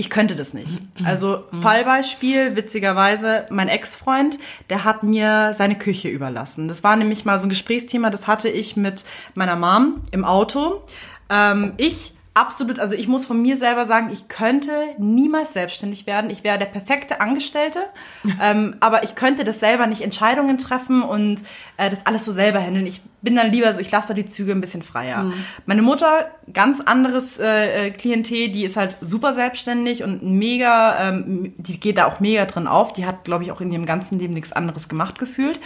ich 0.00 0.08
könnte 0.08 0.34
das 0.34 0.54
nicht. 0.54 0.78
Also 1.04 1.44
Fallbeispiel, 1.60 2.56
witzigerweise, 2.56 3.44
mein 3.50 3.68
Ex-Freund, 3.68 4.38
der 4.70 4.84
hat 4.84 5.02
mir 5.02 5.52
seine 5.52 5.76
Küche 5.76 6.08
überlassen. 6.08 6.68
Das 6.68 6.82
war 6.82 6.96
nämlich 6.96 7.26
mal 7.26 7.38
so 7.38 7.46
ein 7.46 7.50
Gesprächsthema, 7.50 8.08
das 8.08 8.26
hatte 8.26 8.48
ich 8.48 8.76
mit 8.76 9.04
meiner 9.34 9.56
Mom 9.56 10.00
im 10.10 10.24
Auto. 10.24 10.82
Ähm, 11.28 11.74
ich 11.76 12.14
absolut, 12.34 12.78
also 12.78 12.94
ich 12.94 13.08
muss 13.08 13.26
von 13.26 13.42
mir 13.42 13.56
selber 13.56 13.86
sagen, 13.86 14.10
ich 14.12 14.28
könnte 14.28 14.72
niemals 14.98 15.52
selbstständig 15.52 16.06
werden. 16.06 16.30
Ich 16.30 16.44
wäre 16.44 16.58
der 16.58 16.66
perfekte 16.66 17.20
Angestellte, 17.20 17.80
ähm, 18.40 18.76
aber 18.80 19.02
ich 19.02 19.14
könnte 19.14 19.44
das 19.44 19.60
selber 19.60 19.86
nicht 19.86 20.02
Entscheidungen 20.02 20.58
treffen 20.58 21.02
und 21.02 21.42
äh, 21.76 21.90
das 21.90 22.06
alles 22.06 22.24
so 22.24 22.32
selber 22.32 22.60
handeln. 22.60 22.86
Ich 22.86 23.02
bin 23.22 23.36
dann 23.36 23.50
lieber 23.50 23.72
so, 23.72 23.80
ich 23.80 23.90
lasse 23.90 24.08
da 24.08 24.14
die 24.14 24.26
Züge 24.26 24.52
ein 24.52 24.60
bisschen 24.60 24.82
freier. 24.82 25.32
Meine 25.66 25.82
Mutter, 25.82 26.30
ganz 26.52 26.80
anderes 26.80 27.38
äh, 27.38 27.88
äh, 27.88 27.90
Klientel, 27.90 28.48
die 28.50 28.64
ist 28.64 28.76
halt 28.76 28.96
super 29.00 29.34
selbstständig 29.34 30.02
und 30.02 30.22
mega, 30.22 31.08
ähm, 31.08 31.52
die 31.58 31.78
geht 31.78 31.98
da 31.98 32.06
auch 32.06 32.20
mega 32.20 32.46
drin 32.46 32.66
auf. 32.66 32.92
Die 32.92 33.04
hat, 33.04 33.24
glaube 33.24 33.44
ich, 33.44 33.52
auch 33.52 33.60
in 33.60 33.72
ihrem 33.72 33.86
ganzen 33.86 34.18
Leben 34.18 34.34
nichts 34.34 34.52
anderes 34.52 34.88
gemacht 34.88 35.18
gefühlt. 35.18 35.60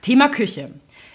Thema 0.00 0.28
Küche. 0.28 0.70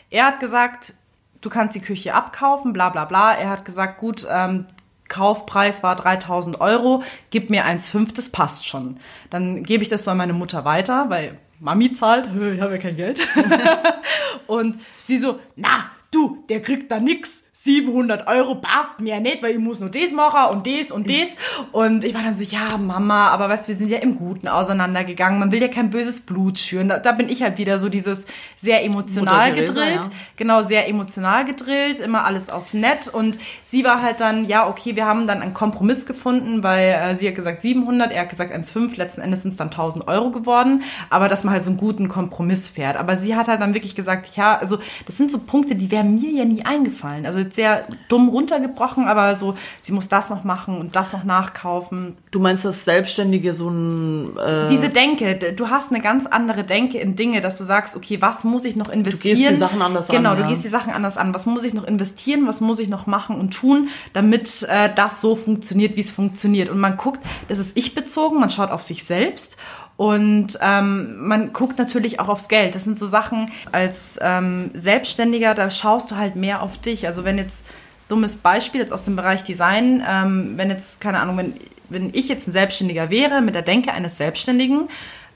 Er 0.10 0.26
hat 0.26 0.40
gesagt, 0.40 0.96
du 1.42 1.50
kannst 1.50 1.76
die 1.76 1.82
Küche 1.82 2.14
abkaufen, 2.14 2.74
bla 2.74 2.90
bla 2.90 3.06
bla. 3.06 3.34
Er 3.34 3.50
hat 3.50 3.66
gesagt, 3.66 3.98
gut, 3.98 4.28
ähm, 4.30 4.66
Kaufpreis 5.08 5.84
war 5.84 5.96
3000 5.96 6.62
Euro, 6.62 7.04
gib 7.32 7.50
mir 7.50 7.66
1,5, 7.66 8.16
das 8.16 8.30
passt 8.30 8.68
schon. 8.68 9.00
Dann 9.30 9.64
gebe 9.64 9.84
ich 9.84 9.90
das 9.90 10.06
so 10.06 10.12
an 10.12 10.18
meine 10.18 10.34
Mutter 10.34 10.66
weiter, 10.66 11.10
weil 11.10 11.38
Mami 11.60 11.92
zahlt, 11.94 12.30
ich 12.54 12.62
habe 12.62 12.74
ja 12.74 12.78
kein 12.78 12.96
Geld. 12.96 13.20
Und 14.48 14.80
sie 15.02 15.18
so, 15.18 15.40
na, 15.56 15.92
du, 16.12 16.44
der 16.48 16.62
kriegt 16.62 16.92
da 16.92 17.00
nix. 17.00 17.44
700 17.62 18.26
Euro 18.28 18.56
passt 18.56 19.02
mir 19.02 19.20
nicht, 19.20 19.44
weil 19.44 19.52
ich 19.52 19.60
muss 19.60 19.82
nur 19.82 19.90
das 19.90 20.14
machen 20.14 20.56
und 20.56 20.66
das 20.66 20.92
und 20.92 21.10
das. 21.10 21.28
Und 21.74 22.06
ich 22.06 22.14
war 22.14 22.24
dann 22.24 22.34
so, 22.34 22.44
ja, 22.44 22.78
Mama, 22.78 23.28
aber 23.28 23.50
weißt, 23.50 23.68
wir 23.68 23.76
sind 23.76 23.92
ja 23.92 23.98
im 23.98 24.16
Guten 24.16 24.48
auseinandergegangen. 24.48 25.40
Man 25.40 25.52
will 25.52 25.62
ja 25.62 25.68
kein 25.68 25.90
böses 25.90 26.22
Blut 26.22 26.58
schüren. 26.58 26.88
Da, 26.88 27.00
da 27.00 27.12
bin 27.12 27.28
ich 27.28 27.44
halt 27.44 27.58
wieder 27.58 27.80
so 27.80 27.90
dieses 27.90 28.26
sehr 28.56 28.86
emotional 28.86 29.50
Mutter 29.50 29.66
Teresa, 29.66 29.74
gedrillt. 29.74 30.06
ja. 30.06 30.12
Genau, 30.38 30.64
sehr 30.64 30.88
emotional 30.88 31.44
gedrillt, 31.44 32.00
immer 32.00 32.24
alles 32.24 32.50
auf 32.50 32.74
nett. 32.74 33.10
Und 33.10 33.38
sie 33.66 33.84
war 33.84 34.02
halt 34.02 34.22
dann, 34.22 34.46
ja, 34.46 34.66
okay, 34.66 34.96
wir 34.96 35.06
haben 35.06 35.28
dann 35.28 35.42
einen 35.42 35.54
Kompromiss 35.54 36.06
gefunden, 36.06 36.64
weil 36.64 36.88
äh, 36.88 37.16
sie 37.18 37.28
hat 37.28 37.36
gesagt 37.36 37.62
700, 37.62 38.14
er 38.14 38.22
hat 38.22 38.30
gesagt 38.30 38.54
1,5, 38.56 38.96
letzten 38.96 39.20
Endes 39.20 39.42
sind 39.42 39.52
es 39.52 39.58
dann 39.58 39.68
1000 39.68 40.08
Euro 40.08 40.32
geworden. 40.32 40.84
Aber 41.10 41.28
dass 41.28 41.44
man 41.44 41.54
halt 41.54 41.66
so 41.66 41.72
einen 41.72 41.78
guten 41.78 42.08
Kompromiss 42.08 42.70
fährt. 42.70 42.96
Aber 42.96 43.18
sie 43.18 43.36
hat 43.36 43.50
halt 43.50 43.60
dann 43.60 43.74
wirklich 43.74 43.96
gesagt, 43.96 44.38
ja, 44.38 44.58
also 44.58 44.80
das 45.06 45.18
sind 45.18 45.30
so 45.30 45.40
Punkte, 45.40 45.76
die 45.76 45.92
wären 45.92 46.16
mir 46.16 46.32
ja 46.32 46.46
nie 46.46 46.64
eingefallen. 46.64 47.26
Also 47.26 47.49
wird 47.50 47.56
sehr 47.56 47.86
dumm 48.08 48.30
runtergebrochen, 48.30 49.06
aber 49.06 49.36
so, 49.36 49.56
sie 49.82 49.92
muss 49.92 50.08
das 50.08 50.30
noch 50.30 50.44
machen 50.44 50.78
und 50.78 50.96
das 50.96 51.14
noch 51.14 51.24
nachkaufen. 51.24 52.18
Du 52.32 52.40
meinst, 52.40 52.66
dass 52.66 52.86
Selbstständige 52.86 53.54
so 53.54 53.70
ein... 53.70 54.38
Äh, 54.38 54.70
Diese 54.70 54.90
Denke, 54.90 55.54
du 55.56 55.70
hast 55.70 55.92
eine 55.92 56.02
ganz 56.02 56.26
andere 56.26 56.64
Denke 56.64 57.00
in 57.00 57.16
Dinge, 57.16 57.42
dass 57.42 57.58
du 57.58 57.64
sagst, 57.64 57.96
okay, 57.96 58.22
was 58.22 58.44
muss 58.44 58.66
ich 58.66 58.76
noch 58.76 58.90
investieren? 58.90 59.38
die 59.38 59.56
Sachen 59.56 59.82
anders 59.82 60.10
an, 60.10 60.16
Genau, 60.16 60.36
du 60.36 60.42
ja. 60.42 60.48
gehst 60.48 60.64
die 60.64 60.70
Sachen 60.70 60.94
anders 60.94 61.18
an. 61.18 61.34
Was 61.34 61.46
muss 61.46 61.64
ich 61.64 61.74
noch 61.74 61.86
investieren? 61.86 62.48
Was 62.48 62.62
muss 62.62 62.80
ich 62.80 62.88
noch 62.90 63.08
machen 63.08 63.40
und 63.40 63.52
tun, 63.52 63.90
damit 64.14 64.68
äh, 64.70 64.94
das 64.94 65.22
so 65.22 65.36
funktioniert, 65.36 65.96
wie 65.96 66.02
es 66.02 66.12
funktioniert? 66.12 66.70
Und 66.70 66.80
man 66.80 66.98
guckt, 66.98 67.20
das 67.48 67.60
ist 67.60 67.76
ich-bezogen, 67.76 68.40
man 68.40 68.50
schaut 68.50 68.72
auf 68.72 68.84
sich 68.84 69.04
selbst 69.04 69.58
und 70.00 70.58
ähm, 70.62 71.28
man 71.28 71.52
guckt 71.52 71.78
natürlich 71.78 72.22
auch 72.22 72.30
aufs 72.30 72.48
Geld. 72.48 72.74
Das 72.74 72.86
sind 72.86 72.98
so 72.98 73.06
Sachen, 73.06 73.52
als 73.74 74.18
ähm, 74.22 74.72
Selbstständiger, 74.74 75.54
da 75.56 75.70
schaust 75.70 76.10
du 76.10 76.16
halt 76.16 76.38
mehr 76.38 76.64
auf 76.64 76.78
dich. 76.78 77.06
Also 77.06 77.26
wenn 77.26 77.38
jetzt, 77.38 77.66
dummes 78.08 78.38
Beispiel 78.38 78.80
jetzt 78.80 78.94
aus 78.94 79.04
dem 79.04 79.18
Bereich 79.18 79.44
Design, 79.44 80.02
ähm, 80.10 80.54
wenn 80.56 80.70
jetzt, 80.70 81.02
keine 81.02 81.20
Ahnung, 81.20 81.36
wenn, 81.36 81.54
wenn 81.90 82.12
ich 82.14 82.30
jetzt 82.30 82.48
ein 82.48 82.54
Selbstständiger 82.54 83.10
wäre, 83.10 83.42
mit 83.42 83.56
der 83.56 83.62
Denke 83.62 83.92
eines 83.92 84.16
Selbstständigen, 84.16 84.88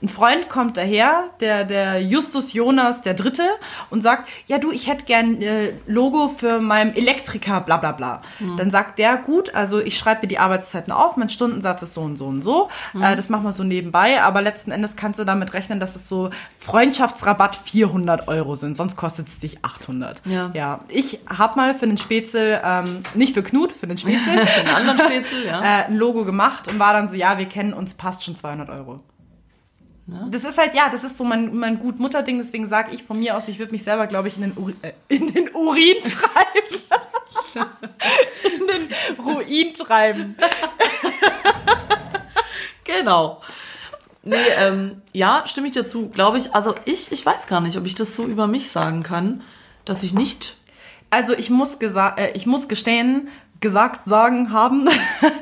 ein 0.04 0.08
Freund 0.08 0.48
kommt 0.48 0.76
daher, 0.76 1.24
der, 1.40 1.64
der 1.64 2.02
Justus 2.02 2.52
Jonas 2.52 3.00
der 3.00 3.14
Dritte, 3.14 3.44
und 3.90 4.02
sagt, 4.02 4.28
ja 4.46 4.58
du, 4.58 4.70
ich 4.70 4.86
hätte 4.86 5.04
gern 5.04 5.40
äh, 5.40 5.72
Logo 5.86 6.28
für 6.28 6.60
meinen 6.60 6.94
Elektriker, 6.94 7.60
bla 7.60 7.78
bla 7.78 7.92
bla. 7.92 8.20
Dann 8.56 8.70
sagt 8.70 8.98
der, 8.98 9.16
gut, 9.16 9.54
also 9.54 9.80
ich 9.80 9.98
schreibe 9.98 10.22
mir 10.22 10.28
die 10.28 10.38
Arbeitszeiten 10.38 10.92
auf, 10.92 11.16
mein 11.16 11.30
Stundensatz 11.30 11.82
ist 11.82 11.94
so 11.94 12.02
und 12.02 12.16
so 12.16 12.26
und 12.26 12.42
so. 12.42 12.68
Äh, 12.94 13.16
das 13.16 13.28
machen 13.28 13.44
wir 13.44 13.52
so 13.52 13.64
nebenbei, 13.64 14.22
aber 14.22 14.42
letzten 14.42 14.70
Endes 14.70 14.96
kannst 14.96 15.18
du 15.18 15.24
damit 15.24 15.54
rechnen, 15.54 15.80
dass 15.80 15.96
es 15.96 16.08
so 16.08 16.30
Freundschaftsrabatt 16.56 17.56
400 17.56 18.28
Euro 18.28 18.54
sind, 18.54 18.76
sonst 18.76 18.96
kostet 18.96 19.28
es 19.28 19.40
dich 19.40 19.64
800. 19.64 20.22
Ja. 20.26 20.50
ja. 20.52 20.80
Ich 20.88 21.20
habe 21.26 21.56
mal 21.56 21.74
für 21.74 21.86
den 21.86 21.98
Spätzle, 21.98 22.60
ähm, 22.62 23.02
nicht 23.14 23.34
für 23.34 23.42
Knut, 23.42 23.72
für 23.72 23.86
den 23.86 23.98
Spätzle, 23.98 24.32
einen 24.76 24.88
anderen 24.88 24.98
Spätzle, 24.98 25.46
ja. 25.46 25.60
äh, 25.60 25.84
ein 25.86 25.96
Logo 25.96 26.24
gemacht 26.24 26.68
und 26.68 26.78
war 26.78 26.92
dann 26.92 27.08
so, 27.08 27.16
ja, 27.16 27.38
wir 27.38 27.46
kennen 27.46 27.72
uns, 27.72 27.94
passt 27.94 28.24
schon 28.24 28.36
200 28.36 28.68
Euro. 28.68 29.00
Das 30.06 30.44
ist 30.44 30.58
halt, 30.58 30.74
ja, 30.74 30.90
das 30.90 31.02
ist 31.02 31.16
so 31.16 31.24
mein, 31.24 31.54
mein 31.56 31.78
Gut-Mutter-Ding, 31.78 32.36
deswegen 32.36 32.68
sage 32.68 32.94
ich 32.94 33.02
von 33.02 33.18
mir 33.18 33.36
aus, 33.36 33.48
ich 33.48 33.58
würde 33.58 33.72
mich 33.72 33.84
selber, 33.84 34.06
glaube 34.06 34.28
ich, 34.28 34.36
in 34.36 34.42
den, 34.42 34.56
Uri 34.56 34.74
äh, 34.82 34.92
in 35.08 35.32
den 35.32 35.48
Urin 35.54 35.96
treiben. 36.02 36.82
in 38.42 38.66
den 38.66 39.24
Ruin 39.24 39.74
treiben. 39.74 40.36
Genau. 42.84 43.40
Nee, 44.22 44.36
ähm, 44.58 45.02
ja, 45.12 45.44
stimme 45.46 45.66
ich 45.66 45.74
dazu, 45.74 46.08
glaube 46.08 46.38
ich. 46.38 46.54
Also 46.54 46.74
ich, 46.84 47.12
ich 47.12 47.24
weiß 47.24 47.46
gar 47.46 47.60
nicht, 47.60 47.76
ob 47.76 47.86
ich 47.86 47.94
das 47.94 48.14
so 48.14 48.24
über 48.24 48.46
mich 48.46 48.70
sagen 48.70 49.02
kann, 49.02 49.42
dass 49.84 50.02
ich 50.02 50.14
nicht. 50.14 50.56
Also 51.10 51.34
ich 51.34 51.50
muss, 51.50 51.78
gesa 51.78 52.14
äh, 52.16 52.32
ich 52.32 52.46
muss 52.46 52.68
gestehen, 52.68 53.28
gesagt, 53.60 54.06
sagen, 54.06 54.52
haben, 54.52 54.88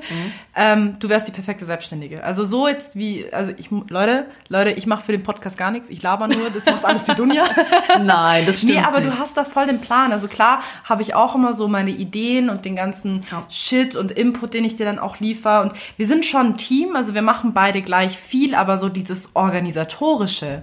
ähm, 0.57 0.95
du 1.01 1.09
wärst 1.09 1.27
die 1.27 1.33
perfekte 1.33 1.65
Selbstständige. 1.65 2.23
Also 2.23 2.45
so 2.45 2.69
jetzt 2.69 2.95
wie, 2.95 3.27
also 3.33 3.53
ich, 3.57 3.71
Leute, 3.89 4.27
Leute, 4.49 4.71
ich 4.71 4.87
mache 4.87 5.03
für 5.05 5.13
den 5.13 5.25
Podcast 5.25 5.59
gar 5.59 5.71
nichts, 5.73 5.91
ich 5.91 6.03
laber 6.03 6.29
nur, 6.29 6.51
das 6.51 6.65
macht 6.67 6.85
alles 6.85 7.05
die 7.05 7.15
Dunja. 7.15 7.45
Nein, 8.05 8.47
das 8.47 8.59
stimmt 8.63 8.75
Nee, 8.75 8.79
aber 8.85 9.01
nicht. 9.01 9.13
du 9.13 9.19
hast 9.19 9.37
da 9.37 9.45
voll 9.45 9.67
den 9.67 9.81
Plan. 9.81 10.13
Also 10.13 10.29
klar 10.29 10.63
habe 10.85 11.03
ich 11.03 11.15
auch 11.15 11.35
immer 11.35 11.53
so 11.53 11.67
meine 11.69 11.91
Ideen 11.91 12.49
und 12.49 12.65
den 12.65 12.77
ganzen 12.77 13.23
Ja. 13.31 13.45
Shit 13.49 13.97
und 13.97 14.13
Input, 14.13 14.55
den 14.55 14.65
ich 14.65 14.77
dir 14.77 14.87
dann 14.87 14.99
auch 15.01 15.19
liefere. 15.19 15.63
Und 15.63 15.73
wir 15.97 16.07
sind 16.07 16.25
schon 16.25 16.47
ein 16.47 16.57
Team, 16.57 16.95
also 16.95 17.15
wir 17.15 17.23
machen 17.23 17.55
beide 17.55 17.83
gleich 17.83 18.17
viel, 18.19 18.55
aber 18.55 18.79
so 18.79 18.89
dieses 18.89 19.35
Organisatorische, 19.35 20.63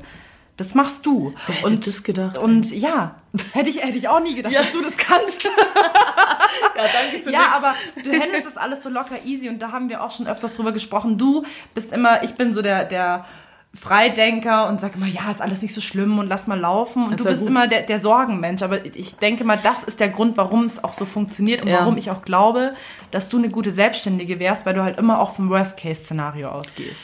das 0.56 0.76
machst 0.76 1.06
du. 1.06 1.34
Wer 1.48 1.56
hätte 1.56 1.66
und 1.68 1.88
das 1.88 2.04
gedacht? 2.04 2.38
Und 2.38 2.72
ja, 2.72 3.16
hätte 3.54 3.70
ich, 3.70 3.84
hätte 3.84 3.98
ich 3.98 4.08
auch 4.08 4.20
nie 4.22 4.36
gedacht, 4.36 4.54
dass 4.56 4.72
du 4.72 4.82
das 4.82 4.98
kannst. 4.98 5.46
ja, 6.76 6.84
danke 6.94 7.24
für 7.24 7.32
Ja, 7.32 7.54
aber 7.56 7.76
du 8.04 8.12
handelst 8.12 8.46
das 8.46 8.58
alles 8.58 8.84
so 8.84 8.90
locker 8.90 9.24
easy 9.26 9.50
und 9.50 9.60
da 9.60 9.72
haben 9.72 9.90
wir 9.90 10.04
auch 10.04 10.12
schon 10.12 10.28
öfters 10.28 10.54
drüber 10.54 10.72
gesprochen. 10.72 11.18
Du 11.18 11.44
bist 11.74 11.92
immer, 11.94 12.24
ich 12.24 12.36
bin 12.36 12.54
so 12.54 12.62
der, 12.62 12.86
der 12.86 13.26
Freidenker 13.74 14.68
und 14.68 14.82
sag 14.82 14.96
immer, 14.96 15.06
ja, 15.06 15.30
ist 15.30 15.42
alles 15.42 15.62
nicht 15.62 15.76
so 15.76 15.82
schlimm 15.82 16.18
und 16.18 16.28
lass 16.28 16.48
mal 16.48 16.60
laufen. 16.60 17.04
Und 17.06 17.14
Ist 17.14 17.20
du 17.20 17.26
ja 17.26 17.30
bist 17.30 17.42
gut. 17.44 17.50
immer 17.50 17.68
der, 17.68 17.82
der 17.84 18.00
Sorgenmensch. 18.00 18.64
Aber 18.64 18.84
ich 18.84 19.18
denke 19.18 19.44
mal, 19.44 19.58
das 19.62 19.84
ist 19.84 20.00
der 20.00 20.10
Grund, 20.10 20.38
warum 20.38 20.64
es 20.66 20.84
auch 20.84 20.94
so 20.94 21.06
funktioniert 21.06 21.62
und 21.62 21.68
Ja. 21.68 21.80
warum 21.82 21.96
ich 21.98 22.10
auch 22.10 22.24
glaube, 22.24 22.74
dass 23.12 23.30
du 23.30 23.38
eine 23.38 23.50
gute 23.50 23.72
Selbstständige 23.72 24.40
wärst, 24.40 24.66
weil 24.66 24.74
du 24.74 24.84
halt 24.84 24.98
immer 24.98 25.20
auch 25.20 25.36
vom 25.36 25.50
Worst-Case-Szenario 25.50 26.50
ausgehst. 26.50 27.04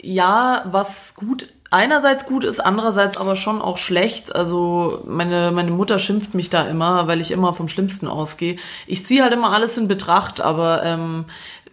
ja, 0.00 0.64
was 0.66 1.14
gut 1.14 1.48
einerseits 1.74 2.24
gut 2.26 2.44
ist, 2.44 2.60
andererseits 2.60 3.16
aber 3.18 3.36
schon 3.36 3.60
auch 3.60 3.76
schlecht. 3.76 4.34
Also 4.34 5.02
meine, 5.06 5.50
meine 5.50 5.72
Mutter 5.72 5.98
schimpft 5.98 6.32
mich 6.32 6.48
da 6.48 6.62
immer, 6.66 7.08
weil 7.08 7.20
ich 7.20 7.30
immer 7.32 7.52
vom 7.52 7.68
Schlimmsten 7.68 8.06
ausgehe. 8.06 8.56
Ich 8.86 9.04
ziehe 9.04 9.22
halt 9.22 9.32
immer 9.32 9.52
alles 9.52 9.76
in 9.76 9.88
Betracht, 9.88 10.40
aber 10.40 10.82
ähm, 10.84 11.26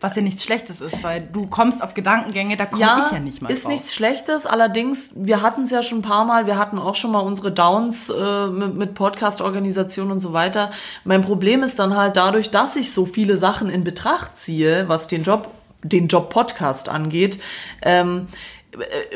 Was 0.03 0.15
ja 0.15 0.23
nichts 0.23 0.43
Schlechtes 0.43 0.81
ist, 0.81 1.03
weil 1.03 1.21
du 1.21 1.45
kommst 1.45 1.83
auf 1.83 1.93
Gedankengänge, 1.93 2.55
da 2.57 2.65
komme 2.65 2.81
ja, 2.81 3.03
ich 3.05 3.11
ja 3.11 3.19
nicht 3.19 3.43
mal 3.43 3.51
ist 3.51 3.65
drauf. 3.65 3.71
nichts 3.71 3.93
Schlechtes. 3.93 4.47
Allerdings, 4.47 5.13
wir 5.15 5.43
hatten 5.43 5.61
es 5.61 5.69
ja 5.69 5.83
schon 5.83 5.99
ein 5.99 6.01
paar 6.01 6.25
Mal, 6.25 6.47
wir 6.47 6.57
hatten 6.57 6.79
auch 6.79 6.95
schon 6.95 7.11
mal 7.11 7.19
unsere 7.19 7.51
Downs 7.51 8.09
äh, 8.09 8.47
mit, 8.47 8.73
mit 8.75 8.93
Podcast-Organisation 8.95 10.11
und 10.11 10.19
so 10.19 10.33
weiter. 10.33 10.71
Mein 11.03 11.21
Problem 11.21 11.61
ist 11.61 11.77
dann 11.77 11.95
halt 11.95 12.17
dadurch, 12.17 12.49
dass 12.49 12.75
ich 12.75 12.91
so 12.91 13.05
viele 13.05 13.37
Sachen 13.37 13.69
in 13.69 13.83
Betracht 13.83 14.35
ziehe, 14.37 14.89
was 14.89 15.07
den 15.07 15.21
Job, 15.21 15.49
den 15.83 16.07
Job 16.07 16.31
Podcast 16.31 16.89
angeht, 16.89 17.39
ähm, 17.83 18.27
äh, 18.29 18.35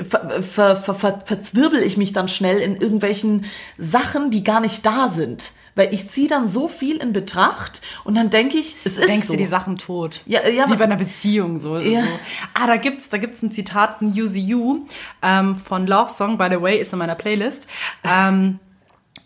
ver, 0.04 0.44
ver, 0.44 0.76
ver, 0.76 0.96
ver, 0.96 1.20
verzwirbel 1.26 1.82
ich 1.82 1.98
mich 1.98 2.14
dann 2.14 2.28
schnell 2.28 2.60
in 2.60 2.76
irgendwelchen 2.76 3.46
Sachen, 3.78 4.32
die 4.32 4.44
gar 4.44 4.60
nicht 4.60 4.86
da 4.86 5.08
sind. 5.08 5.52
Weil 5.78 5.94
ich 5.94 6.10
ziehe 6.10 6.30
dann 6.30 6.48
so 6.48 6.70
viel 6.70 6.98
in 6.98 7.12
Betracht 7.12 7.82
und 8.06 8.16
dann 8.16 8.30
denke 8.30 8.58
ich, 8.58 8.78
es 8.86 8.98
ist 8.98 9.10
denkst 9.10 9.28
so. 9.28 9.34
dir 9.34 9.40
die 9.40 9.46
Sachen 9.46 9.78
tot. 9.78 10.22
Ja, 10.26 10.48
ja, 10.48 10.72
Wie 10.72 10.78
bei 10.78 10.86
einer 10.86 10.96
Beziehung 10.96 11.58
so. 11.58 11.78
Ja. 11.78 12.02
so. 12.02 12.08
Ah, 12.54 12.66
da 12.66 12.78
gibt's, 12.78 13.10
da 13.10 13.18
gibt's 13.18 13.42
ein 13.42 13.52
Zitat 13.52 13.98
von 13.98 14.08
Use 14.08 14.40
You 14.40 14.86
ähm, 15.22 15.58
von 15.58 15.86
Love 15.86 16.10
Song, 16.10 16.38
by 16.38 16.48
the 16.50 16.62
way, 16.62 16.80
ist 16.80 16.94
in 16.94 17.00
meiner 17.00 17.16
Playlist. 17.16 17.68
Ähm, 18.06 18.60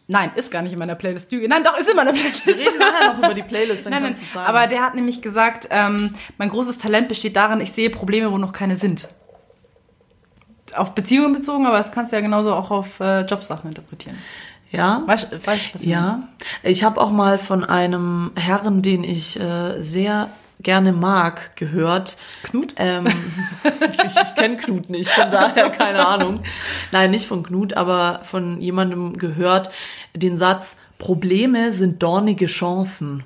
nein, 0.08 0.32
ist 0.36 0.50
gar 0.50 0.64
nicht 0.64 0.74
in 0.74 0.80
meiner 0.80 0.96
Playlist. 0.96 1.32
Nein, 1.32 1.64
doch, 1.64 1.78
ist 1.78 1.88
in 1.88 1.96
meiner 1.96 2.14
Playlist. 2.14 2.48
Wir 2.48 2.58
reden 2.58 2.80
nachher 2.80 3.14
noch 3.14 3.20
über 3.20 3.34
die 3.36 3.44
Playlist, 3.44 3.86
dann 3.86 3.92
Nein, 3.92 4.02
nein, 4.02 4.12
kannst 4.14 4.24
du 4.24 4.34
sagen. 4.40 4.48
aber 4.48 4.66
der 4.66 4.82
hat 4.82 4.96
nämlich 4.96 5.22
gesagt, 5.22 5.68
ähm, 5.70 6.16
mein 6.40 6.50
großes 6.50 6.80
Talent 6.80 7.10
besteht 7.10 7.36
darin, 7.36 7.62
ich 7.62 7.74
sehe 7.74 7.92
Probleme, 7.92 8.32
wo 8.32 8.40
noch 8.40 8.54
keine 8.54 8.76
sind. 8.76 9.08
Auf 10.76 10.96
Beziehungen 10.96 11.34
bezogen, 11.34 11.66
aber 11.66 11.78
das 11.78 11.92
kannst 11.92 12.12
du 12.12 12.18
ja 12.18 12.22
genauso 12.22 12.54
auch 12.54 12.72
auf 12.72 13.00
äh, 13.00 13.22
Jobsachen 13.22 13.70
interpretieren. 13.70 14.18
ja. 14.72 15.04
Weißt 15.06 15.32
weißt, 15.46 15.76
was 15.76 15.82
ich? 15.82 15.88
Ja, 15.88 16.28
ich 16.64 16.84
habe 16.84 17.00
auch 17.00 17.12
mal 17.12 17.38
von 17.38 17.64
einem 17.64 18.32
Herren, 18.36 18.82
den 18.82 19.04
ich 19.04 19.40
äh, 19.40 19.82
sehr 19.82 20.30
gerne 20.62 20.92
mag, 20.92 21.56
gehört. 21.56 22.18
Knut? 22.44 22.74
Ähm, 22.78 23.06
ich 23.94 24.22
ich 24.22 24.36
kenne 24.36 24.58
Knut 24.58 24.90
nicht, 24.90 25.10
von 25.10 25.32
daher 25.32 25.70
keine 25.70 26.06
Ahnung. 26.06 26.42
Nein, 26.92 27.12
nicht 27.12 27.26
von 27.26 27.44
Knut, 27.44 27.74
aber 27.74 28.20
von 28.24 28.60
jemandem 28.62 29.18
gehört 29.18 29.72
den 30.16 30.38
Satz, 30.38 30.78
Probleme 30.98 31.72
sind 31.72 32.04
dornige 32.04 32.48
Chancen. 32.48 33.24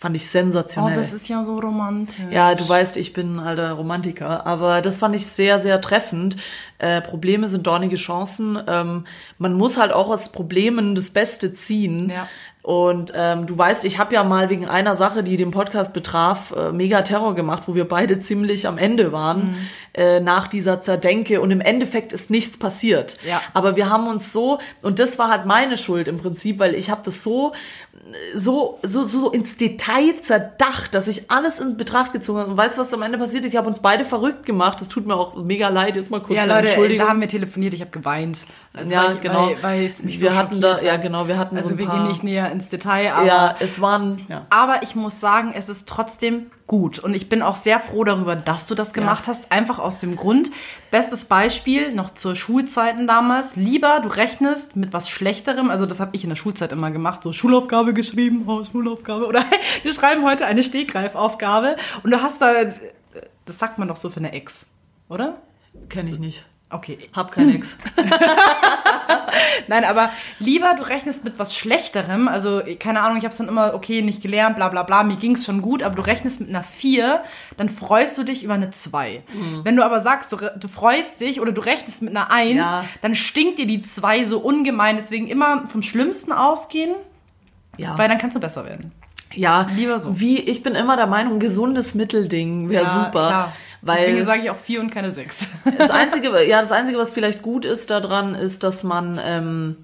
Fand 0.00 0.16
ich 0.16 0.22
Oh, 0.22 0.26
sensationell. 0.28 0.94
das 0.96 1.12
ist 1.12 1.28
ja 1.28 1.42
so 1.42 1.58
romantisch. 1.58 2.16
Ja, 2.32 2.54
du 2.54 2.66
weißt, 2.66 2.96
ich 2.96 3.12
bin 3.12 3.36
ein 3.36 3.40
alter 3.40 3.72
Romantiker, 3.72 4.46
aber 4.46 4.80
das 4.80 4.98
fand 4.98 5.14
ich 5.14 5.26
sehr, 5.26 5.58
sehr 5.58 5.78
treffend. 5.82 6.36
Äh, 6.78 7.02
Probleme 7.02 7.48
sind 7.48 7.66
dornige 7.66 7.96
Chancen. 7.96 8.58
Ähm, 8.66 9.04
man 9.36 9.52
muss 9.52 9.76
halt 9.76 9.92
auch 9.92 10.08
aus 10.08 10.32
Problemen 10.32 10.94
das 10.94 11.10
Beste 11.10 11.52
ziehen. 11.52 12.08
Ja. 12.08 12.26
Und 12.62 13.12
ähm, 13.16 13.46
du 13.46 13.56
weißt, 13.56 13.86
ich 13.86 13.98
habe 13.98 14.14
ja 14.14 14.22
mal 14.22 14.50
wegen 14.50 14.66
einer 14.66 14.94
Sache, 14.94 15.22
die 15.22 15.38
den 15.38 15.50
Podcast 15.50 15.94
betraf, 15.94 16.52
äh, 16.54 16.72
mega 16.72 17.00
Terror 17.00 17.34
gemacht, 17.34 17.62
wo 17.66 17.74
wir 17.74 17.88
beide 17.88 18.20
ziemlich 18.20 18.68
am 18.68 18.76
Ende 18.76 19.12
waren 19.12 19.52
Mhm. 19.52 19.56
äh, 19.94 20.20
nach 20.20 20.46
dieser 20.46 20.82
Zerdenke 20.82 21.40
und 21.40 21.50
im 21.52 21.62
Endeffekt 21.62 22.12
ist 22.12 22.30
nichts 22.30 22.58
passiert. 22.58 23.16
Ja. 23.26 23.40
Aber 23.54 23.76
wir 23.76 23.88
haben 23.88 24.08
uns 24.08 24.30
so 24.32 24.58
und 24.82 24.98
das 24.98 25.18
war 25.18 25.30
halt 25.30 25.46
meine 25.46 25.78
Schuld 25.78 26.06
im 26.06 26.18
Prinzip, 26.18 26.58
weil 26.58 26.74
ich 26.74 26.90
habe 26.90 27.00
das 27.02 27.22
so 27.22 27.52
so, 28.34 28.78
so, 28.82 29.04
so 29.04 29.30
ins 29.30 29.56
Detail 29.56 30.20
zerdacht, 30.20 30.94
dass 30.94 31.06
ich 31.06 31.30
alles 31.30 31.60
in 31.60 31.76
Betracht 31.76 32.12
gezogen 32.12 32.40
habe. 32.40 32.50
Und 32.50 32.56
weißt 32.56 32.76
du, 32.76 32.80
was 32.80 32.92
am 32.94 33.02
Ende 33.02 33.18
passiert? 33.18 33.44
Ich 33.44 33.56
habe 33.56 33.68
uns 33.68 33.80
beide 33.80 34.04
verrückt 34.04 34.46
gemacht. 34.46 34.80
Das 34.80 34.88
tut 34.88 35.06
mir 35.06 35.14
auch 35.14 35.36
mega 35.36 35.68
leid. 35.68 35.96
Jetzt 35.96 36.10
mal 36.10 36.20
kurz 36.20 36.36
Ja, 36.38 36.44
Leute, 36.44 36.68
Entschuldigung. 36.68 37.04
da 37.06 37.10
haben 37.10 37.20
wir 37.20 37.28
telefoniert, 37.28 37.74
ich 37.74 37.80
habe 37.82 37.90
geweint. 37.90 38.46
Also 38.72 38.92
Ja, 38.92 39.12
ich, 39.12 39.20
genau. 39.20 39.48
Weil, 39.48 39.62
weil 39.62 39.84
es 39.86 40.02
mich 40.02 40.20
Wir 40.20 40.30
so 40.32 40.36
hatten 40.36 40.60
da- 40.60 40.70
schockiert 40.72 40.86
ja, 40.88 40.92
hat. 40.94 41.02
genau, 41.02 41.28
wir 41.28 41.38
hatten 41.38 41.56
so 41.56 41.62
Also 41.62 41.74
ein 41.74 41.78
wir 41.78 41.86
paar- 41.86 41.98
gehen 41.98 42.08
nicht 42.08 42.22
näher 42.24 42.50
ins 42.50 42.68
Detail, 42.68 43.12
aber, 43.12 43.26
ja, 43.26 43.54
es 43.60 43.80
waren, 43.80 44.24
ja. 44.28 44.46
aber 44.50 44.82
ich 44.82 44.94
muss 44.96 45.20
sagen, 45.20 45.52
es 45.54 45.68
ist 45.68 45.88
trotzdem 45.88 46.46
gut. 46.70 47.00
Und 47.00 47.14
ich 47.14 47.28
bin 47.28 47.42
auch 47.42 47.56
sehr 47.56 47.80
froh 47.80 48.04
darüber, 48.04 48.36
dass 48.36 48.68
du 48.68 48.76
das 48.76 48.92
gemacht 48.92 49.26
Ja. 49.26 49.32
hast. 49.32 49.50
Einfach 49.50 49.80
aus 49.80 49.98
dem 49.98 50.14
Grund, 50.14 50.52
bestes 50.92 51.24
Beispiel, 51.24 51.92
noch 51.92 52.10
zur 52.10 52.36
Schulzeiten 52.36 53.08
damals, 53.08 53.56
lieber 53.56 53.98
du 53.98 54.08
rechnest 54.08 54.76
mit 54.76 54.92
was 54.92 55.10
Schlechterem, 55.10 55.68
also 55.68 55.84
das 55.84 55.98
habe 55.98 56.14
ich 56.14 56.22
in 56.22 56.30
der 56.30 56.36
Schulzeit 56.36 56.70
immer 56.70 56.92
gemacht, 56.92 57.24
so 57.24 57.32
Schulaufgabe 57.32 57.92
geschrieben, 57.92 58.44
oh, 58.46 58.62
Schulaufgabe, 58.62 59.26
oder 59.26 59.44
wir 59.82 59.92
schreiben 59.92 60.22
heute 60.24 60.46
eine 60.46 60.62
Stegreifaufgabe 60.62 61.74
und 62.04 62.12
du 62.12 62.22
hast 62.22 62.40
da, 62.40 62.52
das 63.46 63.58
sagt 63.58 63.80
man 63.80 63.88
doch 63.88 63.96
so 63.96 64.08
für 64.08 64.18
eine 64.20 64.32
Ex, 64.32 64.64
oder? 65.08 65.38
Kenne 65.88 66.10
ich 66.10 66.20
nicht. 66.20 66.44
Okay, 66.72 66.98
Hab 67.12 67.32
kein 67.32 67.48
Ex. 67.54 67.76
Nein, 69.68 69.84
aber 69.84 70.10
lieber 70.38 70.74
du 70.74 70.82
rechnest 70.82 71.24
mit 71.24 71.38
was 71.38 71.54
Schlechterem. 71.56 72.28
Also, 72.28 72.62
keine 72.78 73.00
Ahnung, 73.00 73.16
ich 73.18 73.24
habe 73.24 73.32
es 73.32 73.36
dann 73.38 73.48
immer, 73.48 73.74
okay, 73.74 74.02
nicht 74.02 74.22
gelernt, 74.22 74.56
bla 74.56 74.68
bla 74.68 74.82
bla, 74.82 75.02
mir 75.02 75.16
ging's 75.16 75.44
schon 75.44 75.62
gut, 75.62 75.82
aber 75.82 75.94
du 75.94 76.02
rechnest 76.02 76.40
mit 76.40 76.48
einer 76.48 76.62
4, 76.62 77.22
dann 77.56 77.68
freust 77.68 78.16
du 78.18 78.22
dich 78.24 78.44
über 78.44 78.54
eine 78.54 78.70
2. 78.70 79.22
Mhm. 79.32 79.60
Wenn 79.64 79.76
du 79.76 79.84
aber 79.84 80.00
sagst, 80.00 80.32
du, 80.32 80.36
du 80.36 80.68
freust 80.68 81.20
dich 81.20 81.40
oder 81.40 81.52
du 81.52 81.60
rechnest 81.60 82.02
mit 82.02 82.16
einer 82.16 82.30
1, 82.30 82.56
Ja. 82.56 82.84
dann 83.02 83.14
stinkt 83.14 83.58
dir 83.58 83.66
die 83.66 83.82
2 83.82 84.24
so 84.24 84.38
ungemein. 84.38 84.96
Deswegen 84.96 85.28
immer 85.28 85.66
vom 85.66 85.82
Schlimmsten 85.82 86.32
ausgehen, 86.32 86.94
Ja. 87.76 87.96
weil 87.98 88.08
dann 88.08 88.18
kannst 88.18 88.36
du 88.36 88.40
besser 88.40 88.64
werden. 88.64 88.92
Ja, 89.32 89.68
Lieber 89.76 90.00
so. 90.00 90.18
Wie, 90.18 90.38
ich 90.40 90.64
bin 90.64 90.74
immer 90.74 90.96
der 90.96 91.06
Meinung, 91.06 91.38
gesundes 91.38 91.94
Mittelding 91.94 92.68
wäre 92.68 92.84
super. 92.86 93.10
Klar. 93.10 93.52
Weil 93.82 93.96
Deswegen 94.04 94.24
sage 94.24 94.42
ich 94.42 94.50
auch 94.50 94.56
4 94.58 94.80
und 94.80 94.90
keine 94.90 95.12
6. 95.12 95.48
das 95.78 95.90
Einzige, 95.90 96.46
ja, 96.46 96.60
das 96.60 96.72
Einzige, 96.72 96.98
was 96.98 97.12
vielleicht 97.12 97.42
gut 97.42 97.64
ist 97.64 97.90
daran, 97.90 98.34
ist, 98.34 98.62
dass 98.62 98.84
man 98.84 99.18
ähm, 99.24 99.76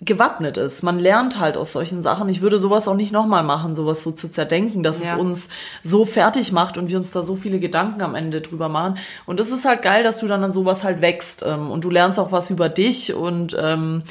gewappnet 0.00 0.56
ist. 0.56 0.82
Man 0.82 0.98
lernt 0.98 1.38
halt 1.38 1.56
aus 1.56 1.72
solchen 1.72 2.02
Sachen. 2.02 2.28
Ich 2.28 2.40
würde 2.40 2.58
sowas 2.58 2.88
auch 2.88 2.96
nicht 2.96 3.12
nochmal 3.12 3.44
machen, 3.44 3.74
sowas 3.74 4.02
so 4.02 4.10
zu 4.10 4.28
zerdenken, 4.28 4.82
dass 4.82 5.00
es 5.00 5.12
Ja. 5.12 5.16
uns 5.16 5.48
so 5.82 6.04
fertig 6.04 6.50
macht 6.50 6.76
und 6.76 6.90
wir 6.90 6.96
uns 6.96 7.12
da 7.12 7.22
so 7.22 7.36
viele 7.36 7.60
Gedanken 7.60 8.02
am 8.02 8.14
Ende 8.14 8.40
drüber 8.40 8.68
machen. 8.68 8.98
Und 9.26 9.38
es 9.38 9.52
ist 9.52 9.64
halt 9.64 9.82
geil, 9.82 10.02
dass 10.02 10.18
du 10.18 10.26
dann 10.26 10.42
an 10.42 10.50
sowas 10.52 10.82
halt 10.82 11.00
wächst 11.02 11.44
ähm, 11.46 11.70
und 11.70 11.84
du 11.84 11.90
lernst 11.90 12.18
auch 12.18 12.32
was 12.32 12.50
über 12.50 12.68
dich 12.68 13.14
und 13.14 13.56
ähm, 13.60 14.02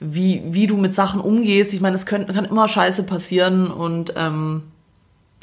wie, 0.00 0.42
wie 0.46 0.66
du 0.66 0.76
mit 0.76 0.94
Sachen 0.94 1.20
umgehst. 1.20 1.72
Ich 1.72 1.80
meine, 1.80 1.94
es 1.94 2.04
können, 2.04 2.26
kann 2.26 2.44
immer 2.44 2.68
Scheiße 2.68 3.04
passieren 3.04 3.70
und 3.70 4.12
ähm, 4.16 4.64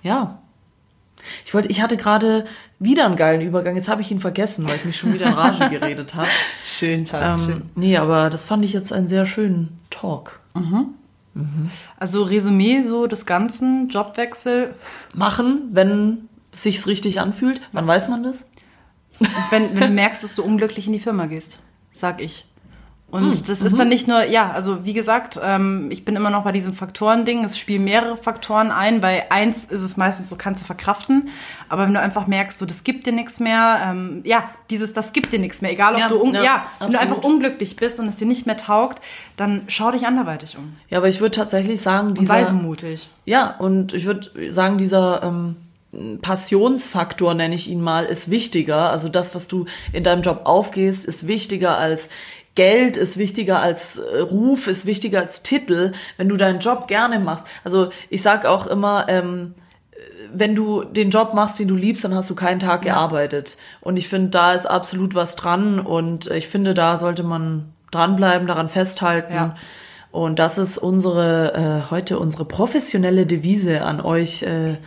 ja. 0.03 0.39
Ich 1.45 1.53
wollte, 1.53 1.69
ich 1.69 1.81
hatte 1.81 1.97
gerade 1.97 2.45
wieder 2.79 3.05
einen 3.05 3.15
geilen 3.15 3.41
Übergang. 3.41 3.75
Jetzt 3.75 3.87
habe 3.89 4.01
ich 4.01 4.11
ihn 4.11 4.19
vergessen, 4.19 4.67
weil 4.67 4.75
ich 4.75 4.85
mich 4.85 4.97
schon 4.97 5.13
wieder 5.13 5.27
in 5.27 5.33
Rage 5.33 5.69
geredet 5.79 6.15
habe. 6.15 6.27
Schön, 6.63 7.05
Schatz, 7.05 7.47
Ähm, 7.47 7.63
nee, 7.75 7.97
aber 7.97 8.29
das 8.29 8.45
fand 8.45 8.63
ich 8.65 8.73
jetzt 8.73 8.91
einen 8.93 9.07
sehr 9.07 9.25
schönen 9.25 9.79
Talk. 9.89 10.39
Also 11.97 12.23
Resümee 12.23 12.81
so 12.81 13.07
des 13.07 13.25
ganzen 13.25 13.89
Jobwechsel, 13.89 14.73
Machen, 15.13 15.69
wenn 15.71 16.29
es 16.53 16.63
sich 16.63 16.85
richtig 16.87 17.19
anfühlt. 17.19 17.61
Wann 17.73 17.85
weiß 17.87 18.07
man 18.07 18.23
das? 18.23 18.49
wenn, 19.49 19.73
wenn 19.73 19.89
du 19.89 19.89
merkst, 19.95 20.23
dass 20.23 20.35
du 20.35 20.43
unglücklich 20.43 20.87
in 20.87 20.93
die 20.93 20.99
Firma 20.99 21.25
gehst, 21.25 21.59
sag 21.93 22.21
ich. 22.21 22.45
Und 23.15 23.33
Hm, 23.33 23.43
das 23.47 23.59
mhm. 23.61 23.65
ist 23.65 23.79
dann 23.79 23.87
nicht 23.87 24.07
nur, 24.07 24.25
ja, 24.25 24.51
also 24.51 24.85
wie 24.85 24.93
gesagt, 24.93 25.39
ähm, 25.41 25.89
ich 25.89 26.03
bin 26.03 26.15
immer 26.15 26.29
noch 26.29 26.43
bei 26.43 26.51
diesem 26.51 26.73
Faktorending. 26.73 27.43
Es 27.43 27.57
spielen 27.57 27.83
mehrere 27.85 28.17
Faktoren 28.17 28.71
ein. 28.71 29.01
Bei 29.01 29.31
eins 29.31 29.65
ist 29.65 29.81
es 29.81 29.95
meistens 29.97 30.29
so, 30.29 30.35
kannst 30.35 30.61
du 30.61 30.65
verkraften. 30.65 31.29
Aber 31.69 31.85
wenn 31.85 31.93
du 31.93 31.99
einfach 31.99 32.27
merkst, 32.27 32.59
so, 32.59 32.65
das 32.65 32.83
gibt 32.83 33.05
dir 33.05 33.13
nichts 33.13 33.39
mehr, 33.39 33.79
ähm, 33.85 34.21
ja, 34.25 34.49
dieses, 34.69 34.93
das 34.93 35.13
gibt 35.13 35.31
dir 35.31 35.39
nichts 35.39 35.61
mehr. 35.61 35.71
Egal, 35.71 35.93
ob 35.93 35.99
Ja, 35.99 36.09
du, 36.09 36.25
ja, 36.33 36.43
ja, 36.43 36.65
wenn 36.79 36.91
du 36.91 36.99
einfach 36.99 37.23
unglücklich 37.23 37.75
bist 37.75 37.99
und 37.99 38.07
es 38.07 38.17
dir 38.17 38.27
nicht 38.27 38.45
mehr 38.45 38.57
taugt, 38.57 39.01
dann 39.37 39.61
schau 39.67 39.91
dich 39.91 40.05
anderweitig 40.05 40.57
um. 40.57 40.75
Ja, 40.89 40.97
aber 40.99 41.07
ich 41.07 41.21
würde 41.21 41.35
tatsächlich 41.35 41.81
sagen, 41.81 42.09
Und 42.09 42.19
dieser, 42.19 42.33
sei 42.33 42.45
so 42.45 42.53
mutig. 42.53 43.09
Ja, 43.25 43.55
und 43.57 43.93
ich 43.93 44.05
würde 44.05 44.51
sagen, 44.51 44.77
dieser 44.77 45.23
ähm, 45.23 45.55
Passionsfaktor, 46.21 47.33
nenne 47.33 47.55
ich 47.55 47.69
ihn 47.69 47.81
mal, 47.81 48.05
ist 48.05 48.29
wichtiger. 48.29 48.89
Also 48.91 49.09
das, 49.09 49.31
dass 49.31 49.47
du 49.47 49.65
in 49.93 50.03
deinem 50.03 50.21
Job 50.21 50.41
aufgehst, 50.43 51.05
ist 51.05 51.27
wichtiger 51.27 51.77
als 51.77 52.09
Geld, 52.55 52.97
ist 52.97 53.17
wichtiger 53.17 53.59
als 53.59 53.97
äh, 53.97 54.19
Ruf, 54.19 54.67
ist 54.67 54.85
wichtiger 54.85 55.19
als 55.19 55.43
Titel, 55.43 55.91
wenn 56.17 56.29
du 56.29 56.37
deinen 56.37 56.59
Job 56.59 56.87
gerne 56.87 57.19
machst. 57.19 57.45
Also 57.63 57.89
ich 58.09 58.21
sag 58.21 58.45
auch 58.45 58.65
immer, 58.65 59.07
ähm, 59.09 59.53
wenn 60.33 60.55
du 60.55 60.83
den 60.83 61.09
Job 61.09 61.33
machst, 61.33 61.59
den 61.59 61.67
du 61.67 61.75
liebst, 61.75 62.03
dann 62.03 62.15
hast 62.15 62.29
du 62.29 62.35
keinen 62.35 62.59
Tag 62.59 62.81
gearbeitet. 62.81 63.57
Und 63.81 63.97
ich 63.97 64.07
finde, 64.07 64.29
da 64.29 64.53
ist 64.53 64.65
absolut 64.65 65.15
was 65.15 65.35
dran 65.35 65.79
und 65.79 66.27
ich 66.27 66.47
finde, 66.47 66.73
da 66.73 66.97
sollte 66.97 67.23
man 67.23 67.73
dranbleiben, 67.91 68.47
daran 68.47 68.69
festhalten. 68.69 69.33
Ja. 69.33 69.55
Und 70.11 70.39
das 70.39 70.57
ist 70.57 70.77
unsere, 70.77 71.53
äh, 71.53 71.91
heute 71.91 72.19
unsere 72.19 72.45
professionelle 72.45 73.25
Devise 73.25 73.83
an 73.83 74.01
euch, 74.01 74.43
äh, 74.43 74.77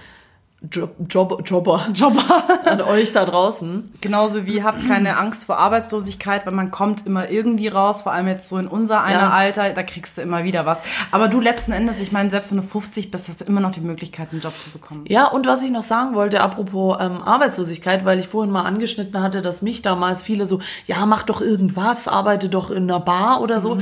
Job, 0.73 0.97
Job, 1.09 1.43
Jobber, 1.47 1.87
Jobber. 1.95 2.25
an 2.65 2.81
euch 2.81 3.13
da 3.13 3.25
draußen. 3.25 3.93
Genauso 4.01 4.45
wie 4.45 4.65
habt 4.65 4.85
keine 4.89 5.17
Angst 5.17 5.45
vor 5.45 5.57
Arbeitslosigkeit, 5.59 6.47
weil 6.47 6.53
man 6.53 6.73
kommt 6.73 7.07
immer 7.07 7.31
irgendwie 7.31 7.69
raus, 7.69 8.03
vor 8.03 8.11
allem 8.13 8.27
jetzt 8.27 8.49
so 8.49 8.59
in 8.59 8.67
unser 8.67 9.03
einer 9.03 9.21
Ja. 9.21 9.31
Alter, 9.31 9.71
da 9.71 9.85
kriegst 9.85 10.19
du 10.19 10.23
immer 10.23 10.43
wieder 10.43 10.67
was. 10.67 10.83
Aber 11.13 11.29
du 11.29 11.39
letzten 11.41 11.71
Endes, 11.71 12.01
ich 12.01 12.11
meine, 12.11 12.31
selbst 12.31 12.51
wenn 12.51 12.59
du 12.59 12.65
50 12.65 13.13
bist, 13.13 13.29
hast 13.29 13.41
du 13.41 13.45
immer 13.45 13.61
noch 13.61 13.71
die 13.71 13.81
Möglichkeit, 13.81 14.33
einen 14.33 14.41
Job 14.41 14.59
zu 14.59 14.71
bekommen. 14.71 15.05
Ja, 15.07 15.27
und 15.29 15.47
was 15.47 15.63
ich 15.63 15.71
noch 15.71 15.85
sagen 15.85 16.17
wollte, 16.17 16.41
apropos 16.41 16.97
ähm, 17.01 17.23
Arbeitslosigkeit, 17.23 18.05
weil 18.05 18.19
ich 18.19 18.27
vorhin 18.27 18.51
mal 18.53 18.63
angeschnitten 18.65 19.23
hatte, 19.23 19.43
dass 19.43 19.63
mich 19.63 19.83
damals 19.83 20.23
viele 20.23 20.45
so, 20.45 20.59
ja, 20.87 21.07
mach 21.07 21.23
doch 21.23 21.41
irgendwas, 21.41 22.09
arbeite 22.09 22.49
doch 22.49 22.71
in 22.73 22.83
einer 22.91 22.99
Bar 22.99 23.43
oder 23.43 23.61
so. 23.61 23.79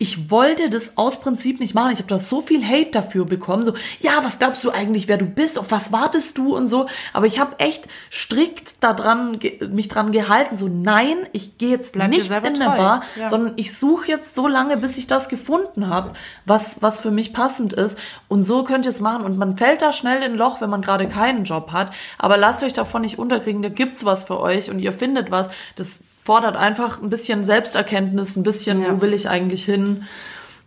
Ich 0.00 0.30
wollte 0.30 0.70
das 0.70 0.96
aus 0.96 1.20
Prinzip 1.20 1.58
nicht 1.58 1.74
machen. 1.74 1.90
Ich 1.92 1.98
habe 1.98 2.08
da 2.08 2.20
so 2.20 2.40
viel 2.40 2.64
Hate 2.64 2.92
dafür 2.92 3.24
bekommen. 3.24 3.64
So, 3.64 3.74
ja, 4.00 4.12
was 4.22 4.38
glaubst 4.38 4.62
du 4.62 4.70
eigentlich, 4.70 5.08
wer 5.08 5.16
du 5.16 5.26
bist? 5.26 5.58
Auf 5.58 5.72
was 5.72 5.90
wartest 5.90 6.38
du 6.38 6.56
und 6.56 6.68
so. 6.68 6.86
Aber 7.12 7.26
ich 7.26 7.40
habe 7.40 7.58
echt 7.58 7.88
strikt 8.10 8.84
daran 8.84 9.40
mich 9.70 9.88
dran 9.88 10.12
gehalten. 10.12 10.54
So, 10.54 10.68
nein, 10.68 11.16
ich 11.32 11.58
gehe 11.58 11.70
jetzt 11.70 11.94
Bleib 11.94 12.10
nicht 12.10 12.30
in 12.30 12.32
eine. 12.32 12.76
Bar, 12.76 13.02
Ja. 13.16 13.28
sondern 13.28 13.54
ich 13.56 13.76
suche 13.76 14.06
jetzt 14.08 14.36
so 14.36 14.46
lange, 14.46 14.76
bis 14.76 14.96
ich 14.98 15.08
das 15.08 15.28
gefunden 15.28 15.88
habe, 15.88 16.12
was, 16.44 16.80
was 16.80 17.00
für 17.00 17.10
mich 17.10 17.32
passend 17.32 17.72
ist. 17.72 17.98
Und 18.28 18.44
so 18.44 18.62
könnt 18.62 18.86
ihr 18.86 18.90
es 18.90 19.00
machen. 19.00 19.24
Und 19.24 19.36
man 19.36 19.56
fällt 19.56 19.82
da 19.82 19.92
schnell 19.92 20.18
in 20.18 20.32
ein 20.32 20.38
Loch, 20.38 20.60
wenn 20.60 20.70
man 20.70 20.82
gerade 20.82 21.08
keinen 21.08 21.42
Job 21.42 21.72
hat. 21.72 21.90
Aber 22.18 22.36
lasst 22.36 22.62
euch 22.62 22.72
davon 22.72 23.02
nicht 23.02 23.18
unterkriegen. 23.18 23.62
Da 23.62 23.68
gibt's 23.68 24.04
was 24.04 24.24
für 24.24 24.38
euch 24.38 24.70
und 24.70 24.78
ihr 24.78 24.92
findet 24.92 25.32
was. 25.32 25.50
Das 25.74 26.04
fordert 26.28 26.56
einfach 26.56 27.00
ein 27.00 27.08
bisschen 27.08 27.42
Selbsterkenntnis, 27.42 28.36
ein 28.36 28.42
bisschen, 28.42 28.82
Ja. 28.82 28.92
wo 28.94 29.00
will 29.00 29.14
ich 29.14 29.30
eigentlich 29.30 29.64
hin? 29.64 30.04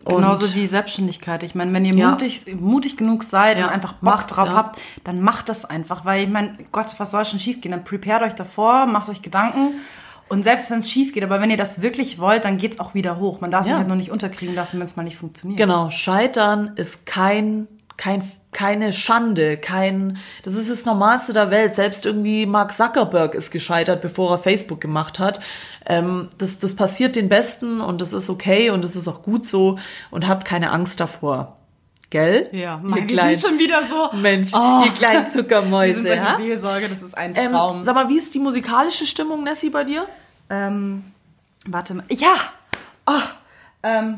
Und 0.04 0.16
Genauso 0.16 0.56
wie 0.56 0.66
Selbstständigkeit. 0.66 1.44
Ich 1.44 1.54
meine, 1.54 1.72
wenn 1.74 1.86
ihr 1.86 1.94
Ja. 1.94 2.10
mutig, 2.10 2.48
mutig 2.60 2.98
genug 2.98 3.24
seid 3.24 3.60
Ja, 3.60 3.66
und 3.68 3.72
einfach 3.72 3.94
Bock 3.94 4.02
macht's, 4.02 4.34
drauf 4.34 4.48
ja. 4.48 4.56
habt, 4.56 4.80
dann 5.04 5.22
macht 5.22 5.50
das 5.50 5.64
einfach. 5.64 6.04
Weil 6.04 6.24
ich 6.24 6.30
meine, 6.30 6.58
Gott, 6.72 6.88
was 6.98 7.12
soll 7.12 7.26
schon 7.26 7.38
schief 7.38 7.62
gehen? 7.62 7.74
Dann 7.74 7.84
prepared 7.84 8.24
euch 8.24 8.34
davor, 8.34 8.88
macht 8.88 9.08
euch 9.10 9.22
Gedanken. 9.22 9.76
Und 10.30 10.42
selbst 10.42 10.72
wenn 10.72 10.80
es 10.80 10.90
schief 10.90 11.14
geht, 11.14 11.24
aber 11.24 11.40
wenn 11.42 11.52
ihr 11.52 11.58
das 11.58 11.84
wirklich 11.84 12.18
wollt, 12.18 12.44
dann 12.46 12.58
geht's 12.58 12.80
auch 12.80 12.96
wieder 12.96 13.20
hoch. 13.20 13.40
Man 13.42 13.52
darf 13.52 13.66
sich 13.68 13.76
halt 13.76 13.88
nur 13.88 13.98
nicht 13.98 14.10
unterkriegen 14.10 14.56
lassen, 14.56 14.80
wenn 14.80 14.88
es 14.88 14.96
mal 14.96 15.04
nicht 15.04 15.18
funktioniert. 15.18 15.60
Genau, 15.60 15.92
Scheitern 15.92 16.72
ist 16.78 17.06
kein, 17.06 17.68
kein, 18.02 18.24
keine 18.52 18.94
Schande, 18.94 19.58
kein, 19.58 20.18
das 20.42 20.56
ist 20.56 20.72
das 20.72 20.86
Normalste 20.86 21.34
der 21.34 21.52
Welt. 21.52 21.76
Selbst 21.76 22.04
irgendwie 22.04 22.48
Mark 22.48 22.74
Zuckerberg 22.74 23.36
ist 23.36 23.52
gescheitert, 23.52 24.02
bevor 24.02 24.32
er 24.32 24.38
Facebook 24.40 24.82
gemacht 24.82 25.20
hat. 25.20 25.40
Ähm, 25.86 26.30
das, 26.40 26.58
das 26.58 26.76
passiert 26.76 27.16
den 27.16 27.30
Besten 27.30 27.80
und 27.80 28.02
das 28.02 28.12
ist 28.14 28.28
okay 28.32 28.72
und 28.72 28.84
das 28.84 28.96
ist 28.96 29.08
auch 29.08 29.22
gut 29.22 29.46
so 29.46 29.78
und 30.10 30.28
habt 30.28 30.46
keine 30.46 30.72
Angst 30.72 31.00
davor. 31.00 31.58
Gell? 32.10 32.50
Ja, 32.54 32.78
Mann, 32.78 32.96
wir 33.02 33.06
kleinen, 33.06 33.38
sind 33.38 33.52
schon 33.52 33.60
wieder 33.60 33.84
so. 33.88 34.18
Mensch, 34.18 34.50
Oh. 34.56 34.82
ihr 34.84 34.92
kleinen 34.94 35.26
Wir 35.32 35.32
Zuckermäuse. 35.32 35.94
sind 36.02 36.08
solche 36.08 36.24
ja? 36.24 36.38
Seelsorge, 36.38 36.90
das 36.90 37.04
ist 37.04 37.16
ein 37.16 37.36
ähm, 37.36 37.52
Traum. 37.52 37.84
sag 37.84 37.94
mal, 37.94 38.10
wie 38.10 38.18
ist 38.18 38.34
die 38.34 38.40
musikalische 38.40 39.06
Stimmung, 39.06 39.44
Nessie, 39.44 39.70
bei 39.70 39.84
dir? 39.84 40.08
Ähm, 40.50 41.04
warte 41.68 41.94
mal. 41.94 42.06
Ja! 42.10 42.34
Oh, 43.06 43.14
ähm, 43.84 44.18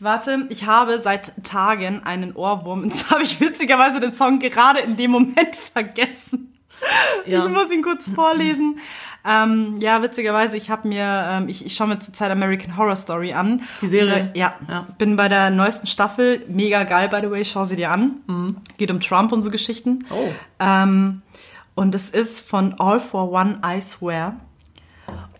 warte, 0.00 0.46
ich 0.48 0.66
habe 0.66 0.98
seit 0.98 1.44
Tagen 1.44 2.02
einen 2.04 2.34
Ohrwurm. 2.34 2.84
Jetzt 2.88 3.10
habe 3.10 3.22
ich 3.22 3.40
witzigerweise 3.40 4.00
den 4.00 4.14
Song 4.14 4.38
gerade 4.38 4.80
in 4.80 4.96
dem 4.96 5.10
Moment 5.10 5.56
vergessen. 5.72 6.46
Ja. 7.26 7.44
Ich 7.44 7.52
muss 7.52 7.70
ihn 7.70 7.82
kurz 7.82 8.08
vorlesen. 8.08 8.78
Ähm, 9.22 9.76
ja, 9.80 10.00
witzigerweise, 10.02 10.56
ich 10.56 10.70
habe 10.70 10.88
mir, 10.88 11.04
ähm, 11.04 11.48
ich, 11.50 11.66
ich 11.66 11.74
schaue 11.76 11.88
mir 11.88 11.98
zurzeit 11.98 12.30
American 12.30 12.78
Horror 12.78 12.96
Story 12.96 13.34
an. 13.34 13.60
Die 13.82 13.86
Serie? 13.86 14.14
Und, 14.14 14.34
äh, 14.34 14.38
ja, 14.38 14.54
Ja. 14.66 14.86
bin 14.96 15.14
bei 15.16 15.28
der 15.28 15.50
neuesten 15.50 15.86
Staffel. 15.86 16.42
Mega 16.48 16.84
geil, 16.84 17.10
by 17.10 17.18
the 17.20 17.30
way, 17.30 17.44
schau 17.44 17.64
sie 17.64 17.76
dir 17.76 17.90
an. 17.90 18.56
Geht 18.78 18.90
um 18.90 19.00
Trump 19.00 19.30
und 19.32 19.42
so 19.42 19.50
Geschichten. 19.50 20.06
Oh. 20.10 20.28
Ähm, 20.58 21.20
und 21.74 21.94
es 21.94 22.08
ist 22.08 22.40
von 22.48 22.74
All 22.80 22.98
for 22.98 23.30
One, 23.30 23.60
I 23.64 23.82
Swear. 23.82 24.36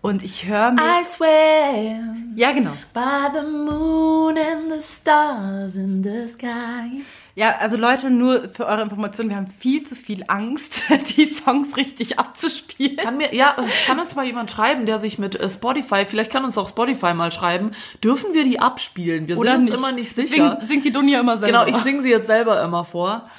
Und 0.01 0.23
ich 0.23 0.45
höre 0.45 0.71
mir... 0.71 0.81
I 0.81 1.03
swear 1.03 2.15
ja, 2.35 2.51
genau. 2.51 2.71
by 2.93 3.27
the 3.33 3.45
moon 3.45 4.35
and 4.37 4.71
the 4.71 4.81
stars 4.81 5.75
in 5.75 6.03
the 6.03 6.27
sky. 6.27 7.03
Ja, 7.35 7.55
also 7.59 7.77
Leute, 7.77 8.09
nur 8.09 8.49
für 8.49 8.65
eure 8.65 8.81
Information, 8.81 9.29
wir 9.29 9.35
haben 9.37 9.47
viel 9.47 9.83
zu 9.83 9.95
viel 9.95 10.25
Angst, 10.27 10.83
die 11.17 11.25
Songs 11.25 11.77
richtig 11.77 12.19
abzuspielen. 12.19 12.97
Kann 12.97 13.17
mir, 13.17 13.33
ja, 13.33 13.55
kann 13.85 13.99
uns 13.99 14.15
mal 14.15 14.25
jemand 14.25 14.51
schreiben, 14.51 14.85
der 14.85 14.97
sich 14.97 15.17
mit 15.17 15.35
äh, 15.35 15.49
Spotify, 15.49 16.05
vielleicht 16.05 16.31
kann 16.31 16.43
uns 16.43 16.57
auch 16.57 16.69
Spotify 16.69 17.13
mal 17.13 17.31
schreiben, 17.31 17.71
dürfen 18.03 18.33
wir 18.33 18.43
die 18.43 18.59
abspielen? 18.59 19.27
Wir 19.27 19.37
sind 19.37 19.47
uns 19.47 19.69
immer 19.69 19.91
nicht 19.91 20.11
sicher. 20.11 20.57
Deswegen 20.59 20.67
singt 20.67 20.85
die 20.85 20.91
Dunja 20.91 21.19
immer 21.21 21.37
selber. 21.37 21.65
Genau, 21.65 21.77
ich 21.77 21.81
singe 21.81 22.01
sie 22.01 22.09
jetzt 22.09 22.27
selber 22.27 22.61
immer 22.63 22.83
vor. 22.83 23.29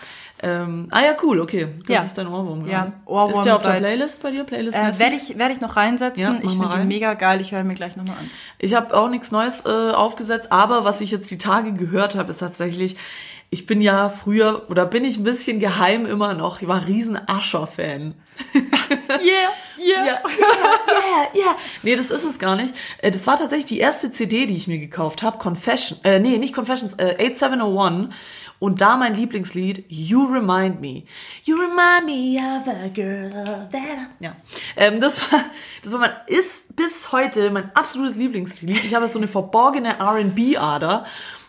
Ähm, 0.42 0.88
ah 0.90 1.00
ja, 1.02 1.16
cool, 1.22 1.40
okay. 1.40 1.68
Das 1.86 1.88
Ja. 1.96 2.02
ist 2.02 2.18
dein 2.18 2.26
Ohrwurm. 2.26 2.66
Ja, 2.66 2.80
gerade. 2.80 2.92
Ohrwurm 3.06 3.30
Ist 3.32 3.44
der 3.44 3.56
auf 3.56 3.62
der 3.62 3.72
Playlist 3.74 4.22
bei 4.22 4.30
dir? 4.32 4.44
Playlist 4.44 4.76
Äh, 4.76 4.98
werde 4.98 5.14
ich, 5.16 5.38
werd 5.38 5.52
ich 5.52 5.60
noch 5.60 5.76
reinsetzen. 5.76 6.20
Ja, 6.20 6.34
ich 6.42 6.50
finde 6.50 6.68
die 6.80 6.84
mega 6.84 7.14
geil. 7.14 7.40
Ich 7.40 7.52
höre 7.52 7.62
mir 7.64 7.74
gleich 7.74 7.96
nochmal 7.96 8.16
an. 8.18 8.30
Ich 8.58 8.74
habe 8.74 8.92
auch 8.96 9.08
nichts 9.08 9.30
Neues 9.30 9.64
äh, 9.66 9.68
aufgesetzt, 9.92 10.50
aber 10.50 10.84
was 10.84 11.00
ich 11.00 11.10
jetzt 11.12 11.30
die 11.30 11.38
Tage 11.38 11.72
gehört 11.72 12.16
habe, 12.16 12.30
ist 12.30 12.38
tatsächlich, 12.38 12.96
ich 13.50 13.66
bin 13.66 13.80
ja 13.80 14.08
früher 14.08 14.66
oder 14.70 14.84
bin 14.86 15.04
ich 15.04 15.18
ein 15.18 15.24
bisschen 15.24 15.60
geheim 15.60 16.06
immer 16.06 16.34
noch, 16.34 16.60
ich 16.62 16.66
war 16.68 16.86
riesen 16.86 17.16
Ascher-Fan. 17.28 18.14
Yeah, 19.10 19.50
yeah. 19.78 20.04
Ja, 20.04 20.04
ja, 20.04 20.20
ja, 21.34 21.40
ja. 21.40 21.56
Nee, 21.82 21.96
das 21.96 22.10
ist 22.10 22.24
es 22.24 22.38
gar 22.38 22.56
nicht. 22.56 22.74
Äh, 22.98 23.10
Das 23.10 23.26
war 23.26 23.38
tatsächlich 23.38 23.66
die 23.66 23.78
erste 23.78 24.10
CD, 24.12 24.46
die 24.46 24.56
ich 24.56 24.66
mir 24.68 24.78
gekauft 24.78 25.22
habe. 25.22 25.38
Confession, 25.38 25.98
äh, 26.04 26.18
nee, 26.18 26.38
nicht 26.38 26.54
Confessions, 26.54 26.94
äh, 26.98 27.16
8701. 27.18 28.12
Und 28.62 28.80
da 28.80 28.96
mein 28.96 29.16
Lieblingslied, 29.16 29.86
You 29.88 30.24
Remind 30.24 30.80
Me. 30.80 31.02
You 31.42 31.56
remind 31.56 32.06
me 32.06 32.38
of 32.38 32.68
a 32.68 32.86
girl 32.94 33.42
that 33.72 33.74
I... 33.74 34.24
Ja. 34.24 34.36
Ähm, 34.76 35.00
das 35.00 35.20
war, 35.32 35.40
das 35.82 35.90
war 35.90 35.98
mein, 35.98 36.12
ist 36.28 36.76
bis 36.76 37.10
heute 37.10 37.50
mein 37.50 37.74
absolutes 37.74 38.14
Lieblingslied. 38.14 38.84
Ich 38.84 38.94
habe 38.94 39.08
so 39.08 39.18
eine 39.18 39.26
verborgene 39.26 39.98
R&B-Ader. 39.98 41.06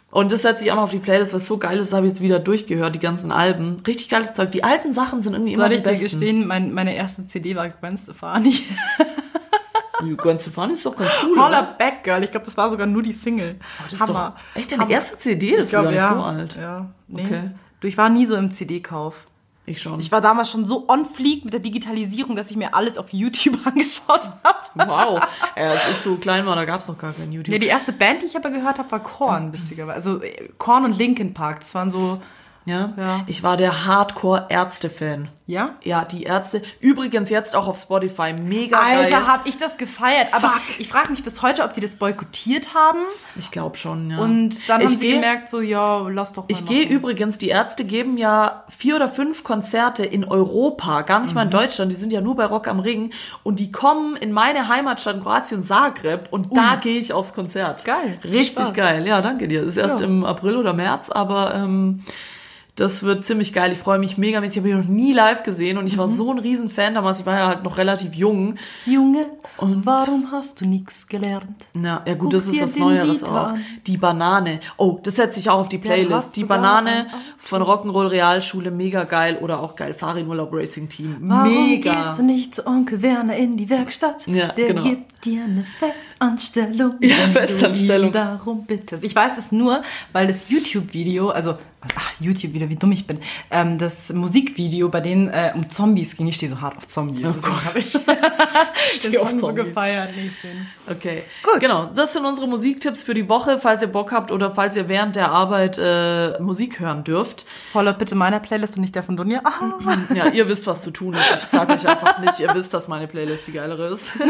Und 0.10 0.32
das 0.32 0.42
setze 0.42 0.66
ich 0.66 0.72
auch 0.72 0.76
noch 0.78 0.84
auf 0.86 0.90
die 0.90 0.98
Playlist, 0.98 1.36
was 1.36 1.46
so 1.46 1.60
geil 1.60 1.78
ist, 1.78 1.94
habe 1.94 2.08
ich 2.08 2.14
jetzt 2.14 2.22
wieder 2.24 2.40
durchgehört, 2.40 2.96
die 2.96 3.00
ganzen 3.00 3.32
Alben. 3.32 3.78
Richtig 3.86 4.10
geiles 4.10 4.34
Zeug. 4.34 4.52
Die 4.52 4.64
alten 4.64 4.92
Sachen 4.92 5.22
sind 5.22 5.34
irgendwie 5.34 5.54
immer 5.54 5.66
Soll 5.66 5.70
die 5.70 5.76
ich 5.76 5.84
dir 5.84 5.90
besten. 5.92 6.10
gestehen, 6.10 6.48
mein, 6.48 6.74
meine 6.74 6.96
erste 6.96 7.28
CD 7.28 7.56
war 7.56 7.70
Gwen 7.70 7.96
Stefani. 7.96 8.56
Gwen 10.18 10.38
Stefani 10.38 10.74
ist 10.74 10.86
doch 10.86 10.96
ganz 10.96 11.12
cool, 11.24 11.38
Holla 11.38 11.60
oder? 11.60 11.74
Back 11.78 12.04
Girl. 12.04 12.24
Ich 12.24 12.32
glaube, 12.32 12.46
das 12.46 12.58
war 12.58 12.70
sogar 12.70 12.88
nur 12.88 13.04
die 13.04 13.14
Single. 13.14 13.60
Aber 13.80 13.90
das 13.90 14.00
ist 14.00 14.10
doch 14.10 14.34
echt 14.56 14.72
deine 14.72 14.90
erste 14.90 15.18
CD, 15.18 15.56
das 15.56 15.66
ist 15.66 15.70
glaub, 15.72 15.84
gar 15.86 15.92
nicht 15.92 16.02
ja. 16.02 16.14
so 16.14 16.22
alt. 16.22 16.56
Ja, 16.56 16.90
nee. 17.08 17.26
Okay. 17.26 17.52
Du, 17.80 17.88
ich 17.88 17.98
war 17.98 18.10
nie 18.10 18.26
so 18.26 18.36
im 18.36 18.52
CD-Kauf. 18.52 19.26
Ich 19.66 19.82
schon. 19.82 20.00
Ich 20.02 20.12
war 20.12 20.20
damals 20.20 20.50
schon 20.50 20.66
so 20.66 20.90
on 20.90 21.06
fleek 21.06 21.46
mit 21.46 21.54
der 21.54 21.62
Digitalisierung, 21.62 22.36
dass 22.36 22.52
ich 22.52 22.58
mir 22.58 22.74
alles 22.74 22.98
auf 22.98 23.14
YouTube 23.14 23.60
angeschaut 23.66 24.30
habe. 24.44 24.90
wow. 24.90 25.28
Äh, 25.56 25.68
als 25.68 25.90
ich 25.92 25.98
so 25.98 26.16
klein 26.18 26.46
war, 26.46 26.56
da 26.56 26.66
gab's 26.66 26.88
noch 26.90 26.98
gar 26.98 27.14
kein 27.14 27.32
YouTube. 27.32 27.54
Ja, 27.54 27.60
die 27.60 27.68
erste 27.68 27.94
Band, 27.94 28.22
die 28.22 28.26
ich 28.26 28.36
aber 28.36 28.50
gehört 28.50 28.78
habe, 28.78 28.92
war 28.92 29.00
Korn, 29.02 29.54
witzigerweise. 29.54 29.96
Also 29.96 30.22
äh, 30.22 30.50
Korn 30.58 30.84
und 30.84 30.98
Linkin 30.98 31.34
Park. 31.34 31.62
Das 31.62 31.74
waren 31.76 31.92
so, 31.92 32.22
ja? 32.66 32.94
Ja. 32.98 33.22
Ich 33.28 33.44
war 33.44 33.58
der 33.58 33.86
Hardcore-Ärzte-Fan. 33.86 35.30
ja? 35.48 35.76
Ja, 35.84 36.06
die 36.06 36.24
Ärzte. 36.24 36.62
Übrigens 36.80 37.30
jetzt 37.30 37.56
auch 37.56 37.68
auf 37.68 37.78
Spotify. 37.78 38.34
Mega 38.34 38.78
Alter, 38.80 39.10
geil. 39.18 39.28
hab 39.28 39.46
ich 39.46 39.58
das 39.58 39.78
gefeiert. 39.78 40.28
Aber 40.32 40.50
Fuck. 40.52 40.80
ich 40.80 40.88
frage 40.88 41.12
mich 41.12 41.24
bis 41.24 41.42
heute, 41.42 41.64
ob 41.64 41.74
die 41.74 41.82
das 41.82 41.96
boykottiert 41.98 42.74
haben. 42.74 43.00
Ich 43.36 43.52
glaube 43.52 43.76
schon, 43.78 44.10
ja. 44.12 44.20
Und 44.20 44.70
dann 44.70 44.82
ich 44.82 44.88
haben 44.88 44.98
sie 44.98 45.06
geh- 45.08 45.14
gemerkt, 45.16 45.50
so, 45.50 45.60
ja, 45.60 46.08
lass 46.08 46.32
doch 46.34 46.44
mal 46.44 46.48
Ich 46.50 46.66
gehe 46.66 46.88
übrigens, 46.88 47.38
die 47.38 47.50
Ärzte 47.50 47.84
geben 47.84 48.18
ja 48.18 48.64
vier 48.70 48.96
oder 48.96 49.10
fünf 49.10 49.44
Konzerte 49.44 50.06
in 50.06 50.24
Europa, 50.26 51.02
gar 51.02 51.20
nicht 51.20 51.36
mal 51.36 51.42
in 51.44 51.48
Mhm. 51.48 51.52
Deutschland, 51.52 51.92
die 51.92 51.96
sind 51.96 52.14
ja 52.14 52.22
nur 52.22 52.36
bei 52.36 52.46
Rock 52.46 52.68
am 52.68 52.80
Ring 52.80 53.12
und 53.44 53.60
die 53.60 53.72
kommen 53.72 54.16
in 54.16 54.32
meine 54.32 54.68
Heimatstadt 54.70 55.22
Kroatien, 55.22 55.64
Zagreb 55.64 56.28
und 56.32 56.56
da 56.56 56.76
gehe 56.78 57.00
ich 57.00 57.12
aufs 57.14 57.34
Konzert. 57.34 57.84
Geil. 57.86 58.18
Richtig 58.24 58.50
Spaß. 58.68 58.74
geil, 58.74 59.06
ja, 59.08 59.22
danke 59.22 59.48
dir. 59.48 59.60
Das 59.62 59.70
ist 59.70 59.78
erst 59.78 60.00
Ja. 60.00 60.08
im 60.08 60.24
April 60.24 60.56
oder 60.58 60.74
März, 60.74 61.10
aber 61.10 61.54
ähm, 61.56 62.04
das 62.76 63.04
wird 63.04 63.24
ziemlich 63.24 63.54
geil. 63.54 63.72
Ich 63.72 63.78
freue 63.78 64.00
mich 64.00 64.18
mega 64.18 64.42
mäßig. 64.42 64.58
Ich 64.58 64.62
habe 64.64 64.70
ihn 64.72 64.78
noch 64.80 64.88
nie 64.88 65.14
live 65.14 65.44
gesehen 65.44 65.78
und 65.78 65.86
ich 65.86 65.94
Mhm. 65.94 66.00
war 66.00 66.08
so 66.08 66.32
ein 66.32 66.40
Riesenfan 66.40 66.96
damals. 66.96 67.20
Ich 67.20 67.26
war 67.28 67.38
ja 67.38 67.48
halt 67.48 67.64
noch 67.64 67.78
relativ 67.78 68.16
jung. 68.16 68.56
Junge, 68.88 69.28
Und- 69.58 69.86
warum 69.86 70.32
hast 70.32 70.60
du 70.62 70.66
nichts 70.66 71.08
gelernt? 71.08 71.68
Na, 71.74 72.02
ja 72.08 72.14
gut, 72.14 72.22
Guck 72.22 72.32
das 72.32 72.48
ist 72.48 72.62
das 72.62 72.76
Neueres 72.78 73.24
auch. 73.24 73.32
an. 73.50 73.62
Die 73.86 73.98
Banane. 73.98 74.60
Oh, 74.78 75.00
das 75.04 75.18
setze 75.18 75.40
ich 75.40 75.50
auch 75.52 75.60
auf 75.60 75.70
die 75.70 75.78
Playlist. 75.78 76.36
Die 76.36 76.42
sogar 76.42 76.58
Banane 76.58 77.08
von 77.38 77.62
Rock'n'Roll 77.62 78.10
Realschule, 78.10 78.72
mega 78.72 79.04
geil. 79.04 79.38
Oder 79.42 79.60
auch 79.60 79.76
geil, 79.76 79.94
Fahrradurlaub 79.94 80.52
Racing 80.52 80.90
Team. 80.90 81.18
Warum 81.20 81.54
Mega. 81.54 81.94
gehst 81.94 82.18
du 82.18 82.24
nicht 82.24 82.56
zu 82.56 82.66
Onkel 82.66 83.02
Werner 83.04 83.36
in 83.36 83.56
die 83.56 83.70
Werkstatt? 83.70 84.26
Ja, 84.28 84.48
Der 84.48 84.68
genau. 84.74 84.82
gibt 84.82 85.26
dir 85.26 85.44
eine 85.44 85.64
Festanstellung. 85.64 86.96
Ja, 87.02 87.16
Festanstellung. 87.32 88.12
Darum 88.12 88.66
bittest. 88.66 89.04
Ich 89.04 89.16
weiß 89.16 89.38
es 89.38 89.52
nur, 89.52 89.84
weil 90.12 90.28
das 90.28 90.50
YouTube-Video, 90.50 91.30
also 91.30 91.56
ach, 91.96 92.12
YouTube-Video, 92.20 92.70
wie 92.70 92.76
dumm 92.76 92.92
ich 92.92 93.08
bin, 93.08 93.20
ähm, 93.52 93.78
das 93.78 94.12
Musikvideo, 94.14 94.90
bei 94.90 95.02
denen 95.02 95.30
äh, 95.30 95.52
um 95.56 95.70
Zombies 95.70 96.16
ging. 96.16 96.28
Ich 96.28 96.36
stehe 96.36 96.50
so 96.50 96.62
hart 96.62 96.78
auf 96.78 96.88
Zombies. 96.88 97.28
Oh 97.28 97.34
Gott. 97.42 97.66
habe 97.66 97.80
ich 98.86 98.94
Steh 98.94 99.10
den 99.10 99.20
auf 99.20 99.30
Song 99.30 99.40
so 99.40 99.48
Zombies. 99.48 99.66
gefeiert. 99.66 100.10
Nee, 100.16 100.30
schön. 100.30 100.68
Okay. 100.90 101.24
Gut. 101.44 101.60
Genau, 101.60 101.86
das 101.94 102.14
sind 102.14 102.26
unsere 102.26 102.48
Musiktipps 102.48 103.04
für 103.04 103.14
die 103.14 103.28
Woche, 103.30 103.58
falls 103.58 103.82
ihr 103.82 103.88
Bock 103.88 104.12
habt 104.12 104.32
oder 104.32 104.54
falls 104.54 104.76
ihr 104.76 104.88
während 104.90 105.16
der 105.16 105.32
Arbeit 105.32 105.78
äh, 105.80 106.40
Musik 106.40 106.80
hören 106.80 107.04
dürft. 107.04 107.46
Follow 107.72 107.94
bitte 107.94 108.16
meiner 108.16 108.40
Playlist 108.40 108.76
und 108.76 108.82
nicht 108.82 108.96
der 108.96 109.04
von 109.04 109.18
Dunja. 109.18 109.42
Aha. 109.44 109.98
Ja, 110.16 110.28
ihr 110.30 110.48
wisst, 110.48 110.68
was 110.68 110.82
zu 110.82 110.92
tun 110.92 111.14
ist. 111.14 111.32
Ich 111.36 111.42
sag 111.42 111.70
euch 111.70 111.88
einfach 111.88 112.20
nicht, 112.20 112.40
ihr 112.40 112.54
wisst, 112.54 112.74
dass 112.74 112.88
meine 112.88 113.08
Playlist 113.08 113.48
die 113.48 113.54
geilere 113.54 113.88
ist. 113.88 114.14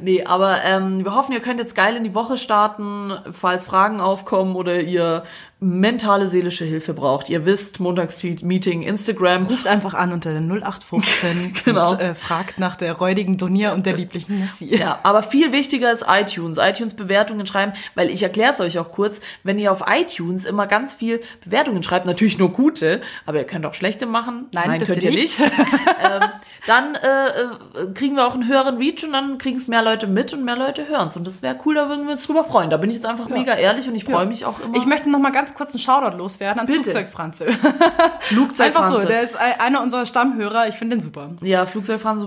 Nee, 0.00 0.24
aber 0.24 0.62
ähm, 0.64 1.02
wir 1.02 1.14
hoffen, 1.14 1.32
ihr 1.32 1.40
könnt 1.40 1.58
jetzt 1.60 1.74
geil 1.74 1.96
in 1.96 2.04
die 2.04 2.14
Woche 2.14 2.36
starten, 2.36 3.12
falls 3.30 3.64
Fragen 3.64 4.00
aufkommen 4.02 4.54
oder 4.54 4.80
ihr 4.82 5.24
mentale, 5.64 6.28
seelische 6.28 6.64
Hilfe 6.64 6.92
braucht. 6.94 7.30
Ihr 7.30 7.46
wisst, 7.46 7.80
Montagsmeeting, 7.80 8.82
Instagram. 8.82 9.46
Ruft 9.46 9.66
einfach 9.66 9.94
an 9.94 10.12
unter 10.12 10.32
den 10.32 10.50
0815 10.50 11.54
Genau. 11.64 11.92
und 11.92 12.00
äh, 12.00 12.14
fragt 12.14 12.58
nach 12.58 12.76
der 12.76 12.92
räudigen 12.92 13.38
Dunja 13.38 13.72
und 13.72 13.86
der 13.86 13.94
lieblichen 13.94 14.40
Nessie. 14.40 14.76
Ja, 14.76 14.98
aber 15.02 15.22
viel 15.22 15.52
wichtiger 15.52 15.90
ist 15.90 16.04
iTunes. 16.08 16.58
iTunes-Bewertungen 16.58 17.46
schreiben, 17.46 17.72
weil 17.94 18.10
ich 18.10 18.22
erkläre 18.22 18.52
es 18.52 18.60
euch 18.60 18.78
auch 18.78 18.92
kurz, 18.92 19.20
wenn 19.42 19.58
ihr 19.58 19.72
auf 19.72 19.84
iTunes 19.88 20.44
immer 20.44 20.66
ganz 20.66 20.94
viel 20.94 21.20
Bewertungen 21.42 21.82
schreibt, 21.82 22.06
natürlich 22.06 22.38
nur 22.38 22.52
gute, 22.52 23.00
aber 23.24 23.38
ihr 23.38 23.44
könnt 23.44 23.64
auch 23.64 23.74
schlechte 23.74 24.06
machen. 24.06 24.46
Nein, 24.52 24.80
dürft 24.80 24.92
könnt 24.92 25.02
ihr 25.02 25.10
nicht. 25.10 25.40
nicht. 25.40 25.52
ähm, 26.04 26.22
dann 26.66 26.94
äh, 26.94 27.26
äh, 27.26 27.92
kriegen 27.94 28.16
wir 28.16 28.26
auch 28.26 28.34
einen 28.34 28.48
höheren 28.48 28.78
Reach 28.78 29.04
und 29.04 29.12
dann 29.12 29.38
kriegen 29.38 29.56
es 29.56 29.68
mehr 29.68 29.82
Leute 29.82 30.06
mit 30.06 30.32
und 30.32 30.44
mehr 30.44 30.56
Leute 30.56 30.88
hören 30.88 31.08
es. 31.08 31.16
Und 31.16 31.26
das 31.26 31.42
wäre 31.42 31.58
cool, 31.64 31.74
da 31.74 31.88
würden 31.88 32.04
wir 32.04 32.12
uns 32.12 32.26
drüber 32.26 32.44
freuen. 32.44 32.70
Da 32.70 32.76
bin 32.76 32.90
ich 32.90 32.96
jetzt 32.96 33.06
einfach 33.06 33.28
mega 33.28 33.54
ehrlich 33.54 33.88
und 33.88 33.94
ich 33.94 34.04
freue 34.04 34.26
mich 34.26 34.44
auch 34.44 34.60
immer. 34.60 34.76
Ich 34.76 34.86
möchte 34.86 35.10
noch 35.10 35.18
mal 35.18 35.32
ganz 35.32 35.53
kurz 35.54 35.72
einen 35.72 35.80
Shoutout 35.80 36.16
loswerden 36.16 36.60
an 36.60 36.66
Bitte. 36.66 36.82
Flugzeugfranze. 36.84 37.46
Flugzeug 38.20 38.66
Einfach 38.66 38.90
so, 38.90 39.06
der 39.06 39.22
ist 39.22 39.36
ein- 39.36 39.60
einer 39.60 39.82
unserer 39.82 40.06
Stammhörer. 40.06 40.68
Ich 40.68 40.74
finde 40.76 40.96
den 40.96 41.02
super. 41.02 41.30
Ja, 41.40 41.62
ein 41.62 41.66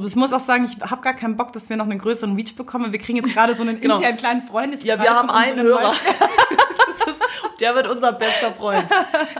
Ich 0.05 0.15
muss 0.15 0.33
auch 0.33 0.39
sagen, 0.39 0.65
ich 0.65 0.81
habe 0.89 1.01
gar 1.01 1.13
keinen 1.13 1.37
Bock, 1.37 1.51
dass 1.53 1.69
wir 1.69 1.77
noch 1.77 1.85
einen 1.85 1.99
größeren 1.99 2.35
Reach 2.35 2.55
bekommen. 2.55 2.91
Wir 2.91 2.99
kriegen 2.99 3.17
jetzt 3.17 3.33
gerade 3.33 3.53
so 3.55 3.61
einen 3.63 3.79
Genau. 3.81 3.95
internen 3.95 4.17
kleinen 4.17 4.41
Freundeskreis. 4.41 4.87
Ja, 4.97 5.01
wir 5.03 5.09
haben 5.13 5.29
einen 5.29 5.59
Hörer. 5.61 5.93
der 7.59 7.75
wird 7.75 7.87
unser 7.87 8.11
bester 8.13 8.51
Freund. 8.51 8.85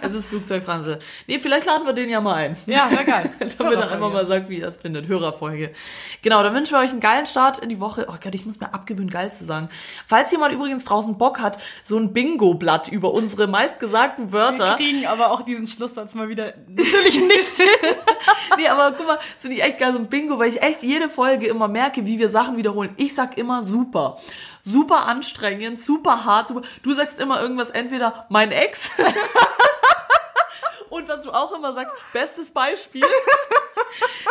Es 0.02 0.14
ist 0.14 0.28
Flugzeugfranse. 0.30 1.00
Nee, 1.28 1.40
vielleicht 1.40 1.66
laden 1.66 1.86
wir 1.86 1.94
den 1.94 2.10
ja 2.10 2.22
mal 2.22 2.36
ein. 2.36 2.58
Ja, 2.66 2.90
sehr 2.90 3.04
geil. 3.04 3.30
Damit 3.58 3.80
er 3.80 3.92
einfach 3.92 4.12
mal 4.12 4.26
sagt, 4.26 4.50
wie 4.50 4.62
er 4.62 4.70
es 4.70 4.78
findet. 4.78 5.08
Hörerfolge. 5.08 5.72
Genau, 6.22 6.44
dann 6.44 6.54
wünschen 6.54 6.74
wir 6.74 6.80
euch 6.80 6.92
einen 6.92 7.00
geilen 7.00 7.26
Start 7.26 7.60
in 7.60 7.70
die 7.70 7.80
Woche. 7.80 8.06
Oh 8.10 8.16
Gott, 8.22 8.34
ich 8.36 8.46
muss 8.46 8.60
mir 8.60 8.74
abgewöhnen, 8.74 9.10
geil 9.10 9.32
zu 9.32 9.44
sagen. 9.44 9.70
Falls 10.08 10.32
jemand 10.32 10.54
übrigens 10.54 10.86
draußen 10.86 11.18
Bock 11.18 11.40
hat, 11.40 11.58
so 11.84 11.98
ein 11.98 12.14
Bingo-Blatt 12.14 12.88
über 12.90 13.14
unsere 13.14 13.48
meistgesagten 13.48 14.32
Wir 14.32 14.40
Wörter. 14.40 14.76
kriegen 14.76 15.06
aber 15.06 15.32
auch 15.32 15.42
diesen 15.42 15.68
Schlusssatz 15.68 16.16
mal 16.16 16.30
wieder 16.30 16.54
natürlich 16.68 17.22
nicht 17.22 17.56
hin. 17.56 17.68
Nee, 18.58 18.68
aber 18.70 18.96
guck 18.98 19.06
mal, 19.06 19.18
das 19.34 19.42
finde 19.44 19.58
ich 19.58 19.64
echt 19.64 19.78
geil, 19.78 19.92
so 19.94 20.00
ein 20.00 20.08
Bingo, 20.08 20.40
weil 20.40 20.48
ich 20.50 20.64
echt 20.64 20.82
jede 20.82 21.10
Folge 21.10 21.48
immer 21.48 21.68
merke, 21.68 22.06
wie 22.06 22.18
wir 22.18 22.30
Sachen 22.30 22.58
wiederholen. 22.58 22.90
Ich 22.98 23.14
sag 23.14 23.38
immer 23.38 23.62
super. 23.62 24.18
Super 24.68 25.06
anstrengend, 25.08 25.80
super 25.80 26.26
hart, 26.26 26.50
super. 26.50 26.62
Du 26.84 26.92
sagst 26.92 27.22
immer 27.22 27.42
irgendwas, 27.42 27.70
entweder 27.70 28.26
mein 28.28 28.52
Ex. 28.52 28.92
Und 30.90 31.08
was 31.08 31.24
du 31.24 31.32
auch 31.32 31.54
immer 31.54 31.74
sagst, 31.74 31.96
bestes 32.14 32.52
Beispiel. 32.52 33.06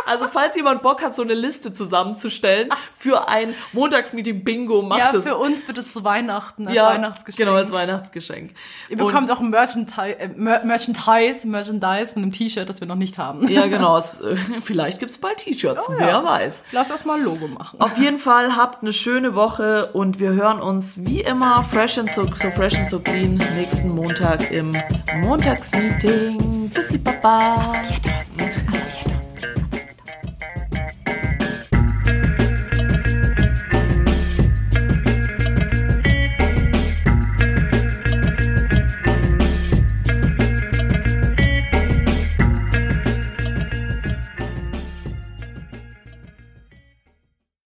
Also 0.06 0.28
falls 0.28 0.54
jemand 0.54 0.82
Bock 0.82 1.02
hat, 1.02 1.16
so 1.16 1.22
eine 1.22 1.34
Liste 1.34 1.72
zusammenzustellen 1.74 2.68
für 2.96 3.28
ein 3.28 3.54
Montagsmeeting 3.72 4.44
Bingo, 4.44 4.82
macht 4.82 5.00
Ja, 5.00 5.10
es. 5.10 5.26
für 5.26 5.36
uns 5.36 5.64
bitte 5.64 5.86
zu 5.88 6.04
Weihnachten 6.04 6.68
als 6.68 6.76
ja, 6.76 6.86
Weihnachtsgeschenk. 6.86 7.38
Genau, 7.38 7.56
als 7.56 7.72
Weihnachtsgeschenk. 7.72 8.52
Ihr 8.88 8.96
bekommt 8.96 9.30
auch 9.30 9.40
ein 9.40 9.50
Merchandise, 9.50 10.18
äh, 10.18 10.28
Mer 10.28 10.64
Merchandise, 10.64 11.46
Merchandise 11.46 12.12
von 12.12 12.22
einem 12.22 12.32
T-Shirt, 12.32 12.68
das 12.68 12.80
wir 12.80 12.86
noch 12.86 12.94
nicht 12.94 13.18
haben. 13.18 13.48
Ja, 13.48 13.66
genau. 13.66 13.96
Es, 13.96 14.20
äh, 14.20 14.36
vielleicht 14.62 15.00
gibt's 15.00 15.18
bald 15.18 15.38
T-Shirts, 15.38 15.88
wer 15.98 16.08
ja. 16.08 16.24
weiß. 16.24 16.64
Lass 16.72 16.90
uns 16.90 17.04
mal 17.04 17.18
ein 17.18 17.24
Logo 17.24 17.48
machen. 17.48 17.80
Auf 17.80 17.98
jeden 17.98 18.18
Fall 18.18 18.54
habt 18.56 18.82
eine 18.82 18.92
schöne 18.92 19.34
Woche 19.34 19.90
und 19.92 20.20
wir 20.20 20.30
hören 20.30 20.60
uns 20.60 21.04
wie 21.04 21.20
immer 21.20 21.64
fresh 21.64 21.98
and 21.98 22.10
so, 22.12 22.26
so 22.26 22.50
fresh 22.50 22.76
and 22.76 22.88
so 22.88 23.00
clean 23.00 23.40
nächsten 23.56 23.94
Montag 23.94 24.50
im 24.50 24.76
Montagsmeeting. 25.22 26.70
Bussi 26.70 26.98
Baba. 26.98 27.82